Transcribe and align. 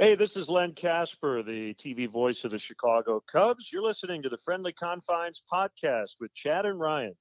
Hey, 0.00 0.14
this 0.14 0.36
is 0.36 0.48
Len 0.48 0.74
Kasper, 0.74 1.42
the 1.42 1.74
TV 1.74 2.08
voice 2.08 2.44
of 2.44 2.52
the 2.52 2.58
Chicago 2.60 3.20
Cubs. 3.26 3.70
You're 3.72 3.82
listening 3.82 4.22
to 4.22 4.28
the 4.28 4.38
Friendly 4.44 4.72
Confines 4.72 5.42
podcast 5.52 6.10
with 6.20 6.32
Chad 6.34 6.66
and 6.66 6.78
Ryan. 6.78 7.16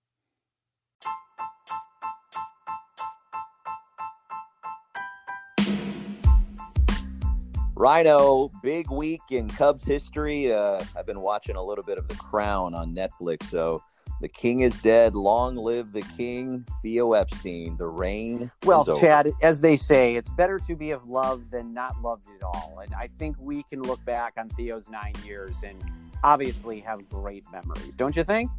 Rhino, 7.75 8.51
big 8.61 8.91
week 8.91 9.21
in 9.31 9.49
Cubs 9.49 9.83
history. 9.83 10.53
Uh, 10.53 10.83
I've 10.95 11.07
been 11.07 11.21
watching 11.21 11.55
a 11.55 11.63
little 11.63 11.83
bit 11.83 11.97
of 11.97 12.07
The 12.07 12.13
Crown 12.13 12.75
on 12.75 12.93
Netflix. 12.93 13.49
So 13.49 13.81
the 14.21 14.27
king 14.27 14.61
is 14.61 14.79
dead. 14.81 15.15
Long 15.15 15.55
live 15.55 15.91
the 15.91 16.01
king, 16.01 16.65
Theo 16.81 17.13
Epstein. 17.13 17.77
The 17.77 17.87
reign. 17.87 18.51
Well, 18.65 18.85
Chad, 18.99 19.31
as 19.41 19.61
they 19.61 19.77
say, 19.77 20.15
it's 20.15 20.29
better 20.29 20.59
to 20.59 20.75
be 20.75 20.91
of 20.91 21.07
love 21.07 21.49
than 21.51 21.73
not 21.73 22.01
loved 22.01 22.25
at 22.35 22.43
all. 22.43 22.79
And 22.83 22.93
I 22.95 23.07
think 23.07 23.35
we 23.39 23.63
can 23.63 23.81
look 23.83 24.03
back 24.05 24.33
on 24.37 24.49
Theo's 24.49 24.89
nine 24.89 25.13
years 25.23 25.57
and 25.63 25.81
obviously 26.23 26.79
have 26.81 27.07
great 27.09 27.43
memories, 27.51 27.95
don't 27.95 28.15
you 28.15 28.23
think? 28.23 28.49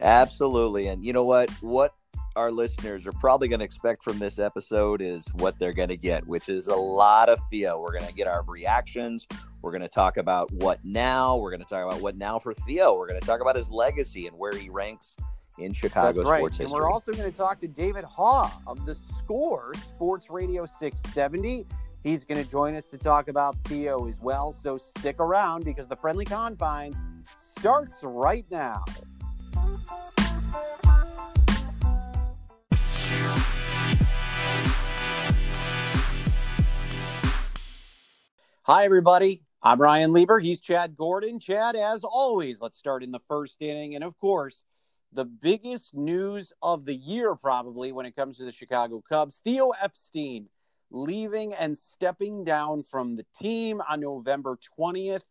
Absolutely. 0.00 0.86
And 0.86 1.04
you 1.04 1.12
know 1.12 1.24
what? 1.24 1.50
What 1.60 1.92
our 2.36 2.52
listeners 2.52 3.04
are 3.04 3.12
probably 3.12 3.48
going 3.48 3.58
to 3.58 3.64
expect 3.64 4.04
from 4.04 4.20
this 4.20 4.38
episode 4.38 5.02
is 5.02 5.26
what 5.34 5.58
they're 5.58 5.72
going 5.72 5.88
to 5.88 5.96
get, 5.96 6.24
which 6.24 6.48
is 6.48 6.68
a 6.68 6.74
lot 6.74 7.28
of 7.28 7.40
Theo. 7.50 7.80
We're 7.80 7.98
going 7.98 8.06
to 8.06 8.14
get 8.14 8.28
our 8.28 8.44
reactions. 8.44 9.26
We're 9.60 9.72
going 9.72 9.82
to 9.82 9.88
talk 9.88 10.16
about 10.16 10.52
what 10.52 10.84
now. 10.84 11.36
We're 11.36 11.50
going 11.50 11.62
to 11.62 11.66
talk 11.66 11.84
about 11.84 12.00
what 12.00 12.16
now 12.16 12.38
for 12.38 12.54
Theo. 12.54 12.96
We're 12.96 13.08
going 13.08 13.20
to 13.20 13.26
talk 13.26 13.40
about 13.40 13.56
his 13.56 13.70
legacy 13.70 14.26
and 14.26 14.38
where 14.38 14.56
he 14.56 14.68
ranks 14.68 15.16
in 15.58 15.72
Chicago 15.72 16.12
That's 16.12 16.28
right. 16.28 16.38
sports 16.38 16.60
and 16.60 16.70
we're 16.70 16.88
also 16.88 17.12
going 17.12 17.28
to 17.28 17.36
talk 17.36 17.58
to 17.58 17.68
David 17.68 18.04
Haugh 18.04 18.48
of 18.68 18.86
the 18.86 18.94
Score 18.94 19.74
Sports 19.74 20.30
Radio 20.30 20.64
670. 20.64 21.66
He's 22.04 22.22
going 22.22 22.42
to 22.42 22.48
join 22.48 22.76
us 22.76 22.86
to 22.88 22.98
talk 22.98 23.26
about 23.26 23.56
Theo 23.64 24.06
as 24.06 24.20
well. 24.20 24.52
So 24.52 24.78
stick 24.78 25.18
around 25.18 25.64
because 25.64 25.88
the 25.88 25.96
friendly 25.96 26.24
confines 26.24 26.96
starts 27.58 27.96
right 28.02 28.46
now. 28.50 28.84
Hi, 38.62 38.84
everybody. 38.84 39.47
I'm 39.60 39.80
Ryan 39.80 40.12
Lieber. 40.12 40.38
He's 40.38 40.60
Chad 40.60 40.96
Gordon. 40.96 41.40
Chad, 41.40 41.74
as 41.74 42.04
always, 42.04 42.60
let's 42.60 42.78
start 42.78 43.02
in 43.02 43.10
the 43.10 43.18
first 43.26 43.60
inning. 43.60 43.96
And 43.96 44.04
of 44.04 44.16
course, 44.18 44.62
the 45.12 45.24
biggest 45.24 45.92
news 45.96 46.52
of 46.62 46.84
the 46.84 46.94
year, 46.94 47.34
probably 47.34 47.90
when 47.90 48.06
it 48.06 48.14
comes 48.14 48.36
to 48.36 48.44
the 48.44 48.52
Chicago 48.52 49.02
Cubs 49.08 49.40
Theo 49.42 49.70
Epstein 49.70 50.48
leaving 50.92 51.54
and 51.54 51.76
stepping 51.76 52.44
down 52.44 52.84
from 52.84 53.16
the 53.16 53.26
team 53.36 53.82
on 53.90 54.00
November 54.00 54.56
20th, 54.78 55.24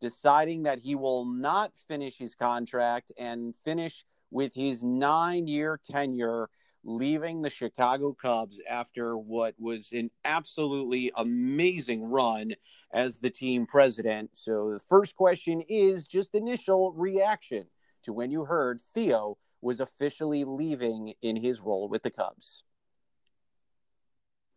deciding 0.00 0.62
that 0.62 0.78
he 0.78 0.94
will 0.94 1.24
not 1.24 1.72
finish 1.88 2.16
his 2.16 2.36
contract 2.36 3.10
and 3.18 3.52
finish 3.64 4.04
with 4.30 4.54
his 4.54 4.84
nine 4.84 5.48
year 5.48 5.80
tenure 5.90 6.48
leaving 6.84 7.42
the 7.42 7.50
Chicago 7.50 8.12
Cubs 8.14 8.60
after 8.68 9.16
what 9.16 9.54
was 9.58 9.88
an 9.92 10.10
absolutely 10.24 11.12
amazing 11.16 12.04
run 12.04 12.54
as 12.92 13.20
the 13.20 13.30
team 13.30 13.66
president. 13.66 14.30
So, 14.34 14.72
the 14.72 14.80
first 14.88 15.16
question 15.16 15.62
is 15.68 16.06
just 16.06 16.34
initial 16.34 16.92
reaction 16.92 17.66
to 18.04 18.12
when 18.12 18.30
you 18.30 18.44
heard 18.44 18.80
Theo 18.94 19.38
was 19.60 19.80
officially 19.80 20.44
leaving 20.44 21.14
in 21.22 21.36
his 21.36 21.60
role 21.60 21.88
with 21.88 22.02
the 22.02 22.10
Cubs. 22.10 22.64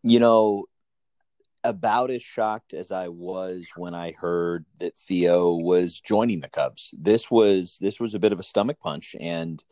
you 0.03 0.19
know, 0.19 0.65
about 1.63 2.11
as 2.11 2.21
shocked 2.21 2.75
as 2.75 2.91
I 2.91 3.07
was 3.07 3.69
when 3.75 3.95
I 3.95 4.13
heard 4.13 4.65
that 4.79 4.97
Theo 4.97 5.55
was 5.55 5.99
joining 5.99 6.41
the 6.41 6.49
Cubs. 6.49 6.93
This 6.95 7.31
was 7.31 7.79
this 7.81 7.99
was 7.99 8.13
a 8.13 8.19
bit 8.19 8.31
of 8.31 8.39
a 8.39 8.43
stomach 8.43 8.79
punch, 8.79 9.15
and 9.19 9.63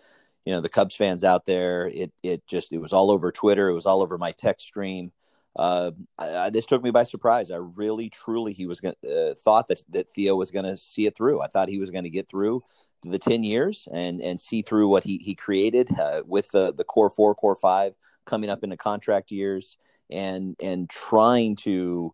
you 0.45 0.53
know 0.53 0.61
the 0.61 0.69
Cubs 0.69 0.95
fans 0.95 1.23
out 1.23 1.45
there, 1.45 1.87
it 1.87 2.11
it 2.21 2.45
just 2.47 2.71
it 2.71 2.79
was 2.79 2.93
all 2.93 3.11
over 3.11 3.31
Twitter, 3.31 3.69
it 3.69 3.73
was 3.73 3.85
all 3.85 4.01
over 4.01 4.17
my 4.17 4.31
text 4.31 4.67
stream. 4.67 5.11
Uh, 5.55 5.91
I, 6.17 6.35
I, 6.35 6.49
this 6.49 6.65
took 6.65 6.83
me 6.83 6.89
by 6.89 7.03
surprise. 7.03 7.51
I 7.51 7.57
really, 7.57 8.09
truly, 8.09 8.53
he 8.53 8.65
was 8.65 8.81
going 8.81 8.95
uh, 9.05 9.35
thought 9.35 9.67
that 9.67 9.81
that 9.89 10.11
Theo 10.13 10.35
was 10.35 10.51
going 10.51 10.65
to 10.65 10.77
see 10.77 11.05
it 11.05 11.15
through. 11.15 11.41
I 11.41 11.47
thought 11.47 11.69
he 11.69 11.79
was 11.79 11.91
going 11.91 12.05
to 12.05 12.09
get 12.09 12.27
through 12.27 12.61
the 13.03 13.19
ten 13.19 13.43
years 13.43 13.87
and 13.93 14.21
and 14.21 14.41
see 14.41 14.61
through 14.61 14.87
what 14.87 15.03
he 15.03 15.17
he 15.17 15.35
created 15.35 15.89
uh, 15.99 16.23
with 16.25 16.49
the 16.51 16.73
the 16.73 16.83
core 16.83 17.09
four, 17.09 17.35
core 17.35 17.55
five 17.55 17.93
coming 18.25 18.49
up 18.49 18.63
into 18.63 18.77
contract 18.77 19.31
years 19.31 19.77
and 20.09 20.55
and 20.61 20.89
trying 20.89 21.55
to 21.57 22.13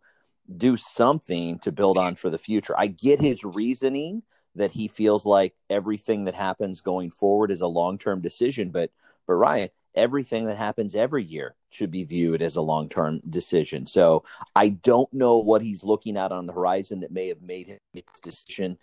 do 0.58 0.76
something 0.76 1.60
to 1.60 1.72
build 1.72 1.98
on 1.98 2.16
for 2.16 2.30
the 2.30 2.38
future. 2.38 2.74
I 2.78 2.88
get 2.88 3.22
his 3.22 3.44
reasoning 3.44 4.24
that 4.56 4.72
he 4.72 4.88
feels 4.88 5.26
like 5.26 5.54
everything 5.70 6.26
that 6.26 6.36
happens 6.36 6.82
going 6.82 7.12
forward 7.12 7.52
is 7.52 7.62
a 7.62 7.68
long-term 7.68 8.22
decision, 8.22 8.70
but 8.70 8.92
but 9.28 9.36
Ryan, 9.36 9.70
everything 9.94 10.48
that 10.48 10.58
happens 10.58 10.96
every 10.96 11.24
year 11.24 11.56
should 11.70 11.92
be 11.92 12.04
viewed 12.04 12.42
as 12.42 12.56
a 12.56 12.62
long-term 12.62 13.22
decision. 13.30 13.86
So 13.86 14.24
I 14.56 14.70
don't 14.70 15.12
know 15.14 15.38
what 15.38 15.62
he's 15.62 15.84
looking 15.84 16.18
at 16.18 16.32
on 16.32 16.48
the 16.48 16.54
horizon 16.54 17.02
that 17.02 17.12
may 17.12 17.28
have 17.28 17.42
made 17.42 17.68
him 17.68 17.78
make 17.94 18.12
this 18.12 18.22
decision. 18.22 18.80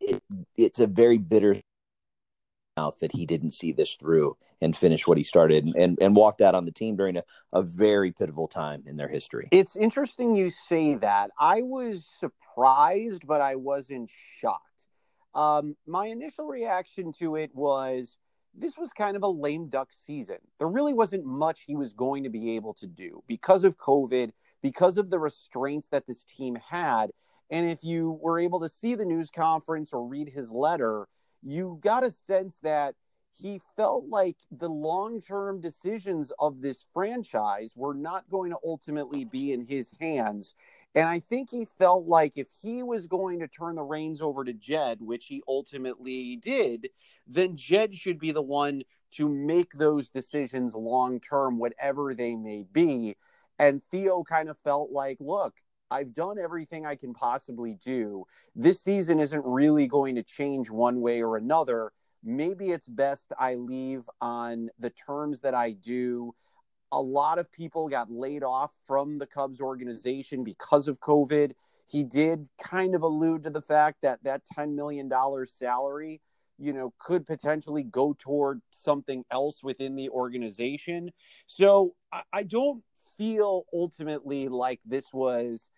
It, 0.00 0.20
it's 0.56 0.80
a 0.80 0.88
very 0.88 1.18
bitter 1.18 1.54
mouth 2.76 2.98
that 2.98 3.12
he 3.12 3.26
didn't 3.26 3.52
see 3.52 3.72
this 3.72 3.94
through 3.94 4.36
and 4.60 4.76
finish 4.76 5.06
what 5.06 5.18
he 5.18 5.24
started 5.24 5.64
and, 5.76 5.98
and, 6.00 6.16
walked 6.16 6.40
out 6.40 6.54
on 6.54 6.64
the 6.64 6.72
team 6.72 6.96
during 6.96 7.16
a, 7.16 7.22
a 7.52 7.62
very 7.62 8.10
pivotal 8.12 8.48
time 8.48 8.82
in 8.86 8.96
their 8.96 9.08
history. 9.08 9.48
It's 9.50 9.76
interesting 9.76 10.34
you 10.34 10.50
say 10.50 10.94
that. 10.96 11.30
I 11.38 11.62
was 11.62 12.06
surprised, 12.18 13.26
but 13.26 13.40
I 13.40 13.56
wasn't 13.56 14.10
shocked. 14.10 14.65
Um, 15.36 15.76
my 15.86 16.06
initial 16.06 16.46
reaction 16.46 17.12
to 17.18 17.36
it 17.36 17.54
was 17.54 18.16
this 18.58 18.78
was 18.78 18.90
kind 18.92 19.16
of 19.16 19.22
a 19.22 19.28
lame 19.28 19.68
duck 19.68 19.90
season. 19.92 20.38
There 20.58 20.66
really 20.66 20.94
wasn't 20.94 21.26
much 21.26 21.64
he 21.66 21.76
was 21.76 21.92
going 21.92 22.24
to 22.24 22.30
be 22.30 22.56
able 22.56 22.72
to 22.74 22.86
do 22.86 23.22
because 23.26 23.62
of 23.62 23.76
COVID, 23.76 24.30
because 24.62 24.96
of 24.96 25.10
the 25.10 25.18
restraints 25.18 25.88
that 25.90 26.06
this 26.06 26.24
team 26.24 26.56
had. 26.56 27.10
And 27.50 27.70
if 27.70 27.84
you 27.84 28.18
were 28.22 28.40
able 28.40 28.60
to 28.60 28.68
see 28.68 28.94
the 28.94 29.04
news 29.04 29.28
conference 29.30 29.92
or 29.92 30.06
read 30.06 30.30
his 30.30 30.50
letter, 30.50 31.06
you 31.42 31.78
got 31.82 32.02
a 32.02 32.10
sense 32.10 32.58
that 32.62 32.94
he 33.38 33.60
felt 33.76 34.06
like 34.08 34.36
the 34.50 34.70
long 34.70 35.20
term 35.20 35.60
decisions 35.60 36.32
of 36.38 36.62
this 36.62 36.86
franchise 36.94 37.72
were 37.76 37.94
not 37.94 38.28
going 38.30 38.50
to 38.50 38.58
ultimately 38.64 39.24
be 39.24 39.52
in 39.52 39.66
his 39.66 39.92
hands. 40.00 40.54
And 40.96 41.06
I 41.06 41.18
think 41.18 41.50
he 41.50 41.66
felt 41.78 42.06
like 42.06 42.38
if 42.38 42.48
he 42.62 42.82
was 42.82 43.06
going 43.06 43.40
to 43.40 43.48
turn 43.48 43.76
the 43.76 43.82
reins 43.82 44.22
over 44.22 44.44
to 44.44 44.54
Jed, 44.54 45.02
which 45.02 45.26
he 45.26 45.42
ultimately 45.46 46.36
did, 46.36 46.88
then 47.26 47.54
Jed 47.54 47.94
should 47.94 48.18
be 48.18 48.32
the 48.32 48.40
one 48.40 48.82
to 49.12 49.28
make 49.28 49.72
those 49.74 50.08
decisions 50.08 50.74
long 50.74 51.20
term, 51.20 51.58
whatever 51.58 52.14
they 52.14 52.34
may 52.34 52.64
be. 52.72 53.14
And 53.58 53.82
Theo 53.90 54.24
kind 54.24 54.48
of 54.48 54.56
felt 54.64 54.90
like, 54.90 55.18
look, 55.20 55.54
I've 55.90 56.14
done 56.14 56.38
everything 56.38 56.86
I 56.86 56.96
can 56.96 57.12
possibly 57.12 57.74
do. 57.74 58.24
This 58.54 58.80
season 58.80 59.20
isn't 59.20 59.44
really 59.44 59.86
going 59.86 60.14
to 60.14 60.22
change 60.22 60.70
one 60.70 61.02
way 61.02 61.22
or 61.22 61.36
another. 61.36 61.92
Maybe 62.24 62.70
it's 62.70 62.88
best 62.88 63.32
I 63.38 63.54
leave 63.56 64.08
on 64.22 64.70
the 64.78 64.90
terms 64.90 65.40
that 65.40 65.54
I 65.54 65.72
do. 65.72 66.34
A 66.92 67.00
lot 67.00 67.38
of 67.38 67.50
people 67.50 67.88
got 67.88 68.10
laid 68.10 68.42
off 68.42 68.72
from 68.86 69.18
the 69.18 69.26
Cubs 69.26 69.60
organization 69.60 70.44
because 70.44 70.88
of 70.88 71.00
COVID. 71.00 71.52
He 71.86 72.04
did 72.04 72.48
kind 72.62 72.94
of 72.94 73.02
allude 73.02 73.44
to 73.44 73.50
the 73.50 73.62
fact 73.62 73.98
that 74.02 74.22
that 74.24 74.42
$10 74.56 74.74
million 74.74 75.10
salary, 75.46 76.20
you 76.58 76.72
know, 76.72 76.92
could 76.98 77.26
potentially 77.26 77.82
go 77.82 78.14
toward 78.18 78.60
something 78.70 79.24
else 79.30 79.62
within 79.62 79.96
the 79.96 80.08
organization. 80.10 81.10
So 81.46 81.94
I, 82.12 82.22
I 82.32 82.42
don't 82.42 82.82
feel 83.16 83.64
ultimately 83.72 84.48
like 84.48 84.80
this 84.84 85.06
was 85.12 85.70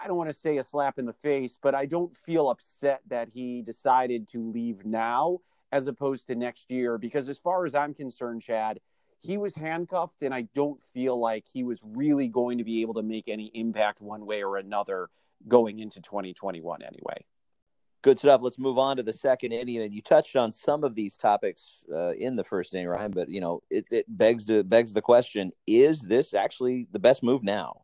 I 0.00 0.06
don't 0.06 0.16
want 0.16 0.30
to 0.30 0.36
say 0.36 0.58
a 0.58 0.64
slap 0.64 0.98
in 0.98 1.06
the 1.06 1.12
face, 1.12 1.58
but 1.60 1.74
I 1.74 1.86
don't 1.86 2.16
feel 2.16 2.50
upset 2.50 3.00
that 3.08 3.28
he 3.28 3.62
decided 3.62 4.28
to 4.28 4.50
leave 4.50 4.84
now 4.84 5.38
as 5.72 5.88
opposed 5.88 6.28
to 6.28 6.34
next 6.34 6.70
year. 6.70 6.98
Because 6.98 7.28
as 7.28 7.38
far 7.38 7.64
as 7.66 7.74
I'm 7.74 7.94
concerned, 7.94 8.42
Chad, 8.42 8.80
he 9.20 9.36
was 9.36 9.54
handcuffed, 9.54 10.22
and 10.22 10.32
I 10.34 10.42
don't 10.54 10.82
feel 10.82 11.18
like 11.18 11.44
he 11.52 11.64
was 11.64 11.80
really 11.84 12.28
going 12.28 12.58
to 12.58 12.64
be 12.64 12.82
able 12.82 12.94
to 12.94 13.02
make 13.02 13.28
any 13.28 13.46
impact 13.54 14.00
one 14.00 14.26
way 14.26 14.42
or 14.42 14.56
another 14.56 15.08
going 15.46 15.78
into 15.78 16.00
2021 16.00 16.82
anyway. 16.82 17.24
Good 18.02 18.18
stuff. 18.18 18.40
Let's 18.42 18.58
move 18.58 18.78
on 18.78 18.96
to 18.98 19.02
the 19.02 19.12
second 19.12 19.52
inning. 19.52 19.82
And 19.82 19.92
you 19.92 20.00
touched 20.00 20.36
on 20.36 20.52
some 20.52 20.84
of 20.84 20.94
these 20.94 21.16
topics 21.16 21.84
uh, 21.92 22.12
in 22.12 22.36
the 22.36 22.44
first 22.44 22.74
inning, 22.74 22.86
Ryan. 22.86 23.10
But 23.10 23.28
you 23.28 23.40
know, 23.40 23.62
it, 23.70 23.88
it 23.90 24.06
begs 24.08 24.46
to 24.46 24.62
begs 24.62 24.94
the 24.94 25.02
question: 25.02 25.50
Is 25.66 26.02
this 26.02 26.32
actually 26.32 26.86
the 26.92 27.00
best 27.00 27.24
move 27.24 27.42
now? 27.42 27.82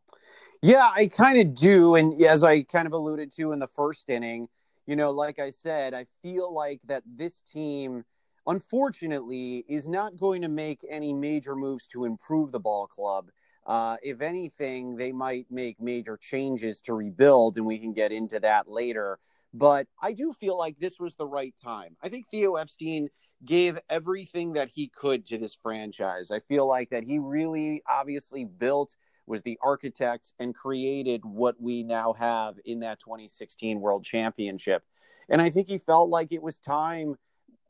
Yeah, 0.62 0.88
I 0.94 1.08
kind 1.08 1.38
of 1.38 1.54
do. 1.54 1.96
And 1.96 2.22
as 2.22 2.44
I 2.44 2.62
kind 2.62 2.86
of 2.86 2.92
alluded 2.92 3.32
to 3.36 3.52
in 3.52 3.58
the 3.58 3.66
first 3.66 4.08
inning, 4.08 4.48
you 4.86 4.96
know, 4.96 5.10
like 5.10 5.38
I 5.38 5.50
said, 5.50 5.94
I 5.94 6.06
feel 6.22 6.52
like 6.54 6.80
that 6.86 7.02
this 7.06 7.42
team, 7.42 8.04
unfortunately, 8.46 9.64
is 9.68 9.88
not 9.88 10.16
going 10.16 10.42
to 10.42 10.48
make 10.48 10.84
any 10.88 11.12
major 11.12 11.56
moves 11.56 11.86
to 11.88 12.04
improve 12.04 12.52
the 12.52 12.60
ball 12.60 12.86
club. 12.86 13.30
Uh, 13.66 13.96
if 14.02 14.20
anything, 14.20 14.96
they 14.96 15.12
might 15.12 15.46
make 15.50 15.80
major 15.80 16.16
changes 16.16 16.80
to 16.82 16.94
rebuild, 16.94 17.56
and 17.56 17.64
we 17.64 17.78
can 17.78 17.92
get 17.92 18.12
into 18.12 18.38
that 18.40 18.68
later. 18.68 19.18
But 19.54 19.86
I 20.02 20.12
do 20.12 20.32
feel 20.32 20.58
like 20.58 20.78
this 20.78 20.98
was 20.98 21.14
the 21.14 21.26
right 21.26 21.54
time. 21.62 21.96
I 22.02 22.08
think 22.08 22.28
Theo 22.28 22.56
Epstein 22.56 23.08
gave 23.44 23.78
everything 23.88 24.54
that 24.54 24.68
he 24.68 24.88
could 24.88 25.24
to 25.26 25.38
this 25.38 25.56
franchise. 25.62 26.30
I 26.30 26.40
feel 26.40 26.66
like 26.66 26.90
that 26.90 27.04
he 27.04 27.18
really 27.18 27.82
obviously 27.88 28.44
built, 28.44 28.96
was 29.26 29.42
the 29.42 29.58
architect, 29.62 30.32
and 30.38 30.54
created 30.54 31.24
what 31.24 31.60
we 31.60 31.82
now 31.82 32.12
have 32.14 32.56
in 32.64 32.80
that 32.80 33.00
2016 33.00 33.80
World 33.80 34.04
Championship. 34.04 34.82
And 35.28 35.40
I 35.40 35.50
think 35.50 35.68
he 35.68 35.78
felt 35.78 36.10
like 36.10 36.32
it 36.32 36.42
was 36.42 36.58
time, 36.58 37.16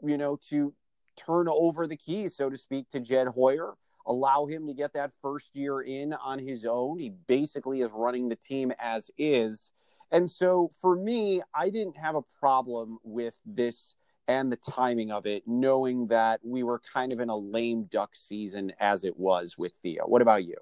you 0.09 0.19
know, 0.19 0.39
to 0.51 0.75
turn 1.17 1.47
over 1.49 1.87
the 1.87 1.97
keys, 1.97 2.37
so 2.37 2.51
to 2.51 2.56
speak, 2.56 2.91
to 2.91 3.01
Jed 3.01 3.29
Hoyer, 3.29 3.75
allow 4.06 4.47
him 4.47 4.67
to 4.67 4.75
get 4.75 4.93
that 4.95 5.12
first 5.23 5.55
year 5.55 5.81
in 5.81 6.12
on 6.12 6.39
his 6.39 6.65
own. 6.65 6.99
He 6.99 7.11
basically 7.11 7.81
is 7.81 7.91
running 7.93 8.29
the 8.29 8.37
team 8.37 8.73
as 8.79 9.11
is. 9.17 9.73
And 10.11 10.31
so 10.31 10.71
for 10.81 10.95
me, 10.95 11.43
I 11.55 11.71
didn't 11.71 11.97
have 11.97 12.15
a 12.15 12.23
problem 12.39 12.99
with 13.03 13.35
this 13.47 13.95
and 14.27 14.51
the 14.51 14.56
timing 14.56 15.11
of 15.11 15.27
it, 15.27 15.43
knowing 15.47 16.06
that 16.09 16.41
we 16.43 16.62
were 16.62 16.81
kind 16.93 17.12
of 17.12 17.21
in 17.21 17.29
a 17.29 17.37
lame 17.37 17.85
duck 17.85 18.11
season 18.15 18.73
as 18.81 19.05
it 19.05 19.19
was 19.19 19.59
with 19.59 19.73
Theo. 19.83 20.05
What 20.06 20.23
about 20.23 20.45
you? 20.45 20.56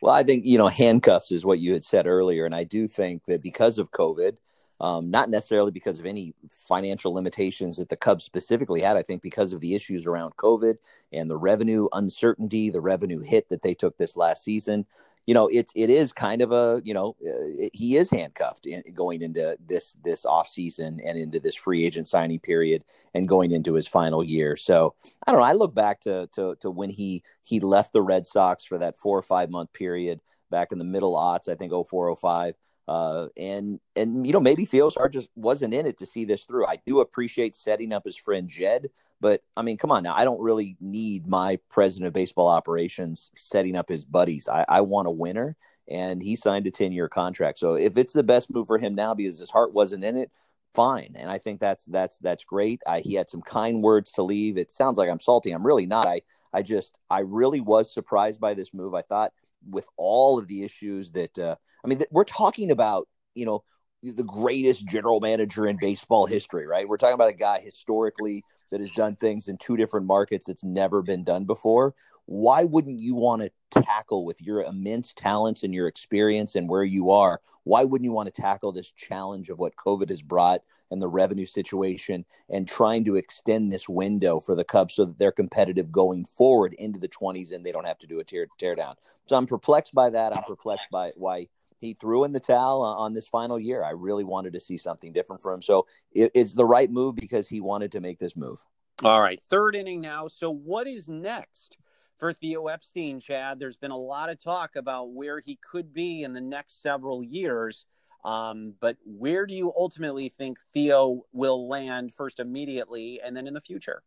Well, 0.00 0.14
I 0.14 0.22
think, 0.22 0.46
you 0.46 0.58
know, 0.58 0.68
handcuffs 0.68 1.32
is 1.32 1.44
what 1.44 1.58
you 1.58 1.72
had 1.72 1.84
said 1.84 2.06
earlier. 2.06 2.46
And 2.46 2.54
I 2.54 2.64
do 2.64 2.86
think 2.86 3.24
that 3.26 3.42
because 3.42 3.78
of 3.78 3.90
COVID, 3.90 4.36
um, 4.80 5.10
not 5.10 5.28
necessarily 5.28 5.70
because 5.70 6.00
of 6.00 6.06
any 6.06 6.34
financial 6.50 7.12
limitations 7.12 7.76
that 7.76 7.90
the 7.90 7.96
Cubs 7.96 8.24
specifically 8.24 8.80
had. 8.80 8.96
I 8.96 9.02
think 9.02 9.20
because 9.20 9.52
of 9.52 9.60
the 9.60 9.74
issues 9.74 10.06
around 10.06 10.36
COVID 10.36 10.76
and 11.12 11.30
the 11.30 11.36
revenue 11.36 11.88
uncertainty, 11.92 12.70
the 12.70 12.80
revenue 12.80 13.20
hit 13.20 13.48
that 13.50 13.62
they 13.62 13.74
took 13.74 13.98
this 13.98 14.16
last 14.16 14.42
season. 14.42 14.86
You 15.26 15.34
know, 15.34 15.48
it's 15.48 15.70
it 15.76 15.90
is 15.90 16.14
kind 16.14 16.40
of 16.40 16.50
a 16.50 16.80
you 16.82 16.94
know 16.94 17.14
uh, 17.24 17.68
he 17.74 17.96
is 17.96 18.08
handcuffed 18.10 18.66
in, 18.66 18.82
going 18.94 19.20
into 19.20 19.56
this 19.64 19.96
this 20.02 20.24
off 20.24 20.48
season 20.48 20.98
and 21.04 21.18
into 21.18 21.38
this 21.38 21.54
free 21.54 21.84
agent 21.84 22.08
signing 22.08 22.40
period 22.40 22.82
and 23.14 23.28
going 23.28 23.50
into 23.50 23.74
his 23.74 23.86
final 23.86 24.24
year. 24.24 24.56
So 24.56 24.94
I 25.26 25.30
don't 25.30 25.40
know. 25.40 25.46
I 25.46 25.52
look 25.52 25.74
back 25.74 26.00
to 26.00 26.26
to 26.32 26.56
to 26.60 26.70
when 26.70 26.88
he 26.88 27.22
he 27.42 27.60
left 27.60 27.92
the 27.92 28.02
Red 28.02 28.26
Sox 28.26 28.64
for 28.64 28.78
that 28.78 28.96
four 28.96 29.18
or 29.18 29.22
five 29.22 29.50
month 29.50 29.74
period 29.74 30.20
back 30.50 30.72
in 30.72 30.78
the 30.78 30.84
middle 30.84 31.14
aughts. 31.14 31.48
I 31.48 31.54
think 31.54 31.70
0405 31.70 32.54
uh, 32.90 33.28
and 33.36 33.78
and 33.94 34.26
you 34.26 34.32
know 34.32 34.40
maybe 34.40 34.64
Theo 34.64 34.88
Sar 34.88 35.08
just 35.08 35.28
wasn't 35.36 35.72
in 35.72 35.86
it 35.86 35.96
to 35.98 36.06
see 36.06 36.24
this 36.24 36.42
through. 36.42 36.66
I 36.66 36.78
do 36.84 36.98
appreciate 36.98 37.54
setting 37.54 37.92
up 37.92 38.04
his 38.04 38.16
friend 38.16 38.48
Jed, 38.48 38.90
but 39.20 39.44
I 39.56 39.62
mean, 39.62 39.78
come 39.78 39.92
on 39.92 40.02
now, 40.02 40.12
I 40.16 40.24
don't 40.24 40.40
really 40.40 40.76
need 40.80 41.28
my 41.28 41.60
president 41.70 42.08
of 42.08 42.14
baseball 42.14 42.48
operations 42.48 43.30
setting 43.36 43.76
up 43.76 43.88
his 43.88 44.04
buddies. 44.04 44.48
I, 44.48 44.64
I 44.68 44.80
want 44.80 45.06
a 45.06 45.12
winner, 45.12 45.56
and 45.86 46.20
he 46.20 46.34
signed 46.34 46.66
a 46.66 46.72
ten 46.72 46.90
year 46.90 47.08
contract. 47.08 47.60
So 47.60 47.74
if 47.74 47.96
it's 47.96 48.12
the 48.12 48.24
best 48.24 48.50
move 48.50 48.66
for 48.66 48.76
him 48.76 48.96
now 48.96 49.14
because 49.14 49.38
his 49.38 49.50
heart 49.50 49.72
wasn't 49.72 50.02
in 50.02 50.16
it, 50.16 50.32
fine. 50.74 51.14
And 51.14 51.30
I 51.30 51.38
think 51.38 51.60
that's 51.60 51.84
that's 51.84 52.18
that's 52.18 52.42
great. 52.42 52.82
I, 52.88 52.98
he 52.98 53.14
had 53.14 53.28
some 53.28 53.42
kind 53.42 53.84
words 53.84 54.10
to 54.12 54.24
leave. 54.24 54.58
It 54.58 54.72
sounds 54.72 54.98
like 54.98 55.08
I'm 55.08 55.20
salty. 55.20 55.52
I'm 55.52 55.64
really 55.64 55.86
not. 55.86 56.08
I 56.08 56.22
I 56.52 56.62
just 56.62 56.96
I 57.08 57.20
really 57.20 57.60
was 57.60 57.94
surprised 57.94 58.40
by 58.40 58.54
this 58.54 58.74
move. 58.74 58.94
I 58.94 59.02
thought 59.02 59.32
with 59.68 59.86
all 59.96 60.38
of 60.38 60.48
the 60.48 60.62
issues 60.62 61.12
that 61.12 61.38
uh, 61.38 61.56
I 61.84 61.88
mean, 61.88 61.98
th- 61.98 62.10
we're 62.10 62.24
talking 62.24 62.70
about, 62.70 63.08
you 63.34 63.46
know, 63.46 63.64
the 64.02 64.24
greatest 64.24 64.86
general 64.86 65.20
manager 65.20 65.66
in 65.66 65.76
baseball 65.78 66.26
history, 66.26 66.66
right? 66.66 66.88
We're 66.88 66.96
talking 66.96 67.14
about 67.14 67.30
a 67.30 67.34
guy 67.34 67.60
historically 67.60 68.42
that 68.70 68.80
has 68.80 68.90
done 68.92 69.16
things 69.16 69.48
in 69.48 69.58
two 69.58 69.76
different 69.76 70.06
markets 70.06 70.46
that's 70.46 70.64
never 70.64 71.02
been 71.02 71.22
done 71.22 71.44
before. 71.44 71.94
Why 72.24 72.64
wouldn't 72.64 73.00
you 73.00 73.14
want 73.14 73.42
to 73.42 73.82
tackle 73.82 74.24
with 74.24 74.40
your 74.40 74.62
immense 74.62 75.12
talents 75.12 75.64
and 75.64 75.74
your 75.74 75.86
experience 75.86 76.54
and 76.54 76.68
where 76.68 76.84
you 76.84 77.10
are? 77.10 77.40
Why 77.64 77.84
wouldn't 77.84 78.04
you 78.04 78.12
want 78.12 78.32
to 78.32 78.40
tackle 78.42 78.72
this 78.72 78.90
challenge 78.90 79.50
of 79.50 79.58
what 79.58 79.76
COVID 79.76 80.08
has 80.08 80.22
brought 80.22 80.62
and 80.90 81.00
the 81.00 81.08
revenue 81.08 81.46
situation 81.46 82.24
and 82.48 82.66
trying 82.66 83.04
to 83.04 83.16
extend 83.16 83.72
this 83.72 83.88
window 83.88 84.40
for 84.40 84.54
the 84.54 84.64
Cubs 84.64 84.94
so 84.94 85.04
that 85.04 85.18
they're 85.18 85.32
competitive 85.32 85.92
going 85.92 86.24
forward 86.24 86.74
into 86.74 86.98
the 86.98 87.08
20s 87.08 87.52
and 87.52 87.64
they 87.64 87.72
don't 87.72 87.86
have 87.86 87.98
to 87.98 88.06
do 88.06 88.20
a 88.20 88.24
tear, 88.24 88.46
tear 88.58 88.74
down. 88.74 88.96
So 89.26 89.36
I'm 89.36 89.46
perplexed 89.46 89.94
by 89.94 90.10
that. 90.10 90.36
I'm 90.36 90.42
perplexed 90.44 90.88
by 90.90 91.12
why 91.16 91.48
he 91.80 91.94
threw 91.94 92.24
in 92.24 92.32
the 92.32 92.40
towel 92.40 92.82
uh, 92.82 92.94
on 92.94 93.14
this 93.14 93.26
final 93.26 93.58
year. 93.58 93.82
I 93.82 93.90
really 93.90 94.24
wanted 94.24 94.52
to 94.52 94.60
see 94.60 94.76
something 94.76 95.12
different 95.12 95.42
from 95.42 95.54
him. 95.54 95.62
So 95.62 95.86
it, 96.12 96.30
it's 96.34 96.54
the 96.54 96.64
right 96.64 96.90
move 96.90 97.16
because 97.16 97.48
he 97.48 97.60
wanted 97.60 97.92
to 97.92 98.00
make 98.00 98.18
this 98.18 98.36
move. 98.36 98.62
All 99.02 99.22
right, 99.22 99.40
third 99.40 99.74
inning 99.74 100.02
now. 100.02 100.28
So 100.28 100.50
what 100.50 100.86
is 100.86 101.08
next 101.08 101.78
for 102.18 102.34
Theo 102.34 102.66
Epstein, 102.66 103.18
Chad? 103.18 103.58
There's 103.58 103.78
been 103.78 103.90
a 103.90 103.96
lot 103.96 104.28
of 104.28 104.42
talk 104.42 104.76
about 104.76 105.12
where 105.12 105.40
he 105.40 105.56
could 105.56 105.94
be 105.94 106.22
in 106.22 106.34
the 106.34 106.40
next 106.42 106.82
several 106.82 107.24
years. 107.24 107.86
Um, 108.24 108.74
but 108.80 108.96
where 109.04 109.46
do 109.46 109.54
you 109.54 109.72
ultimately 109.76 110.28
think 110.28 110.58
Theo 110.74 111.24
will 111.32 111.68
land 111.68 112.12
first 112.12 112.38
immediately 112.38 113.20
and 113.20 113.36
then 113.36 113.46
in 113.46 113.54
the 113.54 113.60
future? 113.60 114.02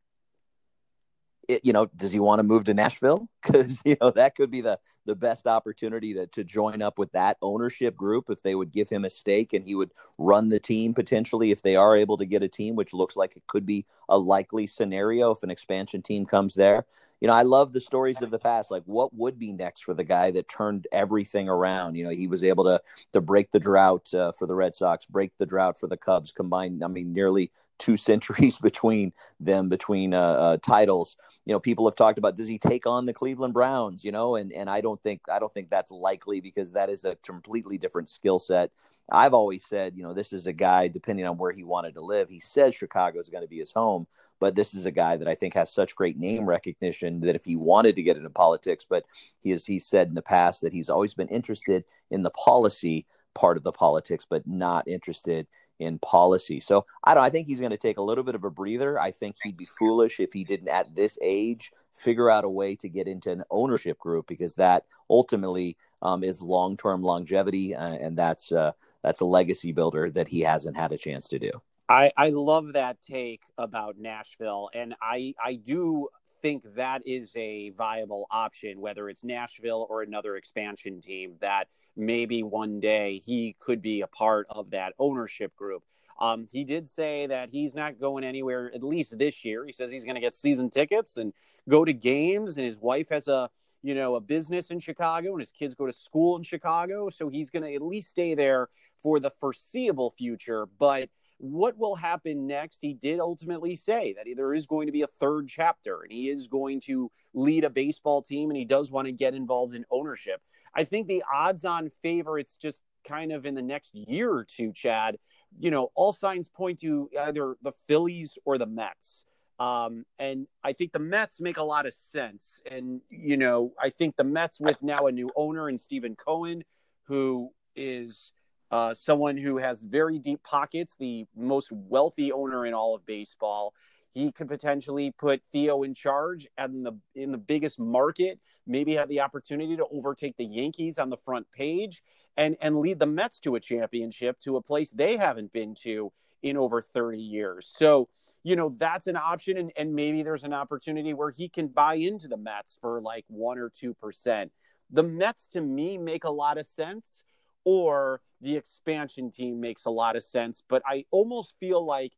It, 1.48 1.66
you 1.66 1.74
know, 1.74 1.88
does 1.96 2.12
he 2.12 2.20
want 2.20 2.40
to 2.40 2.44
move 2.44 2.66
to 2.66 2.74
Nashville? 2.74 3.28
Because 3.44 3.82
you 3.84 3.98
know 4.00 4.10
that 4.12 4.36
could 4.36 4.50
be 4.50 4.62
the 4.62 4.80
the 5.06 5.16
best 5.16 5.48
opportunity 5.48 6.14
to 6.14 6.28
to 6.28 6.46
join 6.46 6.82
up 6.82 6.98
with 6.98 7.12
that 7.12 7.38
ownership 7.42 7.94
group 7.94 8.30
if 8.30 8.42
they 8.42 8.56
would 8.56 8.72
give 8.72 8.88
him 8.88 9.04
a 9.04 9.10
stake 9.10 9.52
and 9.52 9.66
he 9.66 9.76
would 9.76 9.92
run 10.18 10.48
the 10.48 10.62
team 10.62 10.94
potentially 10.94 11.52
if 11.52 11.62
they 11.62 11.76
are 11.76 11.98
able 11.98 12.16
to 12.18 12.26
get 12.26 12.42
a 12.42 12.48
team, 12.48 12.76
which 12.76 12.94
looks 12.94 13.18
like 13.18 13.36
it 13.36 13.44
could 13.48 13.66
be 13.66 13.86
a 14.08 14.18
likely 14.18 14.66
scenario 14.66 15.32
if 15.32 15.44
an 15.44 15.52
expansion 15.52 16.02
team 16.02 16.26
comes 16.26 16.54
there 16.54 16.86
you 17.24 17.28
know, 17.28 17.34
I 17.36 17.44
love 17.44 17.72
the 17.72 17.80
stories 17.80 18.22
of 18.22 18.32
the 18.32 18.38
past. 18.38 18.70
Like, 18.70 18.84
what 18.86 19.14
would 19.14 19.40
be 19.40 19.54
next 19.54 19.86
for 19.86 19.94
the 19.94 20.04
guy 20.04 20.32
that 20.32 20.50
turned 20.50 20.88
everything 20.92 21.48
around? 21.48 21.96
You 21.96 22.04
know, 22.04 22.10
he 22.10 22.28
was 22.28 22.44
able 22.44 22.66
to 22.66 22.82
to 23.14 23.22
break 23.22 23.50
the 23.52 23.62
drought 23.62 24.14
uh, 24.14 24.34
for 24.34 24.46
the 24.46 24.54
Red 24.54 24.76
Sox, 24.76 25.06
break 25.06 25.38
the 25.38 25.46
drought 25.46 25.80
for 25.80 25.88
the 25.88 25.96
Cubs. 25.96 26.34
Combined, 26.34 26.84
I 26.84 26.88
mean, 26.88 27.14
nearly 27.14 27.50
two 27.80 27.96
centuries 28.10 28.58
between 28.58 29.14
them, 29.40 29.70
between 29.70 30.14
uh, 30.14 30.20
uh, 30.22 30.58
titles. 30.58 31.16
You 31.46 31.54
know, 31.54 31.60
people 31.60 31.86
have 31.86 31.96
talked 31.96 32.18
about 32.18 32.36
does 32.36 32.48
he 32.48 32.58
take 32.58 32.88
on 32.88 33.06
the 33.06 33.14
Cleveland 33.14 33.54
Browns? 33.54 34.04
You 34.04 34.12
know, 34.12 34.36
and 34.36 34.52
and 34.54 34.70
I 34.70 34.82
don't 34.82 35.02
think 35.02 35.22
I 35.32 35.40
don't 35.40 35.54
think 35.54 35.70
that's 35.70 35.92
likely 35.92 36.40
because 36.40 36.72
that 36.74 36.90
is 36.90 37.06
a 37.06 37.16
completely 37.18 37.78
different 37.78 38.10
skill 38.10 38.40
set. 38.40 38.72
I've 39.12 39.34
always 39.34 39.66
said, 39.66 39.98
you 39.98 40.04
know, 40.04 40.14
this 40.14 40.32
is 40.32 40.48
a 40.48 40.54
guy, 40.54 40.88
depending 40.88 41.26
on 41.26 41.38
where 41.38 41.52
he 41.52 41.64
wanted 41.64 41.94
to 41.96 42.02
live, 42.02 42.30
he 42.30 42.40
says 42.40 42.74
Chicago 42.74 43.20
is 43.20 43.30
going 43.30 43.44
to 43.44 43.50
be 43.50 43.60
his 43.60 43.72
home, 43.72 44.08
but 44.40 44.56
this 44.56 44.74
is 44.74 44.86
a 44.86 44.92
guy 44.92 45.18
that 45.18 45.28
I 45.28 45.36
think 45.36 45.56
has 45.56 45.74
such 45.74 45.96
great 45.96 46.18
name 46.18 46.46
recognition 46.46 47.20
that 47.22 47.36
if 47.36 47.44
he 47.44 47.58
wanted 47.58 47.98
to 47.98 48.04
get 48.04 48.16
into 48.16 48.30
politics, 48.30 48.86
but 48.90 49.04
he 49.42 49.52
has 49.52 49.66
he 49.66 49.78
said 49.78 50.08
in 50.08 50.14
the 50.14 50.22
past 50.22 50.62
that 50.62 50.74
he's 50.74 50.90
always 50.90 51.14
been 51.14 51.28
interested 51.28 51.84
in 52.12 52.24
the 52.24 52.32
policy 52.32 53.06
part 53.34 53.58
of 53.58 53.64
the 53.64 53.72
politics, 53.72 54.26
but 54.30 54.48
not 54.48 54.88
interested 54.88 55.48
in 55.80 56.00
policy. 56.00 56.60
So 56.60 56.86
I 57.04 57.14
don't 57.14 57.24
I 57.24 57.30
think 57.30 57.48
he's 57.48 57.60
going 57.60 57.72
to 57.72 57.78
take 57.78 57.98
a 57.98 58.02
little 58.02 58.24
bit 58.24 58.36
of 58.36 58.44
a 58.44 58.50
breather. 58.50 59.00
I 59.00 59.12
think 59.12 59.36
he'd 59.44 59.58
be 59.58 59.66
foolish 59.66 60.20
if 60.20 60.34
he 60.34 60.44
didn't 60.44 60.70
at 60.70 60.96
this 60.96 61.18
age 61.22 61.72
figure 61.94 62.30
out 62.30 62.44
a 62.44 62.50
way 62.50 62.76
to 62.76 62.90
get 62.90 63.08
into 63.08 63.32
an 63.32 63.44
ownership 63.52 64.00
group 64.00 64.28
because 64.28 64.56
that 64.56 64.86
ultimately 65.10 65.78
um, 66.02 66.24
is 66.24 66.42
long-term 66.42 67.02
longevity, 67.02 67.76
uh, 67.76 67.94
and 67.94 68.18
that's 68.18 68.52
uh, 68.52 68.72
that's 69.04 69.22
a 69.22 69.26
legacy 69.26 69.72
builder 69.72 70.10
that 70.12 70.28
he 70.28 70.42
hasn't 70.42 70.78
had 70.78 70.92
a 70.92 70.98
chance 70.98 71.28
to 71.30 71.40
do. 71.40 71.52
I, 71.90 72.12
I 72.16 72.30
love 72.30 72.74
that 72.74 73.02
take 73.02 73.42
about 73.58 73.98
Nashville, 73.98 74.70
and 74.74 74.96
I 75.02 75.34
I 75.44 75.56
do 75.56 76.10
think 76.44 76.64
that 76.76 77.02
is 77.08 77.32
a 77.36 77.72
viable 77.72 78.28
option, 78.30 78.82
whether 78.82 79.10
it's 79.10 79.24
Nashville 79.24 79.88
or 79.90 80.04
another 80.04 80.36
expansion 80.36 81.02
team. 81.02 81.36
That 81.40 81.70
maybe 81.96 82.44
one 82.44 82.80
day 82.80 83.20
he 83.26 83.56
could 83.60 83.82
be 83.82 84.02
a 84.02 84.08
part 84.08 84.46
of 84.50 84.70
that 84.72 84.94
ownership 85.00 85.56
group. 85.56 85.84
Um, 86.20 86.46
he 86.52 86.64
did 86.64 86.88
say 86.88 87.26
that 87.28 87.50
he's 87.50 87.74
not 87.74 88.00
going 88.00 88.24
anywhere 88.24 88.72
at 88.76 88.84
least 88.84 89.18
this 89.18 89.44
year. 89.44 89.66
He 89.66 89.72
says 89.72 89.92
he's 89.92 90.04
going 90.04 90.16
to 90.16 90.22
get 90.22 90.36
season 90.36 90.70
tickets 90.70 91.18
and 91.18 91.34
go 91.68 91.84
to 91.84 91.94
games, 91.94 92.58
and 92.58 92.66
his 92.66 92.78
wife 92.78 93.10
has 93.10 93.28
a 93.28 93.50
you 93.82 93.96
know 93.96 94.16
a 94.16 94.22
business 94.22 94.70
in 94.70 94.80
Chicago, 94.80 95.32
and 95.32 95.40
his 95.40 95.52
kids 95.52 95.74
go 95.74 95.86
to 95.86 95.94
school 95.94 96.36
in 96.36 96.44
Chicago, 96.44 97.10
so 97.10 97.30
he's 97.30 97.50
going 97.50 97.64
to 97.64 97.74
at 97.74 97.82
least 97.82 98.10
stay 98.10 98.36
there 98.36 98.68
for 99.02 99.20
the 99.20 99.32
foreseeable 99.32 100.14
future. 100.18 100.68
But 100.78 101.10
what 101.44 101.78
will 101.78 101.96
happen 101.96 102.48
next? 102.48 102.78
He 102.80 102.94
did 102.94 103.20
ultimately 103.20 103.76
say 103.76 104.14
that 104.14 104.26
there 104.38 104.54
is 104.54 104.66
going 104.66 104.86
to 104.86 104.94
be 104.94 105.02
a 105.02 105.08
third 105.08 105.50
chapter 105.50 106.02
and 106.02 106.10
he 106.10 106.30
is 106.30 106.48
going 106.48 106.80
to 106.86 107.12
lead 107.34 107.66
a 107.66 107.70
baseball 107.70 108.22
team 108.22 108.50
and 108.50 108.56
he 108.56 108.64
does 108.64 108.90
want 108.90 109.08
to 109.08 109.12
get 109.12 109.34
involved 109.34 109.76
in 109.76 109.84
ownership. 109.92 110.42
I 110.74 110.86
think 110.86 111.08
the 111.08 111.22
odds 111.32 111.66
on 111.66 111.90
favor, 112.02 112.40
it's 112.40 112.56
just 112.56 112.82
kind 113.06 113.34
of 113.34 113.46
in 113.46 113.56
the 113.56 113.62
next 113.62 113.94
year 113.94 114.32
or 114.32 114.46
two, 114.46 114.72
Chad. 114.72 115.18
You 115.60 115.70
know, 115.70 115.92
all 115.96 116.14
signs 116.14 116.48
point 116.48 116.80
to 116.80 117.10
either 117.20 117.58
the 117.62 117.74
Phillies 117.90 118.38
or 118.46 118.58
the 118.58 118.66
Mets. 118.66 119.26
Um, 119.60 120.06
and 120.18 120.48
I 120.64 120.72
think 120.72 120.94
the 120.94 121.00
Mets 121.00 121.42
make 121.42 121.58
a 121.58 121.64
lot 121.64 121.86
of 121.86 121.94
sense. 121.94 122.62
And, 122.72 123.02
you 123.10 123.36
know, 123.36 123.74
I 123.78 123.90
think 123.90 124.16
the 124.16 124.24
Mets 124.24 124.62
with 124.62 124.82
now 124.82 125.08
a 125.08 125.12
new 125.12 125.30
owner 125.36 125.68
and 125.68 125.78
Steven 125.78 126.16
Cohen, 126.16 126.64
who 127.08 127.52
is 127.76 128.32
uh, 128.74 128.92
someone 128.92 129.38
who 129.38 129.58
has 129.58 129.84
very 129.84 130.18
deep 130.18 130.42
pockets, 130.42 130.96
the 130.98 131.28
most 131.36 131.72
wealthy 131.72 132.32
owner 132.32 132.66
in 132.66 132.74
all 132.74 132.96
of 132.96 133.06
baseball. 133.06 133.72
He 134.10 134.32
could 134.32 134.48
potentially 134.48 135.12
put 135.12 135.44
Theo 135.52 135.84
in 135.84 135.94
charge 135.94 136.48
and 136.58 136.84
the 136.84 136.94
in 137.14 137.32
the 137.32 137.38
biggest 137.38 137.78
market, 137.78 138.40
maybe 138.66 138.96
have 138.96 139.10
the 139.10 139.20
opportunity 139.20 139.78
to 139.78 139.86
overtake 139.92 140.38
the 140.38 140.46
Yankees 140.46 140.98
on 140.98 141.12
the 141.12 141.18
front 141.18 141.46
page 141.52 142.02
and 142.36 142.58
and 142.62 142.76
lead 142.80 142.98
the 142.98 143.06
Mets 143.06 143.40
to 143.42 143.54
a 143.54 143.60
championship 143.60 144.40
to 144.40 144.58
a 144.58 144.62
place 144.62 144.90
they 144.90 145.18
haven't 145.18 145.54
been 145.54 145.76
to 145.84 146.12
in 146.42 146.58
over 146.58 146.82
30 146.82 147.20
years. 147.20 147.72
So, 147.78 148.10
you 148.42 148.56
know, 148.56 148.74
that's 148.80 149.06
an 149.06 149.18
option 149.18 149.56
and, 149.58 149.72
and 149.78 149.94
maybe 149.94 150.24
there's 150.24 150.44
an 150.44 150.54
opportunity 150.54 151.14
where 151.14 151.30
he 151.30 151.48
can 151.48 151.68
buy 151.68 151.94
into 151.94 152.28
the 152.28 152.38
Mets 152.38 152.80
for 152.82 153.02
like 153.02 153.26
1 153.28 153.60
or 153.60 153.70
2%. 153.70 154.50
The 154.90 155.04
Mets 155.04 155.48
to 155.50 155.62
me 155.62 156.00
make 156.00 156.24
a 156.24 156.32
lot 156.32 156.58
of 156.58 156.66
sense 156.66 157.24
or 157.66 158.22
the 158.44 158.56
expansion 158.58 159.32
team 159.32 159.60
makes 159.60 159.86
a 159.86 159.90
lot 159.90 160.16
of 160.16 160.24
sense, 160.24 160.62
but 160.68 160.84
I 160.86 161.06
almost 161.12 161.56
feel 161.60 161.84
like 161.84 162.14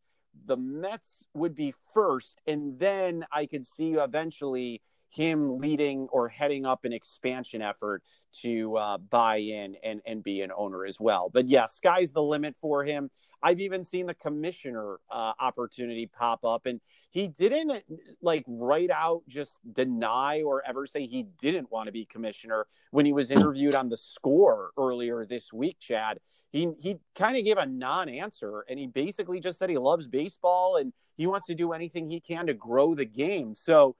the 0.46 0.58
Mets 0.58 1.26
would 1.34 1.56
be 1.56 1.74
first, 1.94 2.42
and 2.48 2.78
then 2.78 3.26
I 3.32 3.46
could 3.46 3.66
see 3.66 3.94
eventually 3.94 4.82
him 5.10 5.60
leading 5.60 6.08
or 6.12 6.28
heading 6.28 6.66
up 6.66 6.84
an 6.84 6.92
expansion 6.92 7.62
effort 7.62 8.04
to 8.42 8.76
uh, 8.76 8.98
buy 8.98 9.38
in 9.38 9.76
and, 9.82 10.02
and 10.06 10.22
be 10.22 10.42
an 10.42 10.52
owner 10.58 10.86
as 10.86 11.00
well. 11.00 11.30
But 11.34 11.48
yeah, 11.48 11.68
sky's 11.68 12.12
the 12.12 12.22
limit 12.22 12.56
for 12.60 12.84
him. 12.84 13.10
I've 13.46 13.60
even 13.60 13.84
seen 13.84 14.08
the 14.08 14.16
commissioner 14.16 14.98
uh, 15.12 15.34
opportunity 15.40 16.08
pop 16.08 16.44
up, 16.44 16.66
and 16.66 16.82
he 17.12 17.28
didn't 17.28 17.84
like 18.20 18.44
right 18.48 18.90
out 18.90 19.22
just 19.28 19.60
deny 19.72 20.42
or 20.42 20.64
ever 20.68 20.88
say 20.88 21.06
he 21.06 21.28
didn't 21.38 21.72
want 21.72 21.86
to 21.86 21.92
be 21.92 22.06
commissioner. 22.06 22.66
When 22.90 23.06
he 23.06 23.14
was 23.14 23.30
interviewed 23.30 23.76
on 23.76 23.90
the 23.90 23.98
score 23.98 24.72
earlier 24.78 25.26
this 25.26 25.54
week, 25.54 25.78
Chad 25.80 26.20
he 26.56 26.70
he 26.80 26.96
kind 27.16 27.36
of 27.38 27.44
gave 27.44 27.58
a 27.58 27.66
non-answer 27.66 28.64
and 28.70 28.80
he 28.80 28.88
basically 28.88 29.42
just 29.42 29.60
said 29.60 29.70
he 29.70 29.78
loves 29.78 30.08
baseball 30.08 30.78
and 30.78 30.94
he 31.18 31.28
wants 31.28 31.48
to 31.48 31.54
do 31.54 31.74
anything 31.74 32.10
he 32.10 32.22
can 32.22 32.48
to 32.48 32.54
grow 32.54 32.96
the 32.96 33.06
game. 33.06 33.54
So 33.56 33.98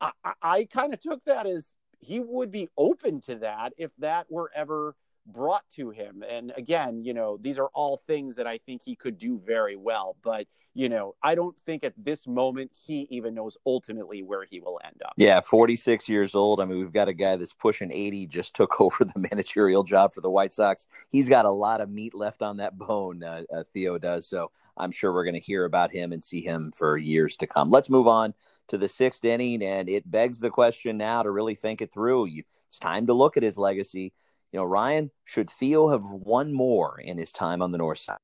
i, 0.00 0.12
I 0.40 0.64
kind 0.64 0.94
of 0.94 1.00
took 1.00 1.22
that 1.26 1.46
as 1.46 1.72
he 2.00 2.20
would 2.20 2.50
be 2.50 2.68
open 2.78 3.20
to 3.22 3.36
that 3.36 3.74
if 3.76 3.90
that 3.98 4.30
were 4.30 4.50
ever 4.54 4.96
brought 5.32 5.64
to 5.76 5.90
him. 5.90 6.24
And 6.28 6.52
again, 6.56 7.04
you 7.04 7.14
know, 7.14 7.38
these 7.40 7.58
are 7.58 7.68
all 7.74 8.02
things 8.06 8.36
that 8.36 8.46
I 8.46 8.58
think 8.58 8.82
he 8.82 8.96
could 8.96 9.18
do 9.18 9.38
very 9.38 9.76
well. 9.76 10.16
But, 10.22 10.46
you 10.74 10.88
know, 10.88 11.14
I 11.22 11.34
don't 11.34 11.58
think 11.60 11.84
at 11.84 11.94
this 11.96 12.26
moment 12.26 12.72
he 12.86 13.06
even 13.10 13.34
knows 13.34 13.56
ultimately 13.66 14.22
where 14.22 14.44
he 14.44 14.60
will 14.60 14.80
end 14.84 15.00
up. 15.04 15.12
Yeah, 15.16 15.40
46 15.40 16.08
years 16.08 16.34
old. 16.34 16.60
I 16.60 16.64
mean, 16.64 16.78
we've 16.78 16.92
got 16.92 17.08
a 17.08 17.14
guy 17.14 17.36
that's 17.36 17.52
pushing 17.52 17.92
80, 17.92 18.26
just 18.26 18.54
took 18.54 18.80
over 18.80 19.04
the 19.04 19.28
managerial 19.30 19.84
job 19.84 20.14
for 20.14 20.20
the 20.20 20.30
White 20.30 20.52
Sox. 20.52 20.86
He's 21.10 21.28
got 21.28 21.44
a 21.44 21.50
lot 21.50 21.80
of 21.80 21.90
meat 21.90 22.14
left 22.14 22.42
on 22.42 22.56
that 22.58 22.78
bone, 22.78 23.22
uh, 23.22 23.42
uh, 23.54 23.64
Theo 23.72 23.98
does. 23.98 24.28
So 24.28 24.50
I'm 24.76 24.92
sure 24.92 25.12
we're 25.12 25.24
going 25.24 25.34
to 25.34 25.40
hear 25.40 25.64
about 25.64 25.92
him 25.92 26.12
and 26.12 26.22
see 26.22 26.40
him 26.40 26.72
for 26.74 26.96
years 26.96 27.36
to 27.38 27.46
come. 27.46 27.70
Let's 27.70 27.90
move 27.90 28.06
on 28.06 28.34
to 28.68 28.78
the 28.78 28.88
sixth 28.88 29.24
inning. 29.24 29.62
And 29.62 29.88
it 29.88 30.08
begs 30.08 30.40
the 30.40 30.50
question 30.50 30.96
now 30.96 31.22
to 31.22 31.30
really 31.30 31.54
think 31.54 31.82
it 31.82 31.92
through. 31.92 32.26
You, 32.26 32.44
it's 32.68 32.78
time 32.78 33.06
to 33.06 33.14
look 33.14 33.36
at 33.36 33.42
his 33.42 33.58
legacy 33.58 34.12
you 34.52 34.58
know, 34.58 34.64
Ryan, 34.64 35.10
should 35.24 35.50
Theo 35.50 35.90
have 35.90 36.04
won 36.04 36.52
more 36.52 37.00
in 37.00 37.18
his 37.18 37.32
time 37.32 37.62
on 37.62 37.72
the 37.72 37.78
north 37.78 37.98
side? 37.98 38.18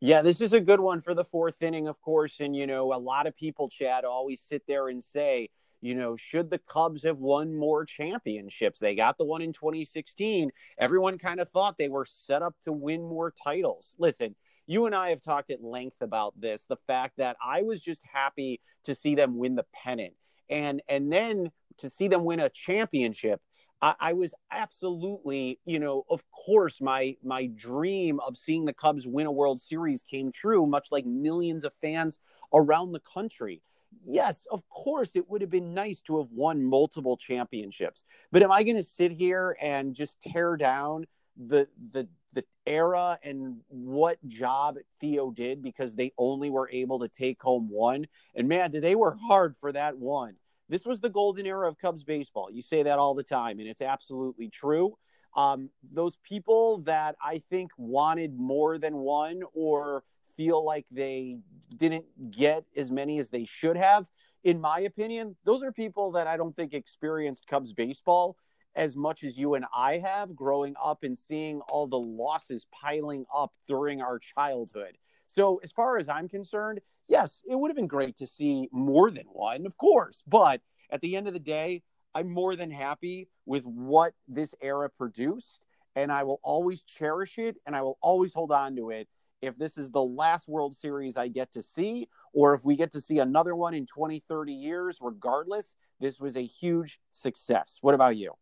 Yeah, 0.00 0.22
this 0.22 0.40
is 0.40 0.52
a 0.52 0.60
good 0.60 0.80
one 0.80 1.00
for 1.00 1.14
the 1.14 1.24
fourth 1.24 1.62
inning, 1.62 1.86
of 1.86 2.00
course. 2.00 2.40
And, 2.40 2.56
you 2.56 2.66
know, 2.66 2.92
a 2.92 2.98
lot 2.98 3.26
of 3.26 3.36
people, 3.36 3.68
Chad, 3.68 4.04
always 4.04 4.40
sit 4.40 4.64
there 4.66 4.88
and 4.88 5.02
say, 5.02 5.48
you 5.80 5.94
know, 5.94 6.16
should 6.16 6.50
the 6.50 6.58
Cubs 6.58 7.04
have 7.04 7.18
won 7.18 7.54
more 7.54 7.84
championships? 7.84 8.80
They 8.80 8.94
got 8.94 9.18
the 9.18 9.24
one 9.24 9.42
in 9.42 9.52
2016. 9.52 10.50
Everyone 10.78 11.18
kind 11.18 11.40
of 11.40 11.48
thought 11.48 11.78
they 11.78 11.88
were 11.88 12.04
set 12.04 12.42
up 12.42 12.54
to 12.62 12.72
win 12.72 13.02
more 13.02 13.32
titles. 13.32 13.94
Listen, 13.98 14.34
you 14.66 14.86
and 14.86 14.94
I 14.94 15.10
have 15.10 15.22
talked 15.22 15.50
at 15.50 15.62
length 15.62 16.00
about 16.00 16.40
this 16.40 16.64
the 16.64 16.76
fact 16.86 17.18
that 17.18 17.36
I 17.44 17.62
was 17.62 17.80
just 17.80 18.00
happy 18.10 18.60
to 18.84 18.94
see 18.94 19.14
them 19.14 19.36
win 19.36 19.54
the 19.54 19.66
pennant 19.74 20.14
and 20.48 20.82
and 20.88 21.12
then 21.12 21.50
to 21.78 21.90
see 21.90 22.08
them 22.08 22.24
win 22.24 22.40
a 22.40 22.48
championship 22.48 23.40
I, 23.82 23.94
I 24.00 24.12
was 24.14 24.32
absolutely, 24.50 25.58
you 25.66 25.80
know, 25.80 26.04
of 26.08 26.22
course, 26.30 26.80
my 26.80 27.16
my 27.22 27.46
dream 27.46 28.20
of 28.20 28.38
seeing 28.38 28.64
the 28.64 28.72
Cubs 28.72 29.06
win 29.06 29.26
a 29.26 29.32
World 29.32 29.60
Series 29.60 30.02
came 30.02 30.32
true, 30.32 30.64
much 30.66 30.88
like 30.90 31.04
millions 31.04 31.64
of 31.64 31.74
fans 31.74 32.18
around 32.54 32.92
the 32.92 33.00
country. 33.00 33.60
Yes, 34.02 34.46
of 34.50 34.66
course, 34.70 35.16
it 35.16 35.28
would 35.28 35.42
have 35.42 35.50
been 35.50 35.74
nice 35.74 36.00
to 36.02 36.18
have 36.18 36.30
won 36.30 36.64
multiple 36.64 37.16
championships. 37.16 38.04
But 38.30 38.42
am 38.42 38.50
I 38.50 38.62
going 38.62 38.76
to 38.76 38.82
sit 38.82 39.12
here 39.12 39.56
and 39.60 39.94
just 39.94 40.20
tear 40.22 40.56
down 40.56 41.06
the 41.36 41.68
the 41.92 42.08
the 42.32 42.44
era 42.66 43.18
and 43.22 43.60
what 43.68 44.16
job 44.26 44.76
Theo 45.00 45.30
did 45.30 45.62
because 45.62 45.94
they 45.94 46.12
only 46.16 46.48
were 46.48 46.70
able 46.72 47.00
to 47.00 47.08
take 47.08 47.42
home 47.42 47.68
one? 47.68 48.06
And 48.34 48.48
man, 48.48 48.70
they 48.72 48.94
were 48.94 49.16
hard 49.28 49.56
for 49.56 49.72
that 49.72 49.98
one. 49.98 50.36
This 50.72 50.86
was 50.86 51.00
the 51.00 51.10
golden 51.10 51.44
era 51.44 51.68
of 51.68 51.76
Cubs 51.76 52.02
baseball. 52.02 52.48
You 52.50 52.62
say 52.62 52.82
that 52.82 52.98
all 52.98 53.14
the 53.14 53.22
time, 53.22 53.58
and 53.58 53.68
it's 53.68 53.82
absolutely 53.82 54.48
true. 54.48 54.96
Um, 55.36 55.68
those 55.92 56.16
people 56.22 56.78
that 56.86 57.14
I 57.22 57.42
think 57.50 57.72
wanted 57.76 58.38
more 58.38 58.78
than 58.78 58.96
one 58.96 59.42
or 59.52 60.02
feel 60.34 60.64
like 60.64 60.86
they 60.90 61.40
didn't 61.76 62.06
get 62.30 62.64
as 62.74 62.90
many 62.90 63.18
as 63.18 63.28
they 63.28 63.44
should 63.44 63.76
have, 63.76 64.08
in 64.44 64.62
my 64.62 64.80
opinion, 64.80 65.36
those 65.44 65.62
are 65.62 65.72
people 65.72 66.10
that 66.12 66.26
I 66.26 66.38
don't 66.38 66.56
think 66.56 66.72
experienced 66.72 67.46
Cubs 67.46 67.74
baseball 67.74 68.38
as 68.74 68.96
much 68.96 69.24
as 69.24 69.36
you 69.36 69.52
and 69.52 69.66
I 69.74 69.98
have 69.98 70.34
growing 70.34 70.74
up 70.82 71.02
and 71.02 71.18
seeing 71.18 71.60
all 71.68 71.86
the 71.86 72.00
losses 72.00 72.66
piling 72.72 73.26
up 73.34 73.52
during 73.68 74.00
our 74.00 74.18
childhood. 74.18 74.96
So, 75.34 75.60
as 75.64 75.72
far 75.72 75.96
as 75.96 76.08
I'm 76.08 76.28
concerned, 76.28 76.80
yes, 77.08 77.40
it 77.48 77.58
would 77.58 77.70
have 77.70 77.76
been 77.76 77.86
great 77.86 78.16
to 78.18 78.26
see 78.26 78.68
more 78.70 79.10
than 79.10 79.24
one, 79.26 79.64
of 79.64 79.76
course. 79.78 80.22
But 80.26 80.60
at 80.90 81.00
the 81.00 81.16
end 81.16 81.26
of 81.26 81.32
the 81.32 81.40
day, 81.40 81.82
I'm 82.14 82.30
more 82.30 82.54
than 82.54 82.70
happy 82.70 83.28
with 83.46 83.64
what 83.64 84.12
this 84.28 84.54
era 84.60 84.90
produced. 84.90 85.62
And 85.96 86.12
I 86.12 86.22
will 86.24 86.40
always 86.42 86.82
cherish 86.82 87.38
it 87.38 87.56
and 87.66 87.76
I 87.76 87.82
will 87.82 87.98
always 88.00 88.32
hold 88.32 88.50
on 88.50 88.76
to 88.76 88.90
it 88.90 89.08
if 89.42 89.58
this 89.58 89.76
is 89.76 89.90
the 89.90 90.02
last 90.02 90.48
World 90.48 90.76
Series 90.76 91.16
I 91.16 91.28
get 91.28 91.52
to 91.52 91.62
see, 91.62 92.08
or 92.32 92.54
if 92.54 92.64
we 92.64 92.76
get 92.76 92.92
to 92.92 93.00
see 93.00 93.18
another 93.18 93.54
one 93.56 93.74
in 93.74 93.86
20, 93.86 94.22
30 94.28 94.52
years, 94.52 94.98
regardless, 95.00 95.74
this 96.00 96.20
was 96.20 96.36
a 96.36 96.46
huge 96.46 97.00
success. 97.10 97.78
What 97.80 97.94
about 97.94 98.16
you? 98.16 98.32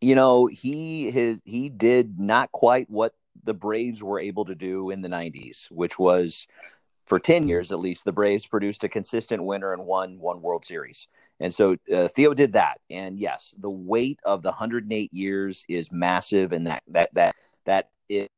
You 0.00 0.14
know, 0.14 0.46
he 0.46 1.10
his 1.10 1.42
he 1.44 1.68
did 1.68 2.18
not 2.18 2.52
quite 2.52 2.88
what 2.88 3.12
the 3.44 3.54
Braves 3.54 4.02
were 4.02 4.20
able 4.20 4.44
to 4.44 4.54
do 4.54 4.90
in 4.90 5.02
the 5.02 5.08
90s, 5.08 5.70
which 5.70 5.98
was 5.98 6.46
for 7.06 7.18
10 7.18 7.48
years 7.48 7.72
at 7.72 7.80
least, 7.80 8.04
the 8.04 8.12
Braves 8.12 8.46
produced 8.46 8.84
a 8.84 8.88
consistent 8.88 9.42
winner 9.42 9.72
and 9.72 9.84
won 9.84 10.18
one 10.20 10.42
World 10.42 10.64
Series. 10.64 11.08
And 11.40 11.52
so 11.52 11.76
uh, 11.92 12.08
Theo 12.08 12.34
did 12.34 12.52
that. 12.52 12.78
And 12.88 13.18
yes, 13.18 13.54
the 13.58 13.70
weight 13.70 14.20
of 14.24 14.42
the 14.42 14.50
108 14.50 15.12
years 15.12 15.64
is 15.68 15.90
massive, 15.90 16.52
and 16.52 16.66
that 16.66 16.82
that 16.88 17.14
that 17.14 17.34
that 17.64 17.88
is 18.08 18.28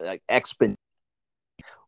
like 0.00 0.22
exponential 0.28 0.74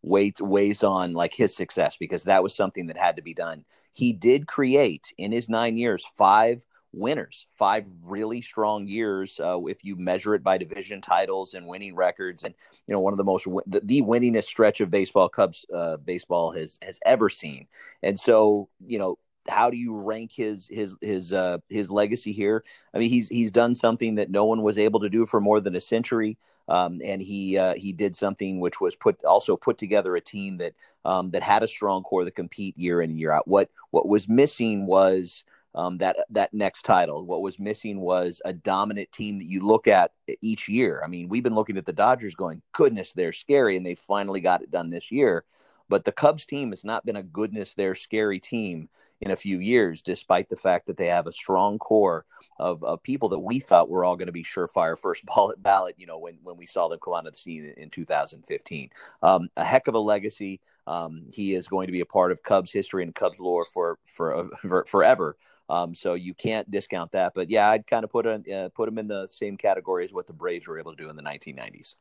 weight 0.02 0.40
weighs 0.40 0.84
on 0.84 1.12
like 1.14 1.34
his 1.34 1.56
success 1.56 1.96
because 1.98 2.24
that 2.24 2.42
was 2.42 2.54
something 2.54 2.86
that 2.86 2.96
had 2.96 3.16
to 3.16 3.22
be 3.22 3.34
done. 3.34 3.64
He 3.92 4.12
did 4.12 4.46
create 4.46 5.12
in 5.18 5.32
his 5.32 5.48
nine 5.48 5.76
years 5.78 6.04
five 6.16 6.62
winners, 6.96 7.46
five 7.54 7.84
really 8.02 8.40
strong 8.40 8.86
years 8.86 9.38
uh, 9.38 9.58
if 9.66 9.84
you 9.84 9.96
measure 9.96 10.34
it 10.34 10.42
by 10.42 10.58
division 10.58 11.00
titles 11.00 11.54
and 11.54 11.66
winning 11.66 11.94
records, 11.94 12.42
and 12.42 12.54
you 12.86 12.94
know 12.94 13.00
one 13.00 13.12
of 13.12 13.18
the 13.18 13.24
most 13.24 13.46
the, 13.66 13.80
the 13.84 14.02
winningest 14.02 14.44
stretch 14.44 14.80
of 14.80 14.90
baseball 14.90 15.28
Cubs 15.28 15.66
uh, 15.74 15.98
baseball 15.98 16.52
has 16.52 16.78
has 16.82 16.98
ever 17.04 17.28
seen. 17.28 17.66
And 18.02 18.18
so 18.18 18.68
you 18.84 18.98
know 18.98 19.18
how 19.48 19.70
do 19.70 19.76
you 19.76 19.94
rank 19.94 20.32
his 20.32 20.68
his 20.68 20.94
his 21.00 21.32
uh, 21.32 21.58
his 21.68 21.90
legacy 21.90 22.32
here? 22.32 22.64
I 22.94 22.98
mean, 22.98 23.10
he's 23.10 23.28
he's 23.28 23.50
done 23.50 23.74
something 23.74 24.16
that 24.16 24.30
no 24.30 24.44
one 24.44 24.62
was 24.62 24.78
able 24.78 25.00
to 25.00 25.08
do 25.08 25.26
for 25.26 25.40
more 25.40 25.60
than 25.60 25.76
a 25.76 25.80
century. 25.80 26.38
Um, 26.68 27.00
and 27.04 27.22
he 27.22 27.56
uh, 27.56 27.74
he 27.74 27.92
did 27.92 28.16
something 28.16 28.58
which 28.58 28.80
was 28.80 28.96
put 28.96 29.24
also 29.24 29.56
put 29.56 29.78
together 29.78 30.16
a 30.16 30.20
team 30.20 30.58
that 30.58 30.74
um, 31.04 31.30
that 31.30 31.42
had 31.42 31.62
a 31.62 31.68
strong 31.68 32.02
core 32.02 32.24
that 32.24 32.34
compete 32.34 32.76
year 32.76 33.00
in 33.00 33.10
and 33.10 33.20
year 33.20 33.30
out. 33.30 33.46
What 33.46 33.70
what 33.90 34.08
was 34.08 34.28
missing 34.28 34.86
was 34.86 35.44
um, 35.76 35.98
that 35.98 36.16
that 36.30 36.52
next 36.54 36.82
title. 36.82 37.24
What 37.24 37.42
was 37.42 37.58
missing 37.58 38.00
was 38.00 38.40
a 38.44 38.52
dominant 38.52 39.12
team 39.12 39.38
that 39.38 39.48
you 39.48 39.64
look 39.64 39.86
at 39.86 40.10
each 40.40 40.68
year. 40.68 41.02
I 41.04 41.08
mean, 41.08 41.28
we've 41.28 41.44
been 41.44 41.54
looking 41.54 41.76
at 41.76 41.86
the 41.86 41.92
Dodgers, 41.92 42.34
going, 42.34 42.62
"Goodness, 42.72 43.12
they're 43.12 43.32
scary," 43.32 43.76
and 43.76 43.84
they 43.84 43.94
finally 43.94 44.40
got 44.40 44.62
it 44.62 44.70
done 44.70 44.90
this 44.90 45.12
year. 45.12 45.44
But 45.88 46.04
the 46.04 46.12
Cubs 46.12 46.46
team 46.46 46.70
has 46.70 46.84
not 46.84 47.06
been 47.06 47.16
a 47.16 47.22
goodness, 47.22 47.74
they're 47.74 47.94
scary 47.94 48.40
team 48.40 48.88
in 49.20 49.30
a 49.30 49.36
few 49.36 49.58
years, 49.58 50.02
despite 50.02 50.48
the 50.48 50.56
fact 50.56 50.86
that 50.86 50.96
they 50.96 51.06
have 51.06 51.26
a 51.26 51.32
strong 51.32 51.78
core 51.78 52.26
of, 52.58 52.82
of 52.82 53.02
people 53.02 53.28
that 53.30 53.38
we 53.38 53.60
thought 53.60 53.88
were 53.88 54.04
all 54.04 54.16
going 54.16 54.26
to 54.26 54.32
be 54.32 54.44
surefire 54.44 54.98
first 54.98 55.24
ballot 55.36 55.62
ballot. 55.62 55.94
You 55.98 56.06
know, 56.06 56.18
when 56.18 56.38
when 56.42 56.56
we 56.56 56.66
saw 56.66 56.88
them 56.88 56.98
come 57.02 57.14
onto 57.14 57.30
the 57.30 57.36
scene 57.36 57.64
in, 57.76 57.84
in 57.84 57.90
2015, 57.90 58.90
um, 59.22 59.48
a 59.56 59.64
heck 59.64 59.88
of 59.88 59.94
a 59.94 59.98
legacy. 59.98 60.60
Um, 60.88 61.24
he 61.32 61.54
is 61.54 61.66
going 61.66 61.86
to 61.86 61.92
be 61.92 62.00
a 62.00 62.06
part 62.06 62.30
of 62.30 62.44
Cubs 62.44 62.70
history 62.70 63.02
and 63.02 63.14
Cubs 63.14 63.40
lore 63.40 63.66
for 63.72 63.98
for, 64.06 64.48
for 64.62 64.84
forever. 64.88 65.36
Um, 65.68 65.94
so 65.94 66.14
you 66.14 66.34
can't 66.34 66.70
discount 66.70 67.12
that. 67.12 67.32
But 67.34 67.50
yeah, 67.50 67.70
I'd 67.70 67.86
kind 67.86 68.04
of 68.04 68.10
put 68.10 68.26
a, 68.26 68.42
uh, 68.52 68.68
put 68.70 68.88
him 68.88 68.98
in 68.98 69.08
the 69.08 69.28
same 69.28 69.56
category 69.56 70.04
as 70.04 70.12
what 70.12 70.26
the 70.26 70.32
Braves 70.32 70.66
were 70.66 70.78
able 70.78 70.94
to 70.94 71.02
do 71.02 71.10
in 71.10 71.16
the 71.16 71.22
1990s. 71.22 71.96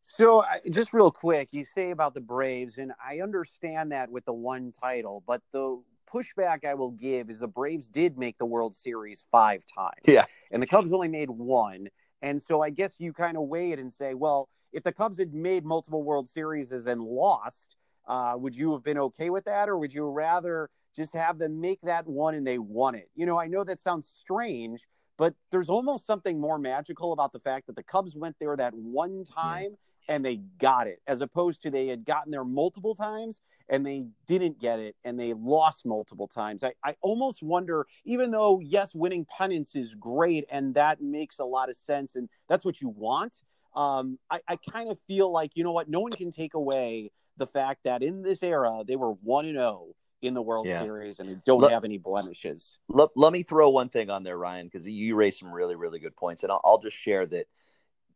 So, 0.00 0.44
just 0.70 0.92
real 0.92 1.12
quick, 1.12 1.52
you 1.52 1.64
say 1.64 1.90
about 1.90 2.14
the 2.14 2.20
Braves, 2.20 2.78
and 2.78 2.92
I 3.02 3.20
understand 3.20 3.92
that 3.92 4.10
with 4.10 4.24
the 4.24 4.32
one 4.32 4.72
title, 4.72 5.22
but 5.26 5.42
the 5.52 5.80
pushback 6.12 6.64
I 6.64 6.74
will 6.74 6.90
give 6.90 7.30
is 7.30 7.38
the 7.38 7.48
Braves 7.48 7.88
did 7.88 8.18
make 8.18 8.36
the 8.38 8.46
World 8.46 8.74
Series 8.74 9.24
five 9.30 9.62
times. 9.66 10.02
Yeah. 10.04 10.24
And 10.50 10.62
the 10.62 10.66
Cubs 10.66 10.92
only 10.92 11.08
made 11.08 11.30
one. 11.30 11.88
And 12.20 12.40
so 12.40 12.62
I 12.62 12.70
guess 12.70 12.96
you 12.98 13.12
kind 13.12 13.36
of 13.36 13.44
weigh 13.44 13.72
it 13.72 13.78
and 13.78 13.92
say, 13.92 14.14
well, 14.14 14.48
if 14.72 14.82
the 14.82 14.92
Cubs 14.92 15.18
had 15.18 15.34
made 15.34 15.64
multiple 15.64 16.02
World 16.02 16.28
Series 16.28 16.72
and 16.72 17.02
lost, 17.02 17.76
uh, 18.06 18.34
would 18.36 18.56
you 18.56 18.72
have 18.72 18.82
been 18.82 18.98
okay 18.98 19.30
with 19.30 19.44
that? 19.44 19.68
Or 19.68 19.78
would 19.78 19.92
you 19.92 20.08
rather 20.08 20.70
just 20.94 21.14
have 21.14 21.38
them 21.38 21.60
make 21.60 21.80
that 21.82 22.06
one 22.06 22.34
and 22.34 22.46
they 22.46 22.58
won 22.58 22.94
it? 22.94 23.10
You 23.14 23.26
know, 23.26 23.38
I 23.38 23.46
know 23.46 23.64
that 23.64 23.80
sounds 23.80 24.06
strange, 24.06 24.86
but 25.16 25.34
there's 25.50 25.68
almost 25.68 26.06
something 26.06 26.40
more 26.40 26.58
magical 26.58 27.12
about 27.12 27.32
the 27.32 27.40
fact 27.40 27.66
that 27.66 27.76
the 27.76 27.82
Cubs 27.82 28.16
went 28.16 28.36
there 28.40 28.56
that 28.56 28.74
one 28.74 29.24
time. 29.24 29.70
Yeah 29.70 29.76
and 30.08 30.24
they 30.24 30.36
got 30.58 30.86
it, 30.86 31.00
as 31.06 31.20
opposed 31.20 31.62
to 31.62 31.70
they 31.70 31.86
had 31.86 32.04
gotten 32.04 32.30
there 32.30 32.44
multiple 32.44 32.94
times 32.94 33.40
and 33.68 33.86
they 33.86 34.06
didn't 34.26 34.58
get 34.60 34.78
it 34.78 34.96
and 35.04 35.18
they 35.18 35.32
lost 35.32 35.86
multiple 35.86 36.28
times. 36.28 36.64
I, 36.64 36.72
I 36.84 36.96
almost 37.00 37.42
wonder, 37.42 37.86
even 38.04 38.30
though, 38.30 38.60
yes, 38.60 38.94
winning 38.94 39.24
pennants 39.24 39.76
is 39.76 39.94
great 39.94 40.44
and 40.50 40.74
that 40.74 41.00
makes 41.00 41.38
a 41.38 41.44
lot 41.44 41.68
of 41.68 41.76
sense 41.76 42.16
and 42.16 42.28
that's 42.48 42.64
what 42.64 42.80
you 42.80 42.88
want. 42.88 43.36
Um, 43.74 44.18
I, 44.30 44.40
I 44.48 44.56
kind 44.70 44.90
of 44.90 44.98
feel 45.06 45.30
like, 45.30 45.52
you 45.54 45.64
know 45.64 45.72
what, 45.72 45.88
no 45.88 46.00
one 46.00 46.12
can 46.12 46.30
take 46.30 46.54
away 46.54 47.10
the 47.36 47.46
fact 47.46 47.84
that 47.84 48.02
in 48.02 48.22
this 48.22 48.42
era, 48.42 48.82
they 48.86 48.96
were 48.96 49.12
1 49.12 49.46
and 49.46 49.56
0 49.56 49.94
in 50.22 50.34
the 50.34 50.42
World 50.42 50.66
yeah. 50.66 50.82
Series 50.82 51.18
and 51.18 51.28
they 51.28 51.36
don't 51.44 51.60
let, 51.60 51.72
have 51.72 51.84
any 51.84 51.98
blemishes. 51.98 52.78
Let, 52.88 53.10
let 53.16 53.32
me 53.32 53.42
throw 53.42 53.70
one 53.70 53.88
thing 53.88 54.08
on 54.08 54.22
there, 54.22 54.38
Ryan, 54.38 54.66
because 54.66 54.86
you 54.86 55.16
raised 55.16 55.40
some 55.40 55.52
really, 55.52 55.74
really 55.74 55.98
good 55.98 56.16
points. 56.16 56.42
And 56.42 56.52
I'll, 56.52 56.60
I'll 56.64 56.78
just 56.78 56.96
share 56.96 57.26
that 57.26 57.46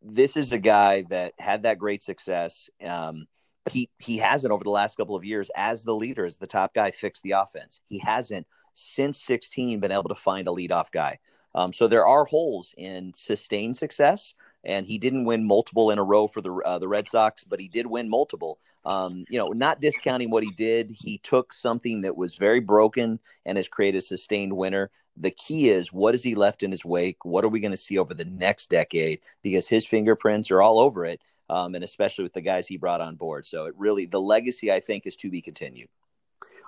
this 0.03 0.37
is 0.37 0.53
a 0.53 0.59
guy 0.59 1.03
that 1.11 1.35
had 1.39 1.65
that 1.65 1.79
great 1.79 2.03
success. 2.03 2.71
Um, 2.85 3.27
he 3.69 3.91
he 3.99 4.19
hasn't 4.19 4.53
over 4.53 4.63
the 4.63 4.71
last 4.71 4.97
couple 4.97 5.17
of 5.17 5.25
years 5.25 5.51
as 5.57 5.83
the 5.83 5.95
leader, 5.95 6.25
as 6.25 6.39
the 6.39 6.47
top 6.47 6.73
guy, 6.73 6.93
fixed 6.93 7.23
the 7.23 7.33
offense. 7.33 7.81
He 7.89 7.99
hasn't 7.99 8.47
since 8.75 9.21
16 9.23 9.81
been 9.81 9.91
able 9.91 10.09
to 10.11 10.15
find 10.15 10.47
a 10.47 10.53
leadoff 10.53 10.93
guy. 10.93 11.19
Um, 11.55 11.73
so 11.73 11.89
there 11.89 12.07
are 12.07 12.25
holes 12.27 12.75
in 12.77 13.13
sustained 13.15 13.77
success, 13.77 14.35
and 14.67 14.87
he 14.87 14.99
didn't 14.99 15.25
win 15.25 15.47
multiple 15.47 15.91
in 15.91 15.99
a 15.99 16.05
row 16.05 16.27
for 16.27 16.43
the 16.43 16.53
uh, 16.53 16.79
the 16.79 16.89
Red 16.89 17.09
Sox, 17.09 17.45
but 17.45 17.61
he 17.61 17.69
did 17.69 17.87
win 17.87 18.11
multiple. 18.11 18.59
Um, 18.85 19.25
you 19.31 19.39
know, 19.39 19.49
not 19.49 19.81
discounting 19.81 20.31
what 20.31 20.45
he 20.45 20.51
did, 20.51 20.91
he 20.91 21.19
took 21.19 21.53
something 21.53 22.03
that 22.03 22.17
was 22.17 22.35
very 22.35 22.61
broken 22.61 23.19
and 23.45 23.57
has 23.57 23.67
created 23.67 23.99
a 23.99 24.03
sustained 24.03 24.53
winner. 24.53 24.91
The 25.17 25.31
key 25.31 25.71
is 25.71 25.93
what 25.93 26.13
has 26.13 26.23
he 26.23 26.35
left 26.35 26.63
in 26.63 26.71
his 26.71 26.85
wake? 26.85 27.25
What 27.25 27.45
are 27.45 27.49
we 27.49 27.61
going 27.61 27.71
to 27.71 27.77
see 27.77 27.97
over 27.97 28.13
the 28.13 28.27
next 28.27 28.69
decade? 28.69 29.21
Because 29.43 29.67
his 29.67 29.87
fingerprints 29.87 30.51
are 30.51 30.61
all 30.61 30.79
over 30.79 31.07
it 31.07 31.21
um, 31.49 31.75
and 31.75 31.85
especially 31.85 32.25
with 32.25 32.33
the 32.33 32.41
guys 32.41 32.67
he 32.67 32.77
brought 32.77 33.01
on 33.01 33.17
board. 33.17 33.47
So 33.47 33.67
it 33.67 33.75
really, 33.77 34.07
the 34.07 34.21
legacy, 34.21 34.73
I 34.73 34.81
think, 34.81 35.07
is 35.07 35.17
to 35.17 35.31
be 35.31 35.41
continued. 35.41 35.89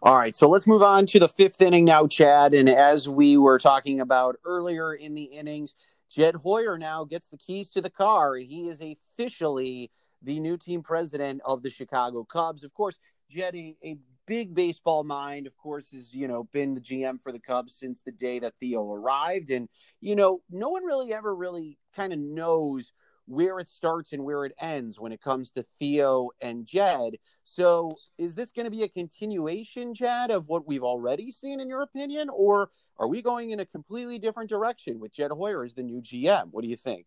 All 0.00 0.16
right, 0.16 0.34
so 0.34 0.48
let's 0.48 0.66
move 0.66 0.82
on 0.82 1.06
to 1.06 1.18
the 1.18 1.28
fifth 1.28 1.60
inning 1.60 1.84
now, 1.84 2.06
Chad. 2.06 2.54
And 2.54 2.68
as 2.68 3.08
we 3.08 3.36
were 3.36 3.58
talking 3.58 4.00
about 4.00 4.36
earlier 4.44 4.94
in 4.94 5.14
the 5.14 5.24
innings, 5.24 5.74
Jed 6.10 6.36
Hoyer 6.36 6.78
now 6.78 7.04
gets 7.04 7.28
the 7.28 7.38
keys 7.38 7.70
to 7.70 7.80
the 7.80 7.90
car, 7.90 8.34
he 8.36 8.68
is 8.68 8.80
officially 8.80 9.90
the 10.22 10.40
new 10.40 10.56
team 10.56 10.82
president 10.82 11.40
of 11.44 11.62
the 11.62 11.70
Chicago 11.70 12.24
Cubs. 12.24 12.64
Of 12.64 12.74
course, 12.74 12.98
Jed, 13.30 13.54
a, 13.54 13.76
a 13.84 13.96
big 14.26 14.54
baseball 14.54 15.04
mind, 15.04 15.46
of 15.46 15.56
course, 15.56 15.90
has 15.92 16.12
you 16.12 16.28
know 16.28 16.44
been 16.52 16.74
the 16.74 16.80
GM 16.80 17.20
for 17.20 17.32
the 17.32 17.40
Cubs 17.40 17.74
since 17.74 18.00
the 18.00 18.12
day 18.12 18.38
that 18.38 18.54
Theo 18.60 18.92
arrived, 18.92 19.50
and 19.50 19.68
you 20.00 20.16
know 20.16 20.40
no 20.50 20.68
one 20.68 20.84
really 20.84 21.12
ever 21.12 21.34
really 21.34 21.78
kind 21.94 22.12
of 22.12 22.18
knows 22.18 22.92
where 23.28 23.58
it 23.58 23.68
starts 23.68 24.12
and 24.12 24.24
where 24.24 24.44
it 24.46 24.52
ends 24.58 24.98
when 24.98 25.12
it 25.12 25.20
comes 25.20 25.50
to 25.50 25.64
Theo 25.78 26.30
and 26.40 26.66
Jed. 26.66 27.16
So, 27.44 27.96
is 28.16 28.34
this 28.34 28.50
going 28.50 28.64
to 28.64 28.70
be 28.70 28.82
a 28.82 28.88
continuation, 28.88 29.94
Jed, 29.94 30.30
of 30.30 30.48
what 30.48 30.66
we've 30.66 30.82
already 30.82 31.30
seen, 31.30 31.60
in 31.60 31.68
your 31.68 31.82
opinion, 31.82 32.28
or 32.32 32.70
are 32.98 33.06
we 33.06 33.22
going 33.22 33.50
in 33.50 33.60
a 33.60 33.66
completely 33.66 34.18
different 34.18 34.48
direction 34.48 34.98
with 34.98 35.12
Jed 35.12 35.30
Hoyer 35.30 35.62
as 35.62 35.74
the 35.74 35.82
new 35.82 36.00
GM? 36.00 36.48
What 36.50 36.62
do 36.62 36.68
you 36.68 36.76
think? 36.76 37.06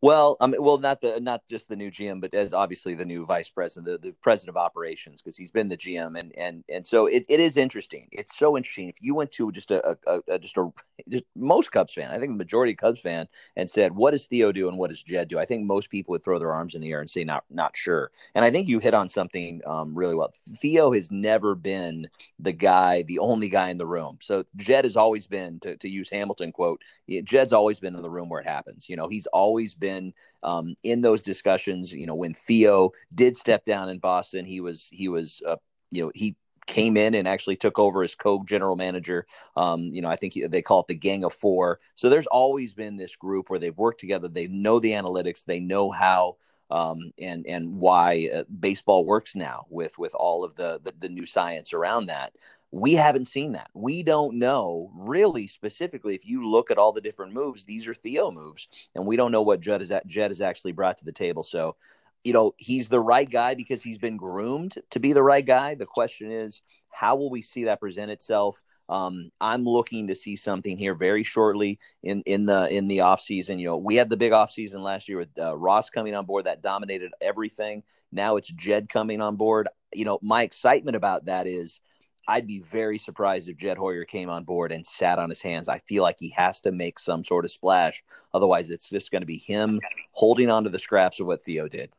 Well, 0.00 0.36
I 0.40 0.46
mean, 0.46 0.62
well, 0.62 0.78
not 0.78 1.00
the 1.00 1.18
not 1.20 1.42
just 1.48 1.68
the 1.68 1.74
new 1.74 1.90
GM, 1.90 2.20
but 2.20 2.32
as 2.32 2.52
obviously 2.52 2.94
the 2.94 3.04
new 3.04 3.26
vice 3.26 3.48
president, 3.48 4.00
the, 4.00 4.08
the 4.08 4.14
president 4.22 4.56
of 4.56 4.56
operations, 4.56 5.20
because 5.20 5.36
he's 5.36 5.50
been 5.50 5.66
the 5.66 5.76
GM, 5.76 6.16
and 6.16 6.32
and 6.38 6.62
and 6.68 6.86
so 6.86 7.06
it, 7.06 7.24
it 7.28 7.40
is 7.40 7.56
interesting. 7.56 8.08
It's 8.12 8.38
so 8.38 8.56
interesting. 8.56 8.88
If 8.88 8.94
you 9.00 9.16
went 9.16 9.32
to 9.32 9.50
just 9.50 9.72
a, 9.72 9.98
a, 10.06 10.20
a 10.28 10.38
just 10.38 10.56
a 10.56 10.70
just 11.08 11.24
most 11.34 11.72
Cubs 11.72 11.94
fan, 11.94 12.12
I 12.12 12.18
think 12.20 12.30
the 12.30 12.36
majority 12.36 12.72
of 12.74 12.78
Cubs 12.78 13.00
fan, 13.00 13.26
and 13.56 13.68
said, 13.68 13.90
"What 13.90 14.12
does 14.12 14.26
Theo 14.28 14.52
do 14.52 14.68
and 14.68 14.78
what 14.78 14.90
does 14.90 15.02
Jed 15.02 15.26
do?" 15.26 15.38
I 15.40 15.44
think 15.44 15.66
most 15.66 15.90
people 15.90 16.12
would 16.12 16.22
throw 16.22 16.38
their 16.38 16.52
arms 16.52 16.76
in 16.76 16.80
the 16.80 16.92
air 16.92 17.00
and 17.00 17.10
say, 17.10 17.24
"Not 17.24 17.42
not 17.50 17.76
sure." 17.76 18.12
And 18.36 18.44
I 18.44 18.52
think 18.52 18.68
you 18.68 18.78
hit 18.78 18.94
on 18.94 19.08
something 19.08 19.62
um, 19.66 19.96
really 19.96 20.14
well. 20.14 20.32
Theo 20.60 20.92
has 20.92 21.10
never 21.10 21.56
been 21.56 22.08
the 22.38 22.52
guy, 22.52 23.02
the 23.02 23.18
only 23.18 23.48
guy 23.48 23.70
in 23.70 23.78
the 23.78 23.86
room. 23.86 24.18
So 24.22 24.44
Jed 24.56 24.84
has 24.84 24.96
always 24.96 25.26
been, 25.26 25.58
to 25.60 25.76
to 25.76 25.88
use 25.88 26.08
Hamilton 26.08 26.52
quote, 26.52 26.80
Jed's 27.24 27.52
always 27.52 27.80
been 27.80 27.96
in 27.96 28.02
the 28.02 28.10
room 28.10 28.28
where 28.28 28.40
it 28.40 28.46
happens. 28.46 28.88
You 28.88 28.96
know, 28.96 29.08
he's 29.08 29.26
always 29.26 29.74
been 29.74 29.87
been 29.88 30.14
um, 30.42 30.74
in 30.82 31.00
those 31.00 31.22
discussions. 31.22 31.92
You 31.92 32.06
know, 32.06 32.14
when 32.14 32.34
Theo 32.34 32.90
did 33.14 33.36
step 33.36 33.64
down 33.64 33.88
in 33.88 33.98
Boston, 33.98 34.44
he 34.44 34.60
was 34.60 34.88
he 34.90 35.08
was 35.08 35.42
uh, 35.46 35.56
you 35.90 36.04
know 36.04 36.12
he 36.14 36.36
came 36.66 36.98
in 36.98 37.14
and 37.14 37.26
actually 37.26 37.56
took 37.56 37.78
over 37.78 38.02
as 38.02 38.14
co-general 38.14 38.76
manager. 38.76 39.26
Um, 39.56 39.84
you 39.84 40.02
know, 40.02 40.08
I 40.08 40.16
think 40.16 40.34
they 40.34 40.62
call 40.62 40.80
it 40.80 40.88
the 40.88 40.94
Gang 40.94 41.24
of 41.24 41.32
Four. 41.32 41.80
So 41.94 42.08
there's 42.08 42.26
always 42.26 42.74
been 42.74 42.96
this 42.96 43.16
group 43.16 43.48
where 43.48 43.58
they've 43.58 43.76
worked 43.76 44.00
together. 44.00 44.28
They 44.28 44.48
know 44.48 44.78
the 44.78 44.92
analytics. 44.92 45.44
They 45.44 45.60
know 45.60 45.90
how 45.90 46.36
um, 46.70 47.12
and 47.18 47.46
and 47.46 47.76
why 47.76 48.28
uh, 48.34 48.44
baseball 48.60 49.04
works 49.04 49.34
now 49.34 49.66
with 49.70 49.98
with 49.98 50.14
all 50.14 50.44
of 50.44 50.54
the, 50.56 50.80
the, 50.84 50.92
the 50.98 51.08
new 51.08 51.26
science 51.26 51.72
around 51.72 52.06
that 52.06 52.34
we 52.70 52.94
haven't 52.94 53.26
seen 53.26 53.52
that. 53.52 53.70
We 53.74 54.02
don't 54.02 54.38
know 54.38 54.90
really 54.94 55.46
specifically 55.46 56.14
if 56.14 56.26
you 56.26 56.48
look 56.48 56.70
at 56.70 56.78
all 56.78 56.92
the 56.92 57.00
different 57.00 57.32
moves, 57.32 57.64
these 57.64 57.86
are 57.86 57.94
Theo 57.94 58.30
moves, 58.30 58.68
and 58.94 59.06
we 59.06 59.16
don't 59.16 59.32
know 59.32 59.42
what 59.42 59.60
Jed 59.60 59.82
is 59.82 59.92
Jed 60.06 60.30
has 60.30 60.40
actually 60.40 60.72
brought 60.72 60.98
to 60.98 61.04
the 61.04 61.12
table. 61.12 61.42
So, 61.42 61.76
you 62.24 62.32
know, 62.32 62.54
he's 62.58 62.88
the 62.88 63.00
right 63.00 63.28
guy 63.28 63.54
because 63.54 63.82
he's 63.82 63.98
been 63.98 64.16
groomed 64.16 64.74
to 64.90 65.00
be 65.00 65.12
the 65.12 65.22
right 65.22 65.44
guy. 65.44 65.74
The 65.76 65.86
question 65.86 66.30
is, 66.30 66.60
how 66.90 67.16
will 67.16 67.30
we 67.30 67.42
see 67.42 67.64
that 67.64 67.80
present 67.80 68.10
itself? 68.10 68.62
Um, 68.90 69.30
I'm 69.40 69.64
looking 69.64 70.06
to 70.08 70.14
see 70.14 70.36
something 70.36 70.76
here 70.76 70.94
very 70.94 71.22
shortly 71.22 71.78
in 72.02 72.22
in 72.22 72.46
the 72.46 72.68
in 72.74 72.88
the 72.88 73.00
off 73.00 73.20
season. 73.20 73.58
You 73.58 73.68
know, 73.68 73.76
we 73.78 73.96
had 73.96 74.10
the 74.10 74.16
big 74.16 74.32
off 74.32 74.50
season 74.50 74.82
last 74.82 75.08
year 75.08 75.18
with 75.18 75.28
uh, 75.38 75.56
Ross 75.56 75.88
coming 75.90 76.14
on 76.14 76.26
board 76.26 76.44
that 76.44 76.62
dominated 76.62 77.12
everything. 77.20 77.82
Now 78.12 78.36
it's 78.36 78.48
Jed 78.50 78.88
coming 78.88 79.20
on 79.22 79.36
board. 79.36 79.68
You 79.94 80.04
know, 80.04 80.18
my 80.22 80.42
excitement 80.42 80.96
about 80.96 81.26
that 81.26 81.46
is 81.46 81.80
I'd 82.28 82.46
be 82.46 82.58
very 82.58 82.98
surprised 82.98 83.48
if 83.48 83.56
Jed 83.56 83.78
Hoyer 83.78 84.04
came 84.04 84.28
on 84.28 84.44
board 84.44 84.70
and 84.70 84.86
sat 84.86 85.18
on 85.18 85.30
his 85.30 85.40
hands. 85.40 85.66
I 85.66 85.78
feel 85.78 86.02
like 86.02 86.16
he 86.20 86.28
has 86.30 86.60
to 86.60 86.70
make 86.70 86.98
some 86.98 87.24
sort 87.24 87.46
of 87.46 87.50
splash. 87.50 88.04
Otherwise, 88.34 88.68
it's 88.68 88.90
just 88.90 89.10
going 89.10 89.22
to 89.22 89.26
be 89.26 89.38
him 89.38 89.78
holding 90.12 90.50
on 90.50 90.64
to 90.64 90.70
the 90.70 90.78
scraps 90.78 91.20
of 91.20 91.26
what 91.26 91.42
Theo 91.42 91.68
did. 91.68 91.90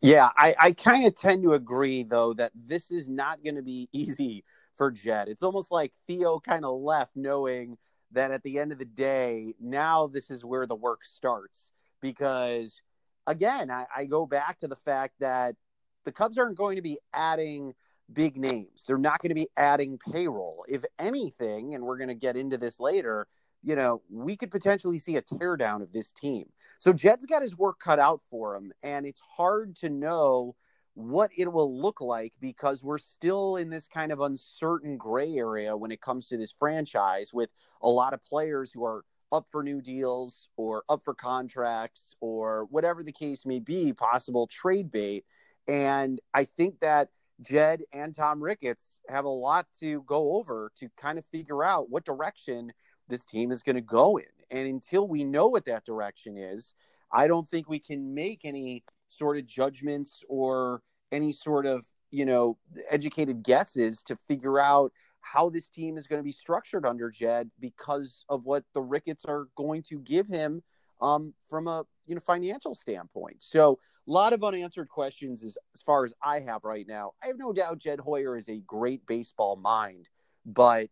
Yeah, 0.00 0.30
I, 0.36 0.54
I 0.58 0.72
kind 0.72 1.04
of 1.04 1.16
tend 1.16 1.42
to 1.42 1.54
agree, 1.54 2.04
though, 2.04 2.32
that 2.34 2.52
this 2.54 2.92
is 2.92 3.08
not 3.08 3.42
going 3.42 3.56
to 3.56 3.62
be 3.62 3.88
easy 3.92 4.44
for 4.76 4.92
Jed. 4.92 5.28
It's 5.28 5.42
almost 5.42 5.72
like 5.72 5.92
Theo 6.06 6.38
kind 6.38 6.64
of 6.64 6.80
left 6.80 7.16
knowing 7.16 7.78
that 8.12 8.30
at 8.30 8.44
the 8.44 8.60
end 8.60 8.70
of 8.70 8.78
the 8.78 8.84
day, 8.84 9.54
now 9.60 10.06
this 10.06 10.30
is 10.30 10.44
where 10.44 10.66
the 10.66 10.76
work 10.76 11.04
starts. 11.04 11.72
Because, 12.00 12.80
again, 13.26 13.68
I, 13.68 13.86
I 13.96 14.04
go 14.04 14.26
back 14.26 14.60
to 14.60 14.68
the 14.68 14.76
fact 14.76 15.14
that 15.18 15.56
the 16.04 16.12
Cubs 16.12 16.38
aren't 16.38 16.56
going 16.56 16.76
to 16.76 16.82
be 16.82 16.98
adding– 17.12 17.74
big 18.12 18.36
names. 18.36 18.84
They're 18.86 18.98
not 18.98 19.20
going 19.20 19.30
to 19.30 19.34
be 19.34 19.48
adding 19.56 19.98
payroll. 20.12 20.64
If 20.68 20.84
anything, 20.98 21.74
and 21.74 21.84
we're 21.84 21.98
going 21.98 22.08
to 22.08 22.14
get 22.14 22.36
into 22.36 22.58
this 22.58 22.80
later, 22.80 23.26
you 23.62 23.76
know, 23.76 24.02
we 24.10 24.36
could 24.36 24.50
potentially 24.50 24.98
see 24.98 25.16
a 25.16 25.22
teardown 25.22 25.82
of 25.82 25.92
this 25.92 26.12
team. 26.12 26.46
So 26.78 26.92
Jed's 26.92 27.26
got 27.26 27.42
his 27.42 27.56
work 27.56 27.78
cut 27.78 27.98
out 27.98 28.20
for 28.28 28.56
him, 28.56 28.72
and 28.82 29.06
it's 29.06 29.20
hard 29.36 29.76
to 29.76 29.90
know 29.90 30.56
what 30.94 31.30
it 31.36 31.50
will 31.50 31.80
look 31.80 32.00
like 32.00 32.34
because 32.40 32.84
we're 32.84 32.98
still 32.98 33.56
in 33.56 33.70
this 33.70 33.88
kind 33.88 34.12
of 34.12 34.20
uncertain 34.20 34.96
gray 34.98 35.34
area 35.34 35.76
when 35.76 35.90
it 35.90 36.02
comes 36.02 36.26
to 36.26 36.36
this 36.36 36.52
franchise 36.52 37.30
with 37.32 37.50
a 37.80 37.88
lot 37.88 38.12
of 38.12 38.22
players 38.24 38.70
who 38.72 38.84
are 38.84 39.04
up 39.30 39.46
for 39.50 39.62
new 39.62 39.80
deals 39.80 40.48
or 40.56 40.84
up 40.90 41.02
for 41.02 41.14
contracts 41.14 42.14
or 42.20 42.66
whatever 42.66 43.02
the 43.02 43.12
case 43.12 43.46
may 43.46 43.58
be, 43.58 43.92
possible 43.94 44.46
trade 44.46 44.92
bait. 44.92 45.24
And 45.66 46.20
I 46.34 46.44
think 46.44 46.80
that 46.80 47.08
Jed 47.40 47.82
and 47.92 48.14
Tom 48.14 48.42
Ricketts 48.42 49.00
have 49.08 49.24
a 49.24 49.30
lot 49.30 49.66
to 49.80 50.02
go 50.02 50.34
over 50.34 50.70
to 50.78 50.88
kind 50.96 51.18
of 51.18 51.24
figure 51.26 51.64
out 51.64 51.90
what 51.90 52.04
direction 52.04 52.72
this 53.08 53.24
team 53.24 53.50
is 53.50 53.62
going 53.62 53.76
to 53.76 53.82
go 53.82 54.16
in. 54.16 54.26
And 54.50 54.68
until 54.68 55.08
we 55.08 55.24
know 55.24 55.46
what 55.48 55.64
that 55.66 55.84
direction 55.84 56.36
is, 56.36 56.74
I 57.10 57.26
don't 57.26 57.48
think 57.48 57.68
we 57.68 57.78
can 57.78 58.14
make 58.14 58.40
any 58.44 58.84
sort 59.08 59.38
of 59.38 59.46
judgments 59.46 60.24
or 60.28 60.82
any 61.10 61.32
sort 61.32 61.66
of, 61.66 61.86
you 62.10 62.24
know, 62.24 62.58
educated 62.90 63.42
guesses 63.42 64.02
to 64.04 64.16
figure 64.28 64.58
out 64.58 64.92
how 65.20 65.48
this 65.48 65.68
team 65.68 65.96
is 65.96 66.06
going 66.06 66.18
to 66.18 66.24
be 66.24 66.32
structured 66.32 66.84
under 66.84 67.10
Jed 67.10 67.50
because 67.60 68.24
of 68.28 68.44
what 68.44 68.64
the 68.74 68.80
Ricketts 68.80 69.24
are 69.24 69.48
going 69.56 69.82
to 69.84 69.98
give 69.98 70.26
him 70.26 70.62
um, 71.00 71.34
from 71.48 71.68
a 71.68 71.84
you 72.12 72.16
know 72.16 72.20
financial 72.20 72.74
standpoint. 72.74 73.36
So 73.38 73.78
a 74.06 74.10
lot 74.10 74.34
of 74.34 74.44
unanswered 74.44 74.88
questions 74.88 75.42
as, 75.42 75.56
as 75.74 75.80
far 75.80 76.04
as 76.04 76.12
I 76.22 76.40
have 76.40 76.62
right 76.62 76.86
now. 76.86 77.12
I 77.22 77.28
have 77.28 77.38
no 77.38 77.52
doubt 77.54 77.78
Jed 77.78 78.00
Hoyer 78.00 78.36
is 78.36 78.48
a 78.50 78.58
great 78.58 79.06
baseball 79.06 79.56
mind, 79.56 80.10
but 80.44 80.90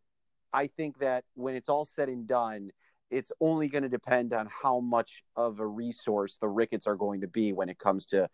I 0.52 0.66
think 0.66 0.98
that 1.00 1.24
when 1.34 1.54
it's 1.54 1.68
all 1.68 1.84
said 1.84 2.08
and 2.08 2.26
done, 2.26 2.70
it's 3.10 3.32
only 3.38 3.68
going 3.68 3.82
to 3.82 3.88
depend 3.88 4.32
on 4.32 4.48
how 4.50 4.80
much 4.80 5.22
of 5.36 5.60
a 5.60 5.66
resource 5.66 6.38
the 6.40 6.48
Ricketts 6.48 6.86
are 6.86 6.96
going 6.96 7.20
to 7.20 7.28
be 7.28 7.52
when 7.52 7.68
it 7.68 7.78
comes 7.78 8.06
to 8.06 8.28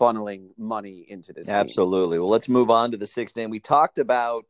funneling 0.00 0.48
money 0.56 1.04
into 1.08 1.34
this. 1.34 1.48
Absolutely. 1.48 2.18
Well, 2.18 2.30
let's 2.30 2.48
move 2.48 2.70
on 2.70 2.92
to 2.92 2.96
the 2.96 3.06
sixth 3.06 3.36
game. 3.36 3.50
We 3.50 3.60
talked 3.60 3.98
about 3.98 4.46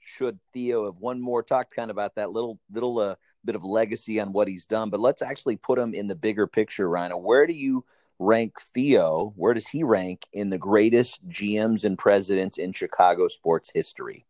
should 0.00 0.40
Theo 0.52 0.86
have 0.86 0.96
one 0.96 1.20
more 1.20 1.42
talked 1.42 1.76
kind 1.76 1.90
of 1.90 1.96
about 1.96 2.16
that 2.16 2.32
little 2.32 2.58
little 2.72 2.98
uh, 2.98 3.14
bit 3.48 3.56
of 3.56 3.64
legacy 3.64 4.20
on 4.20 4.34
what 4.34 4.46
he's 4.46 4.66
done, 4.66 4.90
but 4.90 5.00
let's 5.00 5.22
actually 5.22 5.56
put 5.56 5.78
him 5.78 5.94
in 5.94 6.06
the 6.06 6.14
bigger 6.14 6.46
picture, 6.46 6.86
Rhino. 6.86 7.16
Where 7.16 7.46
do 7.46 7.54
you 7.54 7.82
rank 8.18 8.60
Theo? 8.74 9.32
Where 9.36 9.54
does 9.54 9.66
he 9.66 9.82
rank 9.82 10.26
in 10.34 10.50
the 10.50 10.58
greatest 10.58 11.26
GMs 11.30 11.84
and 11.84 11.96
presidents 11.96 12.58
in 12.58 12.72
Chicago 12.72 13.26
sports 13.26 13.70
history? 13.72 14.26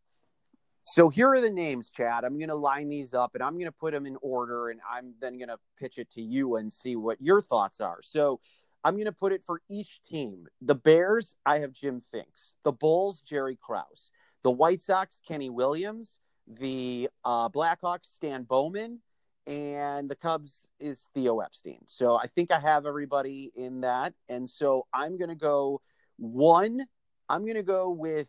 So 0.84 1.08
here 1.08 1.28
are 1.32 1.40
the 1.40 1.50
names, 1.50 1.90
Chad. 1.90 2.24
I'm 2.24 2.38
going 2.38 2.48
to 2.48 2.54
line 2.54 2.88
these 2.88 3.12
up 3.12 3.34
and 3.34 3.42
I'm 3.42 3.54
going 3.54 3.64
to 3.64 3.72
put 3.72 3.92
them 3.92 4.06
in 4.06 4.16
order 4.22 4.68
and 4.68 4.80
I'm 4.88 5.14
then 5.20 5.36
going 5.36 5.48
to 5.48 5.58
pitch 5.76 5.98
it 5.98 6.10
to 6.12 6.22
you 6.22 6.54
and 6.54 6.72
see 6.72 6.94
what 6.94 7.20
your 7.20 7.42
thoughts 7.42 7.80
are. 7.80 7.98
So 8.02 8.38
I'm 8.84 8.94
going 8.94 9.06
to 9.06 9.12
put 9.12 9.32
it 9.32 9.42
for 9.44 9.60
each 9.68 10.00
team. 10.04 10.46
The 10.62 10.76
Bears, 10.76 11.34
I 11.44 11.58
have 11.58 11.72
Jim 11.72 12.00
Finks. 12.12 12.54
The 12.62 12.72
Bulls, 12.72 13.20
Jerry 13.22 13.58
Krause. 13.60 14.12
The 14.44 14.52
White 14.52 14.80
Sox, 14.80 15.20
Kenny 15.26 15.50
Williams. 15.50 16.20
The 16.46 17.10
uh, 17.24 17.48
Blackhawks, 17.48 18.06
Stan 18.14 18.44
Bowman. 18.44 19.00
And 19.48 20.10
the 20.10 20.14
Cubs 20.14 20.66
is 20.78 21.08
Theo 21.14 21.40
Epstein. 21.40 21.80
So 21.86 22.16
I 22.16 22.26
think 22.26 22.52
I 22.52 22.60
have 22.60 22.84
everybody 22.84 23.50
in 23.56 23.80
that. 23.80 24.12
And 24.28 24.48
so 24.48 24.86
I'm 24.92 25.16
going 25.16 25.30
to 25.30 25.34
go 25.34 25.80
one. 26.18 26.84
I'm 27.30 27.42
going 27.42 27.54
to 27.54 27.62
go 27.62 27.90
with 27.90 28.28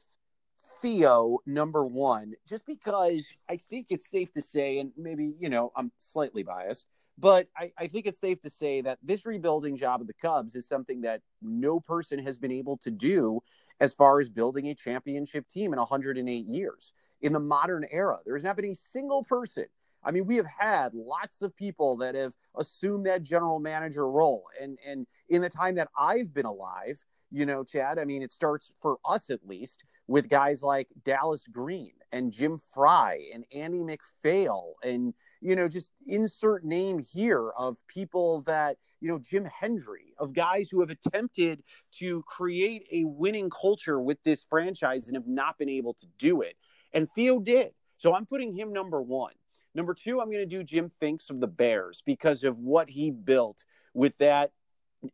Theo 0.82 1.40
number 1.46 1.86
one, 1.86 2.34
just 2.48 2.66
because 2.66 3.26
I 3.50 3.58
think 3.58 3.88
it's 3.90 4.10
safe 4.10 4.32
to 4.34 4.42
say, 4.42 4.80
and 4.80 4.94
maybe, 4.96 5.36
you 5.38 5.50
know, 5.50 5.74
I'm 5.76 5.92
slightly 5.98 6.44
biased, 6.44 6.88
but 7.18 7.48
I, 7.58 7.74
I, 7.78 7.88
think 7.88 8.06
it's 8.06 8.20
safe 8.20 8.42
to 8.44 8.50
say 8.50 8.80
that 8.82 8.98
this 9.04 9.26
rebuilding 9.26 9.76
job 9.76 10.00
of 10.00 10.08
the 10.08 10.14
Cubs 10.14 10.56
is 10.56 10.70
something 10.70 11.02
that 11.02 11.22
no 11.42 11.82
person 11.82 12.20
has 12.20 12.38
been 12.38 12.52
able 12.52 12.78
to 12.78 12.92
do 12.92 13.42
as 13.82 13.94
far 13.94 14.22
as 14.22 14.30
building 14.30 14.68
a 14.68 14.76
championship 14.76 15.50
team 15.50 15.74
in 15.74 15.80
108 15.80 16.46
years. 16.46 16.94
In 17.22 17.34
the 17.34 17.40
modern 17.42 17.86
era, 17.92 18.20
there 18.26 18.36
has 18.36 18.46
not 18.46 18.56
been 18.56 18.72
a 18.72 18.76
single 18.76 19.26
person. 19.26 19.66
I 20.04 20.12
mean, 20.12 20.26
we 20.26 20.38
have 20.38 20.46
had 20.46 20.94
lots 20.94 21.42
of 21.42 21.56
people 21.56 21.98
that 21.98 22.16
have 22.16 22.34
assumed 22.58 23.06
that 23.06 23.24
general 23.24 23.60
manager 23.60 24.10
role. 24.10 24.46
And, 24.62 24.78
and 24.86 25.08
in 25.28 25.42
the 25.42 25.50
time 25.50 25.76
that 25.76 25.90
I've 25.98 26.34
been 26.34 26.46
alive, 26.46 27.04
you 27.32 27.46
know, 27.46 27.64
Chad, 27.64 28.00
I 28.00 28.06
mean, 28.06 28.22
it 28.22 28.32
starts 28.32 28.72
for 28.82 28.98
us 29.06 29.30
at 29.30 29.46
least 29.46 29.84
with 30.08 30.28
guys 30.28 30.64
like 30.64 30.88
Dallas 31.04 31.44
Green 31.52 31.94
and 32.12 32.32
Jim 32.32 32.60
Frey 32.74 33.30
and 33.34 33.46
Andy 33.54 33.84
MacPhail 33.84 34.74
and 34.84 35.14
you 35.40 35.56
know 35.56 35.68
just 35.68 35.92
insert 36.08 36.66
name 36.66 36.98
here 36.98 37.52
of 37.58 37.78
people 37.88 38.42
that 38.42 38.78
you 39.00 39.08
know 39.08 39.20
Jim 39.20 39.46
Hendry 39.46 40.14
of 40.18 40.34
guys 40.34 40.70
who 40.70 40.80
have 40.82 40.90
attempted 40.90 41.62
to 42.00 42.24
create 42.24 42.88
a 42.92 43.04
winning 43.06 43.50
culture 43.50 44.00
with 44.00 44.18
this 44.24 44.44
franchise 44.50 45.08
and 45.08 45.16
have 45.16 45.28
not 45.28 45.58
been 45.60 45.70
able 45.70 45.94
to 46.02 46.08
do 46.18 46.42
it. 46.42 46.56
And 46.92 47.08
Theo 47.14 47.40
did. 47.40 47.72
So 47.98 48.16
I'm 48.16 48.26
putting 48.26 48.56
him 48.56 48.74
number 48.74 49.02
1 49.02 49.34
number 49.80 49.94
2 49.94 50.20
I'm 50.20 50.30
going 50.30 50.40
to 50.40 50.46
do 50.46 50.62
Jim 50.62 50.90
Finks 50.90 51.30
of 51.30 51.40
the 51.40 51.48
Bears 51.48 52.04
because 52.06 52.44
of 52.44 52.60
what 52.60 52.90
he 52.90 53.12
built 53.12 53.66
with 53.94 54.18
that 54.18 54.52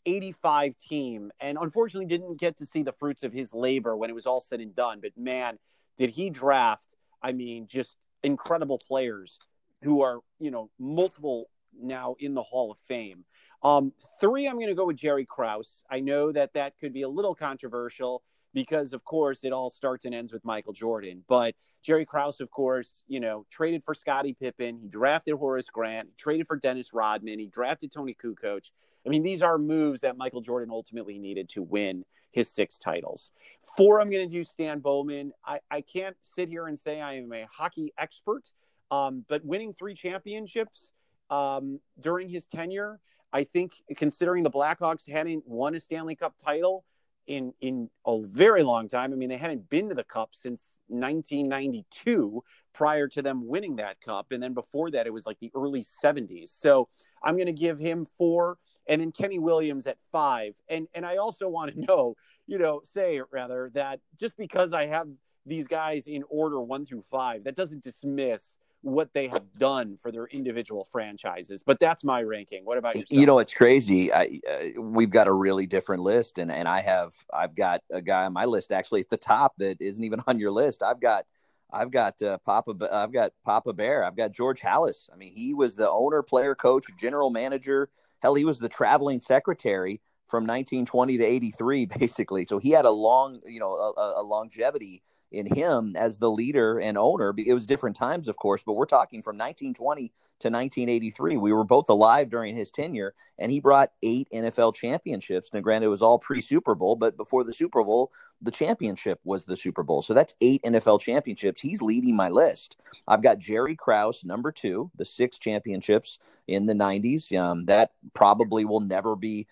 85 0.08 0.75
team 0.80 1.32
and 1.39 1.58
unfortunately 1.62 2.08
didn't 2.08 2.39
get 2.39 2.58
to 2.58 2.65
see 2.65 2.82
the 2.82 2.91
fruits 2.91 3.21
of 3.21 3.32
his 3.32 3.54
labor 3.54 3.95
when 3.95 4.10
it 4.10 4.13
was 4.13 4.25
all 4.25 4.41
said 4.41 4.60
and 4.60 4.75
done. 4.75 4.99
But 5.01 5.12
man, 5.15 5.60
did 5.97 6.10
he 6.10 6.32
draft, 6.32 6.97
I 7.21 7.32
mean, 7.32 7.67
just 7.67 7.95
incredible 8.23 8.80
players 8.80 9.38
who 9.84 10.01
are, 10.01 10.21
you 10.39 10.49
know, 10.49 10.71
multiple 10.80 11.49
now 11.80 12.15
in 12.19 12.34
the 12.34 12.41
Hall 12.41 12.71
of 12.71 12.80
Fame. 12.80 13.23
Um, 13.62 13.93
three, 14.19 14.47
I'm 14.47 14.56
going 14.56 14.67
to 14.67 14.73
go 14.73 14.86
with 14.86 14.97
Jerry 14.97 15.25
Krause. 15.25 15.84
I 15.91 15.99
know 15.99 16.32
that 16.32 16.54
that 16.54 16.73
could 16.80 16.91
be 16.91 17.04
a 17.04 17.10
little 17.10 17.36
controversial 17.36 18.23
because, 18.55 18.93
of 18.93 19.03
course, 19.03 19.43
it 19.43 19.51
all 19.51 19.69
starts 19.69 20.05
and 20.05 20.15
ends 20.15 20.33
with 20.33 20.43
Michael 20.45 20.73
Jordan. 20.73 21.23
But 21.27 21.53
Jerry 21.83 22.05
Krause, 22.05 22.39
of 22.39 22.49
course, 22.49 23.03
you 23.07 23.19
know, 23.19 23.45
traded 23.51 23.83
for 23.83 23.93
Scottie 23.93 24.33
Pippen. 24.33 24.79
He 24.79 24.87
drafted 24.87 25.35
Horace 25.35 25.69
Grant, 25.69 26.17
traded 26.17 26.47
for 26.47 26.55
Dennis 26.55 26.93
Rodman. 26.93 27.37
He 27.37 27.47
drafted 27.47 27.91
Toni 27.91 28.15
Kukoc. 28.15 28.71
I 29.05 29.09
mean, 29.09 29.21
these 29.21 29.43
are 29.43 29.59
moves 29.59 30.01
that 30.01 30.17
Michael 30.17 30.41
Jordan 30.41 30.69
ultimately 30.71 31.19
needed 31.19 31.49
to 31.49 31.61
win 31.61 32.05
his 32.31 32.49
six 32.49 32.79
titles. 32.79 33.29
Four, 33.77 33.99
I'm 33.99 34.09
going 34.09 34.27
to 34.27 34.33
do 34.33 34.43
Stan 34.43 34.79
Bowman. 34.79 35.33
I, 35.45 35.59
I 35.69 35.81
can't 35.81 36.15
sit 36.21 36.49
here 36.49 36.67
and 36.67 36.79
say 36.79 37.01
I 37.01 37.15
am 37.17 37.31
a 37.33 37.45
hockey 37.51 37.93
expert, 37.97 38.51
um, 38.89 39.25
but 39.27 39.43
winning 39.45 39.73
three 39.73 39.93
championships 39.93 40.93
um, 41.29 41.81
during 41.99 42.29
his 42.29 42.45
tenure, 42.45 42.99
I 43.33 43.43
think 43.43 43.73
considering 43.97 44.43
the 44.43 44.51
Blackhawks 44.51 45.09
hadn't 45.09 45.45
won 45.45 45.75
a 45.75 45.79
Stanley 45.79 46.15
Cup 46.15 46.35
title 46.43 46.85
in 47.27 47.53
in 47.61 47.89
a 48.05 48.21
very 48.21 48.63
long 48.63 48.88
time. 48.88 49.13
I 49.13 49.15
mean, 49.15 49.29
they 49.29 49.38
hadn't 49.38 49.69
been 49.69 49.89
to 49.89 49.95
the 49.95 50.03
Cup 50.03 50.29
since 50.33 50.77
1992 50.88 52.43
prior 52.73 53.07
to 53.07 53.21
them 53.21 53.47
winning 53.47 53.77
that 53.77 53.99
cup 54.01 54.31
and 54.31 54.43
then 54.43 54.53
before 54.53 54.91
that 54.91 55.07
it 55.07 55.13
was 55.13 55.25
like 55.25 55.39
the 55.39 55.51
early 55.55 55.83
70s. 55.83 56.49
So, 56.49 56.89
I'm 57.23 57.35
going 57.35 57.47
to 57.47 57.53
give 57.53 57.79
him 57.79 58.05
4 58.17 58.57
and 58.88 59.01
then 59.01 59.11
Kenny 59.11 59.39
Williams 59.39 59.88
at 59.88 59.97
five. 60.11 60.55
And 60.69 60.88
and 60.93 61.05
I 61.05 61.17
also 61.17 61.47
want 61.47 61.73
to 61.73 61.81
know, 61.88 62.15
you 62.47 62.57
know, 62.57 62.81
say 62.83 63.21
rather 63.31 63.71
that 63.73 63.99
just 64.19 64.38
because 64.38 64.73
I 64.73 64.88
have 64.88 65.07
these 65.45 65.67
guys 65.67 66.07
in 66.07 66.23
order 66.29 66.59
one 66.61 66.85
through 66.85 67.03
five, 67.11 67.43
that 67.43 67.55
doesn't 67.55 67.83
dismiss 67.83 68.57
what 68.86 69.13
they 69.13 69.28
have 69.28 69.52
done 69.58 69.98
for 69.98 70.12
their 70.12 70.26
individual 70.28 70.88
franchises. 70.91 71.63
But 71.65 71.80
that's 71.80 72.04
my 72.04 72.21
ranking. 72.21 72.65
What 72.65 72.78
about 72.78 72.95
yourself? 72.95 73.19
You 73.19 73.26
know, 73.26 73.39
it's 73.39 73.54
crazy. 73.54 74.13
I 74.13 74.39
uh, 74.50 74.82
we've 74.82 75.10
got 75.10 75.28
a 75.28 75.34
really 75.34 75.65
different 75.65 76.04
list, 76.04 76.38
and 76.38 76.52
and 76.52 76.67
I 76.67 76.82
have 76.82 77.13
I've 77.34 77.56
got 77.56 77.82
a 77.91 78.02
guy 78.02 78.26
on 78.26 78.34
my 78.34 78.45
list 78.45 78.71
actually 78.71 79.02
at 79.02 79.10
the 79.10 79.17
top 79.17 79.54
that 79.58 79.82
isn't 79.82 80.04
even 80.04 80.21
on 80.28 80.39
your 80.39 80.52
list. 80.52 80.84
I've 80.84 81.00
got. 81.00 81.26
I've 81.74 81.91
got 81.91 82.21
uh, 82.21 82.38
Papa. 82.45 82.76
I've 82.89 83.12
got 83.12 83.34
Papa 83.43 83.74
Bear. 83.74 84.06
I've 84.06 84.15
got 84.15 84.32
George 84.32 84.62
Halas. 84.62 85.10
I 85.12 85.17
mean, 85.17 85.34
he 85.34 85.54
was 85.56 85.76
the 85.76 85.89
owner, 85.89 86.21
player, 86.21 86.54
coach, 86.56 86.86
general 86.98 87.32
manager 87.32 87.89
Hell, 88.26 88.34
he 88.34 88.43
was 88.43 88.58
the 88.58 88.69
traveling 88.69 89.21
secretary 89.21 90.02
from 90.28 90.45
1920 90.45 91.17
to 91.19 91.24
83, 91.24 91.86
basically. 92.00 92.45
So 92.45 92.58
he 92.58 92.71
had 92.71 92.86
a 92.86 92.89
long, 92.89 93.39
you 93.45 93.60
know, 93.60 93.74
a, 93.74 94.21
a 94.21 94.24
longevity 94.24 95.04
in 95.36 95.45
him 95.45 95.95
as 95.95 96.17
the 96.17 96.32
leader 96.32 96.80
and 96.80 96.98
owner. 96.98 97.34
It 97.38 97.54
was 97.54 97.65
different 97.65 97.95
times, 97.95 98.28
of 98.28 98.38
course, 98.38 98.63
but 98.65 98.74
we're 98.74 98.86
talking 98.86 99.21
from 99.21 99.38
1920 99.38 100.12
to 100.39 100.50
1983. 100.50 101.38
We 101.38 101.54
were 101.54 101.63
both 101.63 101.89
alive 101.89 102.30
during 102.30 102.56
his 102.56 102.71
tenure, 102.71 103.13
and 103.38 103.52
he 103.52 103.60
brought 103.60 103.91
eight 104.04 104.28
NFL 104.34 104.76
championships. 104.76 105.50
Now, 105.54 105.60
granted, 105.60 105.88
it 105.88 105.89
was 105.89 106.02
all 106.02 106.19
pre 106.19 106.41
Super 106.41 106.76
Bowl, 106.76 106.95
but 106.95 107.17
before 107.17 107.43
the 107.43 107.54
Super 107.54 107.84
Bowl, 107.84 108.12
the 108.41 108.52
championship 108.52 109.19
was 109.24 109.45
the 109.45 109.58
Super 109.58 109.84
Bowl. 109.84 110.02
So 110.02 110.13
that's 110.13 110.34
eight 110.41 110.62
NFL 110.63 111.02
championships. 111.02 111.62
He's 111.62 111.82
leading 111.82 112.15
my 112.15 112.30
list. 112.30 112.78
I've 113.08 113.24
got 113.24 113.39
Jerry 113.39 113.76
Krause, 113.76 114.24
number 114.24 114.52
two, 114.52 114.91
the 114.95 115.06
six 115.06 115.38
championships 115.38 116.19
in 116.48 116.65
the 116.65 116.74
90s. 116.74 117.36
Um, 117.38 117.65
that 117.65 117.91
probably 118.13 118.65
will 118.65 118.82
never 118.82 119.15
be 119.15 119.48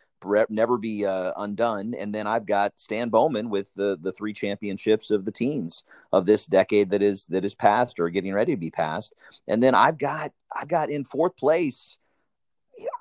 never 0.50 0.78
be 0.78 1.06
uh, 1.06 1.34
undone. 1.38 1.94
And 1.94 2.14
then 2.14 2.28
I've 2.28 2.46
got 2.46 2.74
Stan 2.80 3.10
Bowman 3.10 3.50
with 3.50 3.68
the 3.76 3.98
the 4.02 4.12
three 4.12 4.34
championships 4.34 5.12
of 5.12 5.26
the 5.26 5.32
teens 5.32 5.84
of 6.12 6.26
this 6.26 6.46
decade 6.46 6.92
that 6.92 7.02
is 7.02 7.26
that 7.28 7.46
is 7.46 7.56
past 7.56 8.00
or 8.00 8.10
getting 8.10 8.34
ready 8.34 8.54
to 8.54 8.60
be 8.60 8.72
passed. 8.72 9.14
And 9.48 9.62
then 9.62 9.76
I've 9.76 9.98
got 9.98 10.32
I've 10.54 10.68
got 10.68 10.90
in 10.90 11.06
fourth 11.06 11.38
place. 11.38 11.98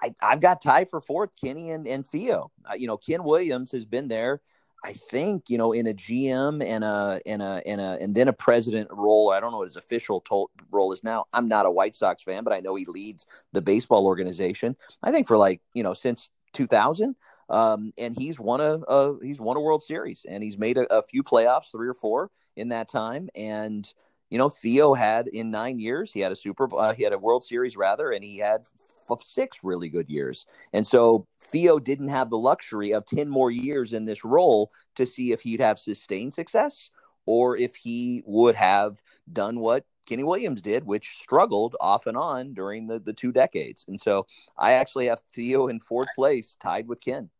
I, 0.03 0.15
have 0.21 0.41
got 0.41 0.63
tied 0.63 0.91
for 0.91 1.01
fourth, 1.01 1.31
Kenny 1.43 1.71
and, 1.71 1.89
and 1.89 2.07
Theo. 2.07 2.53
Uh, 2.71 2.75
you 2.75 2.87
know, 2.87 2.99
Ken 2.99 3.25
Williams 3.25 3.73
has 3.73 3.87
been 3.87 4.07
there. 4.09 4.43
I 4.85 4.95
think 4.95 5.49
you 5.49 5.59
know 5.59 5.73
in 5.73 5.87
a 5.87 5.95
GM 5.95 6.63
and 6.63 6.83
a 6.83 7.21
and 7.25 7.41
a 7.41 7.63
and 7.65 7.81
a 7.81 7.99
and 8.01 8.15
then 8.15 8.29
a 8.29 8.33
president 8.33 8.89
role. 8.91 9.31
I 9.31 9.39
don't 9.39 9.53
know 9.53 9.59
what 9.59 9.69
his 9.69 9.77
official 9.77 10.21
to- 10.23 10.51
role 10.71 10.93
is 10.93 11.05
now. 11.05 11.27
I'm 11.33 11.47
not 11.47 11.67
a 11.67 11.71
White 11.71 11.95
Sox 11.95 12.23
fan, 12.23 12.43
but 12.43 12.53
I 12.53 12.61
know 12.61 12.75
he 12.75 12.85
leads 12.87 13.27
the 13.53 13.63
baseball 13.63 14.07
organization. 14.07 14.77
I 15.03 15.13
think 15.13 15.29
for 15.29 15.37
like 15.37 15.61
you 15.73 15.85
know 15.85 15.95
since 15.95 16.31
2000. 16.53 17.17
Um, 17.49 17.93
and 17.99 18.17
he's 18.17 18.39
won 18.39 18.61
a, 18.61 18.79
a, 18.89 19.19
he's 19.23 19.41
won 19.41 19.57
a 19.57 19.61
World 19.61 19.83
Series 19.83 20.25
and 20.27 20.43
he's 20.43 20.57
made 20.57 20.79
a, 20.79 20.91
a, 20.93 21.03
few 21.03 21.23
playoffs, 21.23 21.71
three 21.71 21.89
or 21.89 21.95
four 21.95 22.31
in 22.57 22.71
that 22.71 22.89
time. 22.89 23.29
And 23.35 23.93
you 24.31 24.39
know, 24.39 24.49
Theo 24.49 24.95
had 24.95 25.29
in 25.29 25.51
nine 25.51 25.79
years, 25.79 26.11
he 26.15 26.21
had 26.21 26.33
a 26.33 26.37
Super, 26.37 26.67
uh, 26.75 26.95
he 26.95 27.03
had 27.03 27.13
a 27.13 27.19
World 27.19 27.45
Series 27.45 27.77
rather, 27.77 28.13
and 28.13 28.25
he 28.25 28.39
had 28.39 28.63
f- 29.11 29.23
six 29.23 29.59
really 29.63 29.91
good 29.91 30.09
years. 30.09 30.47
And 30.73 30.87
so 30.87 31.27
Theo 31.39 31.79
didn't 31.79 32.09
have 32.09 32.31
the 32.31 32.39
luxury 32.39 32.93
of 32.93 33.05
ten 33.05 33.29
more 33.29 33.51
years 33.51 33.93
in 33.93 34.07
this 34.07 34.25
role 34.25 34.73
to 34.95 35.05
see 35.05 35.33
if 35.33 35.43
he'd 35.43 35.61
have 35.61 35.79
sustained 35.79 36.33
success 36.33 36.89
or 37.27 37.59
if 37.59 37.77
he 37.77 38.23
would 38.25 38.55
have 38.55 39.03
done 39.31 39.61
what 39.61 39.85
Kenny 40.07 40.25
Williams 40.25 40.63
did, 40.63 40.85
which 40.85 41.19
struggled 41.21 41.77
off 41.81 42.07
and 42.07 42.17
on 42.17 42.55
during 42.55 42.87
the, 42.87 42.99
the 42.99 43.13
two 43.13 43.33
decades. 43.33 43.85
And 43.89 43.99
so 43.99 44.27
I 44.57 44.73
actually 44.73 45.07
have 45.07 45.21
Theo 45.33 45.69
in 45.69 45.81
fourth 45.81 46.09
place, 46.17 46.57
tied 46.61 46.89
with 46.89 47.01
Ken. 47.01 47.31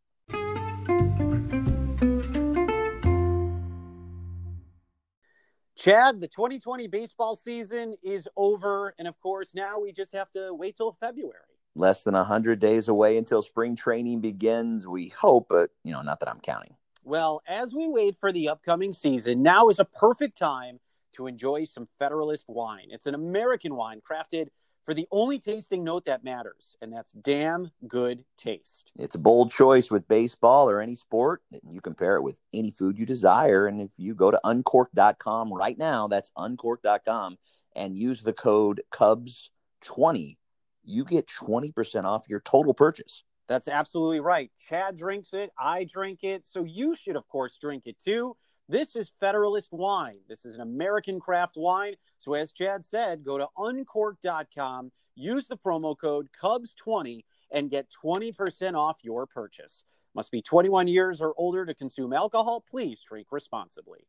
Chad, 5.83 6.21
the 6.21 6.29
2020 6.29 6.87
baseball 6.87 7.35
season 7.35 7.95
is 8.05 8.29
over. 8.37 8.95
And 9.01 9.09
of 9.09 9.19
course, 9.21 9.53
now 9.53 9.81
we 9.81 9.91
just 9.91 10.13
have 10.13 10.31
to 10.31 10.55
wait 10.55 10.77
till 10.77 10.93
February. 11.01 11.41
Less 11.75 12.05
than 12.05 12.15
100 12.15 12.61
days 12.61 12.87
away 12.87 13.17
until 13.17 13.43
spring 13.43 13.75
training 13.75 14.21
begins. 14.21 14.87
We 14.87 15.09
hope, 15.09 15.47
but, 15.49 15.71
you 15.83 15.93
know, 15.93 16.03
not 16.03 16.21
that 16.21 16.29
I'm 16.29 16.39
counting. 16.39 16.77
Well, 17.03 17.43
as 17.49 17.75
we 17.75 17.89
wait 17.89 18.17
for 18.21 18.31
the 18.31 18.51
upcoming 18.51 18.93
season, 18.93 19.43
now 19.43 19.71
is 19.71 19.81
a 19.81 19.85
perfect 19.85 20.39
time 20.39 20.79
to 21.15 21.27
enjoy 21.27 21.65
some 21.65 21.89
Federalist 21.99 22.45
wine. 22.49 22.89
It's 22.91 23.07
an 23.07 23.15
American 23.15 23.75
wine 23.75 24.01
crafted 24.01 24.49
for 24.85 24.95
the 24.95 25.07
only 25.11 25.39
tasting 25.39 25.85
note 25.85 26.05
that 26.07 26.25
matters, 26.25 26.77
and 26.83 26.93
that's 26.93 27.13
damn 27.13 27.71
good 27.87 28.25
taste. 28.37 28.91
It's 28.99 29.15
a 29.15 29.19
bold 29.19 29.53
choice 29.53 29.91
with 29.91 30.09
baseball 30.09 30.69
or 30.69 30.81
any 30.81 30.97
sport. 30.97 31.43
You 31.71 31.81
compare 31.81 32.17
it 32.17 32.23
with 32.23 32.39
any 32.53 32.73
food 32.73 32.99
you 32.99 33.07
desire. 33.07 33.67
And 33.67 33.81
if 33.81 33.91
you 33.97 34.15
go 34.15 34.31
to 34.31 34.41
uncork.com 34.45 35.53
right 35.53 35.79
now, 35.79 36.09
that's 36.09 36.33
uncork.com, 36.37 37.39
and 37.77 37.97
use 37.97 38.23
the 38.23 38.33
code 38.33 38.83
Cubs20, 38.93 40.37
you 40.85 41.05
get 41.05 41.29
20% 41.29 42.05
off 42.05 42.29
your 42.29 42.41
total 42.41 42.75
purchase. 42.75 43.23
That's 43.49 43.69
absolutely 43.69 44.21
right. 44.21 44.51
Chad 44.69 44.97
drinks 44.97 45.33
it. 45.33 45.53
I 45.59 45.85
drink 45.85 46.21
it. 46.25 46.47
So 46.47 46.65
you 46.65 46.97
should, 46.97 47.17
of 47.17 47.29
course, 47.29 47.59
drink 47.61 47.85
it 47.87 47.99
too. 47.99 48.37
This 48.69 48.95
is 48.95 49.13
Federalist 49.19 49.73
wine. 49.73 50.19
This 50.29 50.45
is 50.45 50.55
an 50.55 50.61
American 50.61 51.19
craft 51.19 51.57
wine. 51.57 51.95
So, 52.19 52.35
as 52.35 52.53
Chad 52.53 52.85
said, 52.85 53.25
go 53.25 53.37
to 53.37 53.49
uncork.com, 53.59 54.93
use 55.17 55.49
the 55.49 55.57
promo 55.57 55.99
code 55.99 56.29
Cubs20, 56.41 57.25
and 57.51 57.71
get 57.71 57.89
20% 58.05 58.75
off 58.75 58.99
your 59.03 59.27
purchase. 59.27 59.83
Must 60.15 60.31
be 60.31 60.43
21 60.43 60.87
years 60.87 61.21
or 61.21 61.35
older 61.37 61.67
to 61.67 61.75
consume 61.75 62.13
alcohol. 62.13 62.65
Please 62.69 63.01
drink 63.01 63.29
responsibly. 63.33 64.07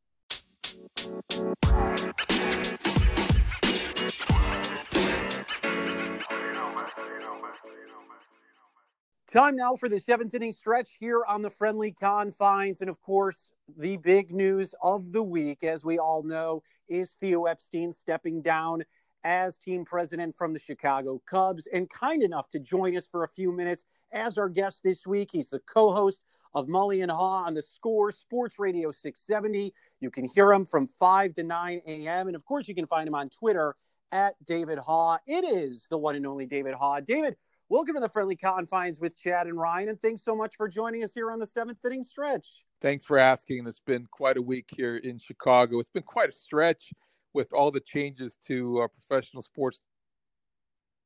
Time 9.31 9.55
now 9.55 9.75
for 9.75 9.89
the 9.89 9.99
seventh 9.99 10.35
inning 10.35 10.51
stretch 10.51 10.91
here 10.99 11.23
on 11.27 11.41
the 11.41 11.49
friendly 11.49 11.91
confines. 11.91 12.81
And 12.81 12.89
of 12.89 13.01
course, 13.01 13.51
the 13.77 13.97
big 13.97 14.31
news 14.31 14.75
of 14.83 15.11
the 15.11 15.23
week, 15.23 15.63
as 15.63 15.85
we 15.85 15.97
all 15.97 16.23
know, 16.23 16.61
is 16.89 17.11
Theo 17.19 17.45
Epstein 17.45 17.93
stepping 17.93 18.41
down 18.41 18.83
as 19.23 19.57
team 19.57 19.85
president 19.85 20.35
from 20.35 20.51
the 20.53 20.59
Chicago 20.59 21.21
Cubs 21.25 21.67
and 21.73 21.89
kind 21.89 22.21
enough 22.21 22.49
to 22.49 22.59
join 22.59 22.97
us 22.97 23.07
for 23.07 23.23
a 23.23 23.29
few 23.29 23.51
minutes 23.51 23.85
as 24.11 24.37
our 24.37 24.49
guest 24.49 24.81
this 24.83 25.07
week. 25.07 25.29
He's 25.31 25.49
the 25.49 25.59
co 25.59 25.93
host 25.93 26.19
of 26.53 26.67
Mully 26.67 27.01
and 27.01 27.11
Haugh 27.11 27.47
on 27.47 27.53
the 27.53 27.61
score 27.61 28.11
Sports 28.11 28.59
Radio 28.59 28.91
670. 28.91 29.73
You 30.01 30.11
can 30.11 30.27
hear 30.27 30.51
him 30.51 30.65
from 30.65 30.87
5 30.99 31.33
to 31.35 31.43
9 31.43 31.81
a.m. 31.87 32.27
And 32.27 32.35
of 32.35 32.45
course, 32.45 32.67
you 32.67 32.75
can 32.75 32.85
find 32.85 33.07
him 33.07 33.15
on 33.15 33.29
Twitter 33.29 33.75
at 34.11 34.35
David 34.45 34.77
Haugh. 34.77 35.17
It 35.25 35.45
is 35.45 35.87
the 35.89 35.97
one 35.97 36.15
and 36.15 36.27
only 36.27 36.45
David 36.45 36.75
Haugh. 36.75 37.03
David, 37.03 37.35
welcome 37.73 37.95
to 37.95 38.01
the 38.01 38.07
Friendly 38.07 38.35
Confines 38.35 38.99
with 38.99 39.17
Chad 39.17 39.47
and 39.47 39.57
Ryan. 39.57 39.89
And 39.89 39.99
thanks 39.99 40.23
so 40.23 40.35
much 40.35 40.55
for 40.55 40.67
joining 40.67 41.03
us 41.03 41.11
here 41.11 41.31
on 41.31 41.39
the 41.39 41.47
seventh 41.47 41.83
inning 41.83 42.03
stretch. 42.03 42.65
Thanks 42.81 43.03
for 43.03 43.17
asking. 43.17 43.65
It's 43.65 43.79
been 43.79 44.05
quite 44.11 44.37
a 44.37 44.41
week 44.43 44.67
here 44.77 44.97
in 44.97 45.17
Chicago. 45.17 45.79
It's 45.79 45.89
been 45.89 46.03
quite 46.03 46.29
a 46.29 46.33
stretch 46.33 46.93
with 47.33 47.51
all 47.51 47.71
the 47.71 47.79
changes 47.79 48.37
to 48.45 48.81
uh, 48.81 48.87
professional 48.89 49.41
sports 49.41 49.81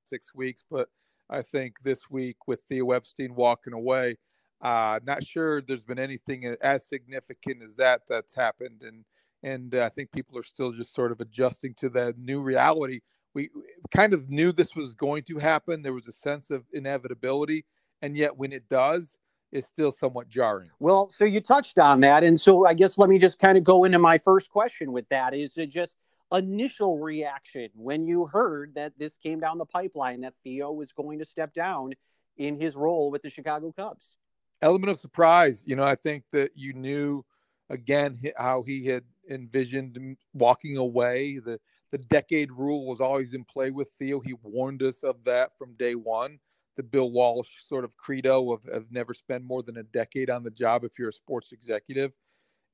six 0.04 0.36
weeks, 0.36 0.66
but 0.70 0.90
I 1.30 1.42
think 1.42 1.76
this 1.86 2.10
week 2.10 2.36
with 2.48 2.60
Theo 2.68 2.92
Epstein 2.92 3.34
walking 3.34 3.72
away, 3.72 4.18
uh, 4.60 5.00
not 5.08 5.24
sure 5.24 5.62
there's 5.62 5.86
been 5.86 6.00
anything 6.00 6.54
as 6.62 6.86
significant 6.86 7.64
as 7.64 7.78
that 7.78 8.02
that's 8.10 8.36
happened, 8.36 8.84
and 8.84 9.06
and 9.42 9.74
uh, 9.74 9.86
I 9.86 9.90
think 9.90 10.12
people 10.12 10.38
are 10.38 10.44
still 10.44 10.74
just 10.74 10.94
sort 10.94 11.14
of 11.14 11.22
adjusting 11.22 11.76
to 11.76 11.88
that 11.92 12.18
new 12.18 12.42
reality. 12.42 13.00
We 13.38 13.52
kind 13.92 14.14
of 14.14 14.32
knew 14.32 14.52
this 14.52 14.76
was 14.76 14.96
going 14.96 15.22
to 15.26 15.38
happen. 15.38 15.84
There 15.84 15.94
was 15.94 16.08
a 16.08 16.12
sense 16.12 16.50
of 16.50 16.64
inevitability, 16.74 17.66
and 18.02 18.18
yet 18.18 18.36
when 18.36 18.52
it 18.52 18.68
does, 18.68 19.20
it's 19.52 19.68
still 19.68 19.92
somewhat 19.92 20.28
jarring. 20.28 20.72
Well, 20.80 21.12
so 21.12 21.24
you 21.24 21.40
touched 21.40 21.78
on 21.78 22.00
that, 22.00 22.24
and 22.24 22.42
so 22.42 22.66
I 22.66 22.74
guess 22.74 22.98
let 22.98 23.10
me 23.10 23.20
just 23.20 23.38
kind 23.38 23.56
of 23.56 23.64
go 23.64 23.84
into 23.84 24.00
my 24.00 24.18
first 24.18 24.50
question 24.50 24.92
with 24.92 25.08
that. 25.10 25.36
Is 25.36 25.56
it 25.56 25.68
just 25.68 25.98
initial 26.34 26.98
reaction 26.98 27.70
when 27.76 28.08
you 28.08 28.26
heard 28.26 28.74
that 28.74 28.98
this 28.98 29.18
came 29.18 29.40
down 29.40 29.60
the 29.60 29.68
pipeline 29.68 30.22
that 30.22 30.34
Theo 30.44 30.72
was 30.72 30.92
going 30.92 31.20
to 31.20 31.26
step 31.26 31.54
down 31.54 31.94
in 32.38 32.60
his 32.60 32.76
role 32.76 33.12
with 33.12 33.22
the 33.22 33.30
Chicago 33.30 33.72
Cubs? 33.72 34.16
Element 34.64 34.90
of 34.90 35.00
surprise. 35.00 35.64
You 35.64 35.76
know, 35.76 35.84
I 35.84 35.94
think 35.94 36.24
that 36.32 36.54
you 36.56 36.74
knew 36.74 37.24
again 37.70 38.20
how 38.36 38.64
he 38.64 38.88
had 38.88 39.04
envisioned 39.30 40.18
walking 40.34 40.78
away. 40.78 41.38
The 41.38 41.60
the 41.92 41.98
decade 41.98 42.52
rule 42.52 42.86
was 42.86 43.00
always 43.00 43.34
in 43.34 43.44
play 43.44 43.72
with 43.72 43.92
Theo. 43.98 44.20
He 44.20 44.34
warned 44.44 44.84
us 44.84 45.04
of 45.04 45.24
that 45.24 45.58
from 45.58 45.76
day 45.76 45.96
one. 45.96 46.40
The 46.76 46.84
Bill 46.84 47.12
Walsh 47.12 47.50
sort 47.68 47.84
of 47.84 47.98
credo 47.98 48.52
of, 48.52 48.66
of 48.68 48.92
never 48.92 49.14
spend 49.14 49.46
more 49.46 49.64
than 49.64 49.78
a 49.78 49.84
decade 49.84 50.30
on 50.30 50.44
the 50.44 50.52
job 50.52 50.84
if 50.84 51.00
you're 51.00 51.10
a 51.10 51.14
sports 51.14 51.52
executive. 51.52 52.14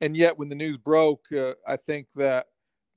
And 0.01 0.17
yet, 0.17 0.37
when 0.37 0.49
the 0.49 0.55
news 0.55 0.77
broke, 0.77 1.31
uh, 1.31 1.53
I 1.65 1.77
think 1.77 2.07
that 2.15 2.47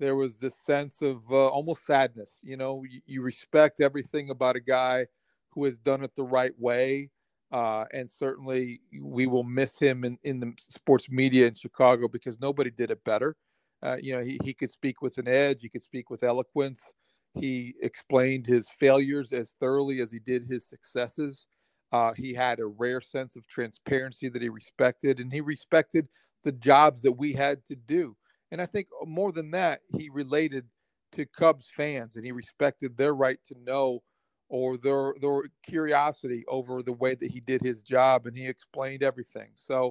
there 0.00 0.16
was 0.16 0.38
this 0.38 0.56
sense 0.56 1.02
of 1.02 1.22
uh, 1.30 1.46
almost 1.48 1.86
sadness. 1.86 2.40
You 2.42 2.56
know, 2.56 2.82
you, 2.88 3.00
you, 3.06 3.22
respect 3.22 3.80
everything 3.80 4.30
about 4.30 4.56
a 4.56 4.60
guy 4.60 5.06
who 5.50 5.64
has 5.64 5.78
done 5.78 6.02
it 6.02 6.14
the 6.16 6.24
right 6.24 6.52
way. 6.58 7.10
Uh, 7.52 7.84
and 7.92 8.10
certainly 8.10 8.80
we 9.00 9.26
will 9.26 9.44
miss 9.44 9.78
him 9.78 10.04
in, 10.04 10.18
in 10.24 10.40
the 10.40 10.52
sports 10.58 11.08
media 11.08 11.46
in 11.46 11.54
Chicago 11.54 12.08
because 12.08 12.40
nobody 12.40 12.70
did 12.70 12.90
it 12.90 13.02
better. 13.04 13.36
Uh, 13.82 13.96
you 14.00 14.16
know, 14.16 14.22
he, 14.24 14.38
he 14.42 14.54
could 14.54 14.70
speak 14.70 15.02
with 15.02 15.18
an 15.18 15.28
edge, 15.28 15.60
he 15.62 15.68
could 15.68 15.82
speak 15.82 16.10
with 16.10 16.22
eloquence. 16.22 16.92
He 17.34 17.74
explained 17.82 18.46
his 18.46 18.68
failures 18.80 19.32
as 19.32 19.54
thoroughly 19.60 20.00
as 20.00 20.10
he 20.10 20.18
did 20.18 20.44
his 20.44 20.66
successes. 20.66 21.46
Uh, 21.92 22.12
he 22.14 22.32
had 22.32 22.58
a 22.58 22.66
rare 22.66 23.00
sense 23.00 23.36
of 23.36 23.46
transparency 23.46 24.28
that 24.28 24.42
he 24.42 24.48
respected, 24.48 25.20
and 25.20 25.32
he 25.32 25.40
respected 25.40 26.08
the 26.44 26.52
jobs 26.52 27.02
that 27.02 27.12
we 27.12 27.32
had 27.32 27.64
to 27.66 27.76
do. 27.76 28.16
And 28.50 28.62
I 28.62 28.66
think 28.66 28.88
more 29.04 29.32
than 29.32 29.50
that, 29.50 29.80
he 29.96 30.08
related 30.08 30.66
to 31.12 31.26
Cubs 31.26 31.68
fans 31.74 32.16
and 32.16 32.24
he 32.24 32.32
respected 32.32 32.96
their 32.96 33.14
right 33.14 33.38
to 33.48 33.54
know 33.64 34.02
or 34.48 34.76
their 34.76 35.14
their 35.20 35.42
curiosity 35.64 36.44
over 36.48 36.82
the 36.82 36.92
way 36.92 37.14
that 37.14 37.30
he 37.30 37.40
did 37.40 37.62
his 37.62 37.82
job 37.82 38.26
and 38.26 38.36
he 38.36 38.46
explained 38.46 39.02
everything. 39.02 39.48
So 39.54 39.88
uh, 39.88 39.90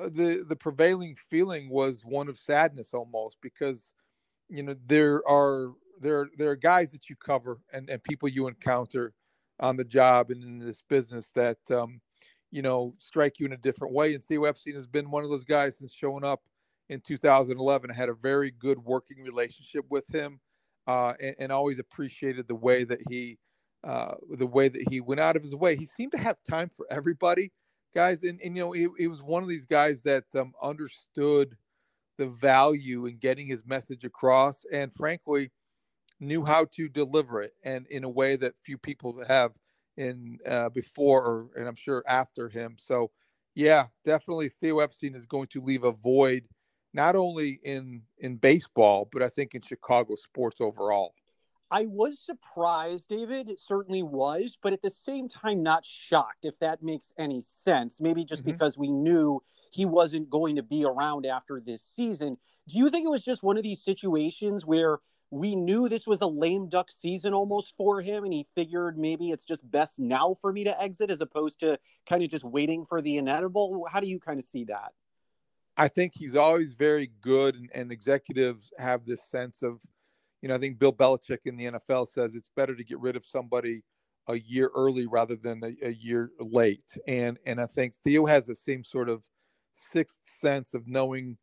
the 0.00 0.44
the 0.48 0.56
prevailing 0.56 1.16
feeling 1.30 1.68
was 1.68 2.02
one 2.04 2.28
of 2.28 2.38
sadness 2.38 2.94
almost 2.94 3.38
because 3.42 3.92
you 4.48 4.62
know 4.62 4.74
there 4.86 5.26
are 5.28 5.72
there 6.00 6.28
there 6.36 6.50
are 6.50 6.56
guys 6.56 6.90
that 6.92 7.08
you 7.10 7.16
cover 7.16 7.58
and 7.72 7.88
and 7.90 8.02
people 8.02 8.28
you 8.28 8.48
encounter 8.48 9.12
on 9.60 9.76
the 9.76 9.84
job 9.84 10.30
and 10.30 10.42
in 10.42 10.58
this 10.58 10.82
business 10.88 11.30
that 11.34 11.58
um, 11.70 12.00
you 12.50 12.62
know 12.62 12.94
strike 12.98 13.38
you 13.38 13.46
in 13.46 13.52
a 13.52 13.56
different 13.56 13.94
way 13.94 14.14
and 14.14 14.24
Theo 14.24 14.44
Epstein 14.44 14.74
has 14.74 14.86
been 14.86 15.10
one 15.10 15.24
of 15.24 15.30
those 15.30 15.44
guys 15.44 15.78
since 15.78 15.94
showing 15.94 16.24
up 16.24 16.40
in 16.92 17.00
2011. 17.00 17.90
I 17.90 17.94
had 17.94 18.08
a 18.08 18.14
very 18.14 18.50
good 18.50 18.78
working 18.78 19.22
relationship 19.22 19.84
with 19.90 20.06
him, 20.14 20.40
uh, 20.86 21.14
and, 21.20 21.34
and, 21.38 21.52
always 21.52 21.78
appreciated 21.78 22.46
the 22.46 22.54
way 22.54 22.84
that 22.84 22.98
he, 23.08 23.38
uh, 23.84 24.14
the 24.36 24.46
way 24.46 24.68
that 24.68 24.88
he 24.90 25.00
went 25.00 25.20
out 25.20 25.36
of 25.36 25.42
his 25.42 25.54
way. 25.54 25.76
He 25.76 25.86
seemed 25.86 26.12
to 26.12 26.18
have 26.18 26.36
time 26.48 26.68
for 26.68 26.86
everybody, 26.90 27.50
guys, 27.94 28.22
and, 28.22 28.40
and 28.42 28.56
you 28.56 28.62
know 28.62 28.72
he, 28.72 28.88
he 28.98 29.06
was 29.06 29.22
one 29.22 29.42
of 29.42 29.48
these 29.48 29.66
guys 29.66 30.02
that 30.02 30.24
um, 30.34 30.52
understood 30.62 31.56
the 32.18 32.26
value 32.26 33.06
in 33.06 33.16
getting 33.18 33.46
his 33.46 33.64
message 33.64 34.04
across, 34.04 34.64
and 34.72 34.92
frankly, 34.92 35.50
knew 36.20 36.44
how 36.44 36.66
to 36.76 36.88
deliver 36.88 37.42
it, 37.42 37.54
and 37.62 37.86
in 37.88 38.04
a 38.04 38.08
way 38.08 38.36
that 38.36 38.58
few 38.58 38.78
people 38.78 39.22
have 39.26 39.52
in 39.96 40.38
uh, 40.46 40.68
before, 40.70 41.24
or, 41.24 41.50
and 41.56 41.68
I'm 41.68 41.76
sure 41.76 42.02
after 42.06 42.48
him. 42.48 42.76
So. 42.78 43.10
Yeah, 43.54 43.88
definitely. 44.02 44.48
Theo 44.48 44.78
Epstein 44.78 45.14
is 45.14 45.26
going 45.26 45.48
to 45.48 45.60
leave 45.60 45.84
a 45.84 45.92
void 45.92 46.44
not 46.94 47.16
only 47.16 47.60
in 47.64 48.02
in 48.18 48.36
baseball, 48.36 49.08
but 49.12 49.22
I 49.22 49.28
think 49.28 49.54
in 49.54 49.62
Chicago 49.62 50.14
sports 50.14 50.58
overall. 50.58 51.14
I 51.72 51.86
was 51.86 52.18
surprised, 52.20 53.08
David. 53.08 53.48
It 53.48 53.58
certainly 53.58 54.02
was, 54.02 54.58
but 54.62 54.74
at 54.74 54.82
the 54.82 54.90
same 54.90 55.26
time, 55.26 55.62
not 55.62 55.86
shocked, 55.86 56.44
if 56.44 56.58
that 56.58 56.82
makes 56.82 57.14
any 57.18 57.40
sense. 57.40 57.98
Maybe 57.98 58.24
just 58.24 58.42
mm-hmm. 58.42 58.50
because 58.50 58.76
we 58.76 58.90
knew 58.92 59.42
he 59.70 59.86
wasn't 59.86 60.28
going 60.28 60.56
to 60.56 60.62
be 60.62 60.84
around 60.84 61.24
after 61.24 61.62
this 61.64 61.82
season. 61.82 62.36
Do 62.68 62.76
you 62.76 62.90
think 62.90 63.06
it 63.06 63.10
was 63.10 63.24
just 63.24 63.42
one 63.42 63.56
of 63.56 63.62
these 63.62 63.82
situations 63.82 64.66
where 64.66 64.98
we 65.30 65.56
knew 65.56 65.88
this 65.88 66.06
was 66.06 66.20
a 66.20 66.26
lame 66.26 66.68
duck 66.68 66.90
season 66.92 67.32
almost 67.32 67.74
for 67.74 68.02
him, 68.02 68.24
and 68.24 68.34
he 68.34 68.46
figured 68.54 68.98
maybe 68.98 69.30
it's 69.30 69.44
just 69.44 69.68
best 69.68 69.98
now 69.98 70.34
for 70.34 70.52
me 70.52 70.64
to 70.64 70.82
exit 70.82 71.10
as 71.10 71.22
opposed 71.22 71.60
to 71.60 71.78
kind 72.06 72.22
of 72.22 72.28
just 72.28 72.44
waiting 72.44 72.84
for 72.84 73.00
the 73.00 73.16
inevitable? 73.16 73.88
How 73.90 74.00
do 74.00 74.08
you 74.08 74.20
kind 74.20 74.38
of 74.38 74.44
see 74.44 74.64
that? 74.64 74.92
I 75.78 75.88
think 75.88 76.12
he's 76.14 76.36
always 76.36 76.74
very 76.74 77.10
good, 77.22 77.54
and, 77.54 77.70
and, 77.74 77.90
executives 77.90 78.74
have 78.76 79.06
this 79.06 79.24
sense 79.24 79.62
of, 79.62 79.80
you 80.42 80.48
know, 80.48 80.56
I 80.56 80.58
think 80.58 80.78
Bill 80.78 80.92
Belichick 80.92 81.38
in 81.46 81.56
the 81.56 81.66
NFL 81.66 82.08
says 82.08 82.34
it's 82.34 82.50
better 82.54 82.74
to 82.74 82.84
get 82.84 82.98
rid 82.98 83.16
of 83.16 83.24
somebody 83.24 83.82
a 84.28 84.38
year 84.38 84.70
early 84.74 85.06
rather 85.06 85.36
than 85.36 85.62
a, 85.64 85.86
a 85.86 85.92
year 85.92 86.30
late. 86.40 86.96
And 87.06 87.38
and 87.46 87.60
I 87.60 87.66
think 87.66 87.94
Theo 88.04 88.26
has 88.26 88.46
the 88.46 88.54
same 88.54 88.84
sort 88.84 89.08
of 89.08 89.24
sixth 89.72 90.18
sense 90.26 90.74
of 90.74 90.86
knowing 90.86 91.38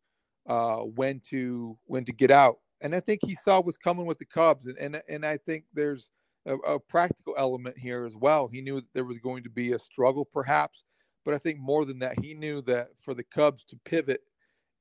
uh, 0.46 0.78
when 0.78 1.20
to 1.30 1.78
when 1.86 2.04
to 2.04 2.12
get 2.12 2.30
out. 2.30 2.58
And 2.82 2.94
I 2.94 3.00
think 3.00 3.20
he 3.24 3.34
saw 3.34 3.60
what's 3.60 3.78
coming 3.78 4.06
with 4.06 4.18
the 4.18 4.26
Cubs. 4.26 4.66
And 4.66 4.78
and, 4.78 5.02
and 5.08 5.24
I 5.24 5.38
think 5.38 5.64
there's 5.72 6.10
a, 6.46 6.56
a 6.56 6.78
practical 6.78 7.34
element 7.38 7.78
here 7.78 8.04
as 8.04 8.14
well. 8.14 8.48
He 8.48 8.60
knew 8.60 8.82
there 8.94 9.04
was 9.04 9.18
going 9.18 9.42
to 9.44 9.50
be 9.50 9.72
a 9.72 9.78
struggle, 9.78 10.24
perhaps, 10.24 10.84
but 11.24 11.34
I 11.34 11.38
think 11.38 11.58
more 11.58 11.84
than 11.84 11.98
that, 12.00 12.18
he 12.22 12.34
knew 12.34 12.60
that 12.62 12.88
for 13.02 13.14
the 13.14 13.24
Cubs 13.24 13.64
to 13.64 13.78
pivot 13.84 14.22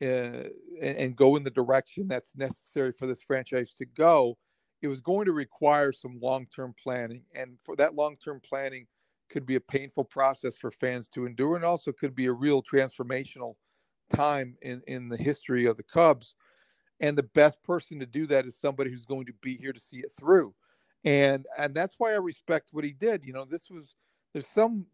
Uh, 0.01 0.47
and, 0.81 0.97
and 0.97 1.15
go 1.15 1.35
in 1.35 1.43
the 1.43 1.51
direction 1.51 2.07
that's 2.07 2.35
necessary 2.35 2.93
for 2.93 3.05
this 3.05 3.21
franchise 3.21 3.73
to 3.73 3.85
go, 3.85 4.37
it 4.81 4.87
was 4.87 5.01
going 5.01 5.25
to 5.25 5.33
require 5.33 5.91
some 5.91 6.17
long-term 6.21 6.73
planning, 6.81 7.23
and 7.35 7.57
for 7.59 7.75
that 7.75 7.95
long-term 7.95 8.41
planning 8.47 8.87
could 9.29 9.45
be 9.45 9.55
a 9.55 9.59
painful 9.61 10.05
process 10.05 10.55
for 10.55 10.71
fans 10.71 11.09
to 11.09 11.25
endure, 11.25 11.55
and 11.55 11.65
also 11.65 11.91
could 11.91 12.15
be 12.15 12.27
a 12.27 12.31
real 12.31 12.63
transformational 12.63 13.55
time 14.09 14.55
in 14.61 14.81
in 14.87 15.09
the 15.09 15.17
history 15.17 15.65
of 15.65 15.77
the 15.77 15.83
Cubs. 15.83 16.35
And 17.01 17.17
the 17.17 17.23
best 17.23 17.61
person 17.63 17.99
to 17.99 18.05
do 18.05 18.25
that 18.27 18.45
is 18.45 18.57
somebody 18.59 18.91
who's 18.91 19.05
going 19.05 19.25
to 19.27 19.33
be 19.41 19.55
here 19.55 19.71
to 19.71 19.79
see 19.79 19.97
it 19.97 20.13
through 20.17 20.53
and 21.05 21.45
and 21.57 21.73
that's 21.73 21.95
why 21.97 22.11
I 22.11 22.17
respect 22.17 22.69
what 22.71 22.83
he 22.83 22.93
did. 22.93 23.23
You 23.23 23.33
know, 23.33 23.45
this 23.45 23.69
was 23.69 23.95
there's 24.33 24.47
some 24.47 24.85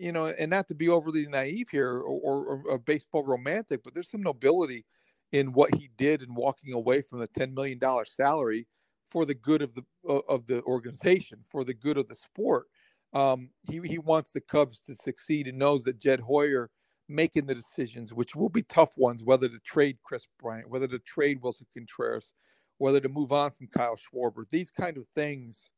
you 0.00 0.12
know, 0.12 0.26
and 0.26 0.50
not 0.50 0.66
to 0.68 0.74
be 0.74 0.88
overly 0.88 1.26
naive 1.26 1.68
here 1.70 1.92
or, 1.92 2.02
or, 2.02 2.62
or 2.66 2.78
baseball 2.78 3.22
romantic, 3.24 3.82
but 3.84 3.92
there's 3.92 4.10
some 4.10 4.22
nobility 4.22 4.86
in 5.32 5.52
what 5.52 5.74
he 5.74 5.90
did 5.98 6.22
in 6.22 6.34
walking 6.34 6.72
away 6.72 7.02
from 7.02 7.20
the 7.20 7.26
ten 7.28 7.54
million 7.54 7.78
dollar 7.78 8.04
salary 8.04 8.66
for 9.10 9.24
the 9.24 9.34
good 9.34 9.62
of 9.62 9.74
the 9.74 9.84
of 10.08 10.46
the 10.46 10.62
organization, 10.62 11.38
for 11.46 11.64
the 11.64 11.74
good 11.74 11.98
of 11.98 12.08
the 12.08 12.14
sport. 12.14 12.66
Um, 13.12 13.50
he 13.62 13.80
he 13.84 13.98
wants 13.98 14.32
the 14.32 14.40
Cubs 14.40 14.80
to 14.82 14.94
succeed 14.94 15.46
and 15.46 15.58
knows 15.58 15.84
that 15.84 15.98
Jed 16.00 16.20
Hoyer 16.20 16.70
making 17.08 17.44
the 17.44 17.54
decisions, 17.54 18.14
which 18.14 18.34
will 18.34 18.48
be 18.48 18.62
tough 18.62 18.96
ones, 18.96 19.22
whether 19.22 19.48
to 19.48 19.58
trade 19.60 19.98
Kris 20.02 20.26
Bryant, 20.40 20.70
whether 20.70 20.88
to 20.88 20.98
trade 21.00 21.42
Willson 21.42 21.66
Contreras, 21.76 22.34
whether 22.78 23.00
to 23.00 23.08
move 23.08 23.32
on 23.32 23.50
from 23.50 23.66
Kyle 23.66 23.96
Schwarber. 23.96 24.44
These 24.50 24.70
kind 24.70 24.96
of 24.96 25.06
things 25.14 25.70